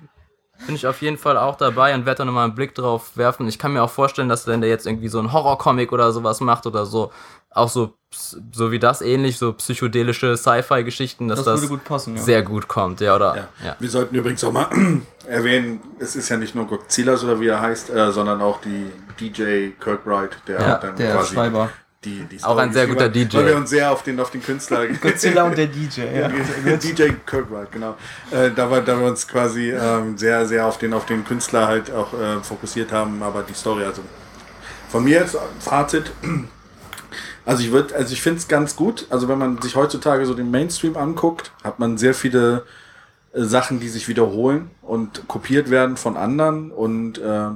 [0.65, 3.48] bin ich auf jeden Fall auch dabei und werde da nochmal einen Blick drauf werfen.
[3.48, 6.40] Ich kann mir auch vorstellen, dass wenn der jetzt irgendwie so ein Horrorcomic oder sowas
[6.40, 7.11] macht oder so,
[7.54, 12.22] auch so, so wie das ähnlich, so psychedelische Sci-Fi-Geschichten, dass das, das gut passen, ja.
[12.22, 13.36] sehr gut kommt, ja, oder?
[13.36, 13.48] Ja.
[13.66, 13.76] ja.
[13.80, 14.70] Wir sollten übrigens auch mal
[15.28, 18.92] erwähnen, es ist ja nicht nur Godzilla, oder wie er heißt, äh, sondern auch die
[19.20, 21.70] DJ Kirkbride, der ja, dann der quasi Schreiber
[22.04, 23.38] die, die Auch ein sehr guter DJ.
[23.38, 24.88] Weil wir uns sehr auf den, auf den Künstler.
[25.02, 26.28] Godzilla und der DJ, ja.
[26.78, 27.96] DJ Kirkbride, genau.
[28.32, 31.68] Äh, da, wir, da wir uns quasi ähm, sehr, sehr auf den, auf den Künstler
[31.68, 34.02] halt auch äh, fokussiert haben, aber die Story, also
[34.90, 36.12] von mir jetzt Fazit.
[37.45, 39.07] Also ich würde, also ich finde es ganz gut.
[39.10, 42.65] Also wenn man sich heutzutage so den Mainstream anguckt, hat man sehr viele
[43.34, 46.72] äh, Sachen, die sich wiederholen und kopiert werden von anderen.
[46.72, 47.49] Und äh,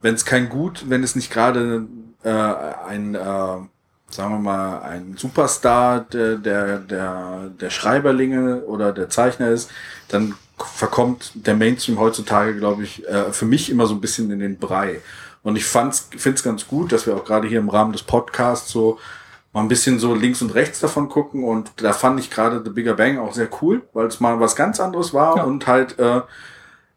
[0.00, 1.86] wenn es kein Gut, wenn es nicht gerade
[2.22, 3.68] äh, ein, äh, sagen
[4.10, 9.70] wir mal, ein Superstar der, der, der, der Schreiberlinge oder der Zeichner ist,
[10.08, 14.38] dann verkommt der Mainstream heutzutage, glaube ich, äh, für mich immer so ein bisschen in
[14.38, 15.00] den Brei.
[15.42, 18.70] Und ich finde es ganz gut, dass wir auch gerade hier im Rahmen des Podcasts
[18.70, 18.98] so
[19.52, 21.44] mal ein bisschen so links und rechts davon gucken.
[21.44, 24.56] Und da fand ich gerade The Bigger Bang auch sehr cool, weil es mal was
[24.56, 25.42] ganz anderes war ja.
[25.42, 26.22] und halt äh,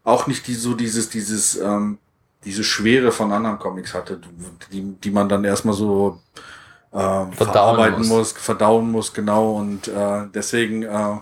[0.03, 1.97] auch nicht die, so dieses, dieses ähm,
[2.45, 4.22] diese Schwere von anderen Comics hatte,
[4.72, 6.22] die, die man dann erstmal so
[6.91, 8.07] äh, verarbeiten muss.
[8.07, 8.31] muss.
[8.34, 9.55] verdauen muss, genau.
[9.55, 11.17] Und äh, deswegen äh,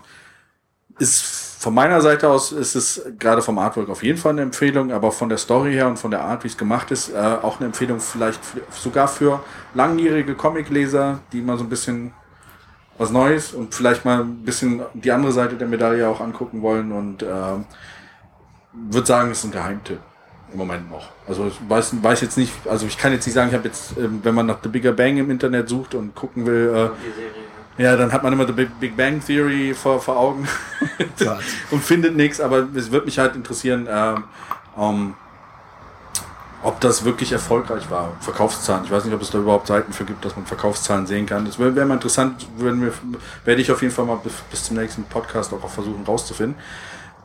[0.98, 4.92] ist von meiner Seite aus ist es gerade vom Artwork auf jeden Fall eine Empfehlung,
[4.92, 7.56] aber von der Story her und von der Art, wie es gemacht ist, äh, auch
[7.56, 8.38] eine Empfehlung vielleicht
[8.70, 9.42] sogar für
[9.72, 12.12] langjährige Comicleser, die mal so ein bisschen
[12.98, 16.92] was Neues und vielleicht mal ein bisschen die andere Seite der Medaille auch angucken wollen
[16.92, 17.26] und äh,
[18.74, 20.00] würde sagen, es ist ein Geheimtipp
[20.52, 21.12] im Moment noch.
[21.26, 23.96] Also ich weiß, weiß jetzt nicht, also ich kann jetzt nicht sagen, ich habe jetzt,
[23.96, 27.43] ähm, wenn man nach The Bigger Bang im Internet sucht und gucken will, äh,
[27.78, 30.46] ja, dann hat man immer The Big Bang Theory vor, vor Augen
[31.70, 34.24] und findet nichts, aber es wird mich halt interessieren, ähm,
[34.76, 35.14] um,
[36.62, 38.16] ob das wirklich erfolgreich war.
[38.20, 38.84] Verkaufszahlen.
[38.84, 41.44] Ich weiß nicht, ob es da überhaupt Seiten für gibt, dass man Verkaufszahlen sehen kann.
[41.44, 42.92] Das wäre wär mal interessant, wenn wir,
[43.44, 46.56] werde ich auf jeden Fall mal bis, bis zum nächsten Podcast auch versuchen rauszufinden.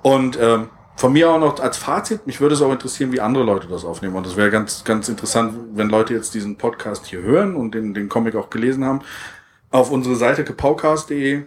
[0.01, 0.67] Und ähm,
[0.97, 3.85] von mir auch noch als Fazit, mich würde es auch interessieren, wie andere Leute das
[3.85, 4.17] aufnehmen.
[4.17, 7.93] Und das wäre ganz, ganz interessant, wenn Leute jetzt diesen Podcast hier hören und den,
[7.93, 8.99] den Comic auch gelesen haben.
[9.71, 11.43] Auf unsere Seite gepaukast.de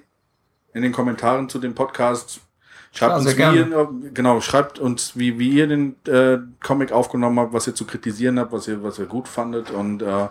[0.74, 2.40] in den Kommentaren zu dem Podcast
[2.94, 7.54] Schreibt uns, wie ihr, genau, schreibt uns, wie, wie ihr den äh, Comic aufgenommen habt,
[7.54, 9.70] was ihr zu kritisieren habt, was ihr, was ihr gut fandet.
[9.70, 10.28] Und äh,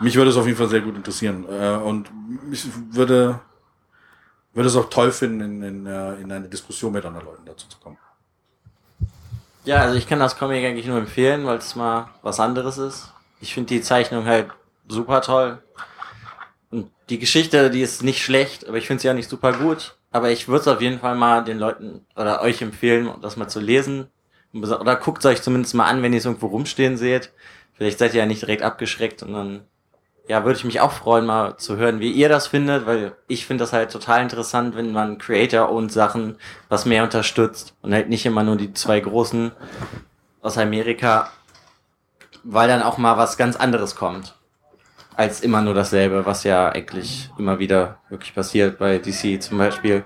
[0.00, 1.44] mich würde es auf jeden Fall sehr gut interessieren.
[1.46, 2.10] Äh, und
[2.50, 3.40] ich würde,
[4.54, 7.68] würde es auch toll finden, in, in, äh, in eine Diskussion mit anderen Leuten dazu
[7.68, 7.98] zu kommen.
[9.66, 13.12] Ja, also ich kann das Comic eigentlich nur empfehlen, weil es mal was anderes ist.
[13.42, 14.48] Ich finde die Zeichnung halt
[14.88, 15.62] super toll.
[17.10, 19.96] Die Geschichte, die ist nicht schlecht, aber ich finde sie auch nicht super gut.
[20.10, 23.48] Aber ich würde es auf jeden Fall mal den Leuten oder euch empfehlen, das mal
[23.48, 24.08] zu lesen.
[24.54, 27.32] Oder guckt es euch zumindest mal an, wenn ihr es irgendwo rumstehen seht.
[27.74, 29.64] Vielleicht seid ihr ja nicht direkt abgeschreckt und dann
[30.26, 33.46] ja, würde ich mich auch freuen, mal zu hören, wie ihr das findet, weil ich
[33.46, 36.36] finde das halt total interessant, wenn man Creator und Sachen
[36.68, 39.52] was mehr unterstützt und halt nicht immer nur die zwei großen
[40.42, 41.30] aus Amerika,
[42.44, 44.37] weil dann auch mal was ganz anderes kommt
[45.18, 50.04] als immer nur dasselbe, was ja eigentlich immer wieder wirklich passiert bei DC zum Beispiel.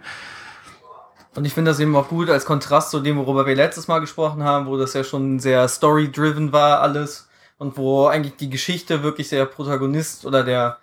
[1.34, 3.98] Und ich finde das eben auch gut als Kontrast zu dem, worüber wir letztes Mal
[3.98, 7.28] gesprochen haben, wo das ja schon sehr story-driven war alles
[7.58, 10.78] und wo eigentlich die Geschichte wirklich der Protagonist oder der,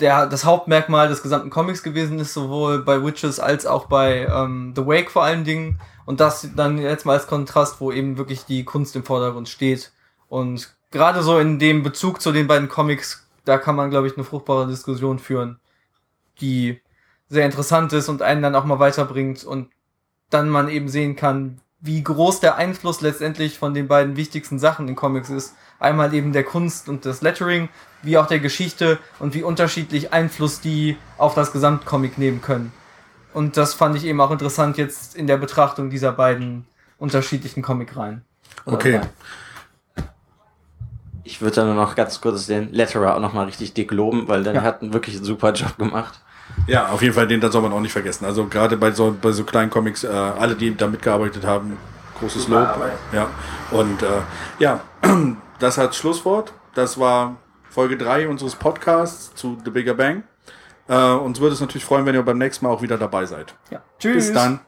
[0.00, 4.72] der das Hauptmerkmal des gesamten Comics gewesen ist, sowohl bei Witches als auch bei ähm,
[4.74, 5.78] The Wake vor allen Dingen.
[6.06, 9.92] Und das dann jetzt mal als Kontrast, wo eben wirklich die Kunst im Vordergrund steht.
[10.30, 14.16] Und gerade so in dem Bezug zu den beiden Comics, da kann man, glaube ich,
[14.16, 15.58] eine fruchtbare Diskussion führen,
[16.40, 16.80] die
[17.28, 19.70] sehr interessant ist und einen dann auch mal weiterbringt und
[20.30, 24.86] dann man eben sehen kann, wie groß der Einfluss letztendlich von den beiden wichtigsten Sachen
[24.88, 25.54] in Comics ist.
[25.80, 27.68] Einmal eben der Kunst und das Lettering,
[28.02, 32.72] wie auch der Geschichte und wie unterschiedlich Einfluss die auf das Gesamtcomic nehmen können.
[33.34, 36.66] Und das fand ich eben auch interessant jetzt in der Betrachtung dieser beiden
[36.98, 38.24] unterschiedlichen Comic-Reihen.
[38.64, 39.00] Okay.
[41.32, 44.52] Ich würde dann noch ganz kurz den Letterer auch nochmal richtig dick loben, weil der
[44.52, 44.60] ja.
[44.60, 46.20] hat einen wirklich super Job gemacht.
[46.66, 48.26] Ja, auf jeden Fall, den da soll man auch nicht vergessen.
[48.26, 51.78] Also gerade bei so, bei so kleinen Comics, äh, alle, die da mitgearbeitet haben,
[52.20, 52.68] großes Lob.
[53.14, 53.28] Ja.
[53.70, 54.06] Und äh,
[54.58, 54.80] ja,
[55.58, 56.52] das hat Schlusswort.
[56.74, 57.36] Das war
[57.70, 60.24] Folge 3 unseres Podcasts zu The Bigger Bang.
[60.86, 63.54] Äh, uns würde es natürlich freuen, wenn ihr beim nächsten Mal auch wieder dabei seid.
[63.70, 63.80] Ja.
[63.98, 64.26] Tschüss.
[64.26, 64.60] Bis dann.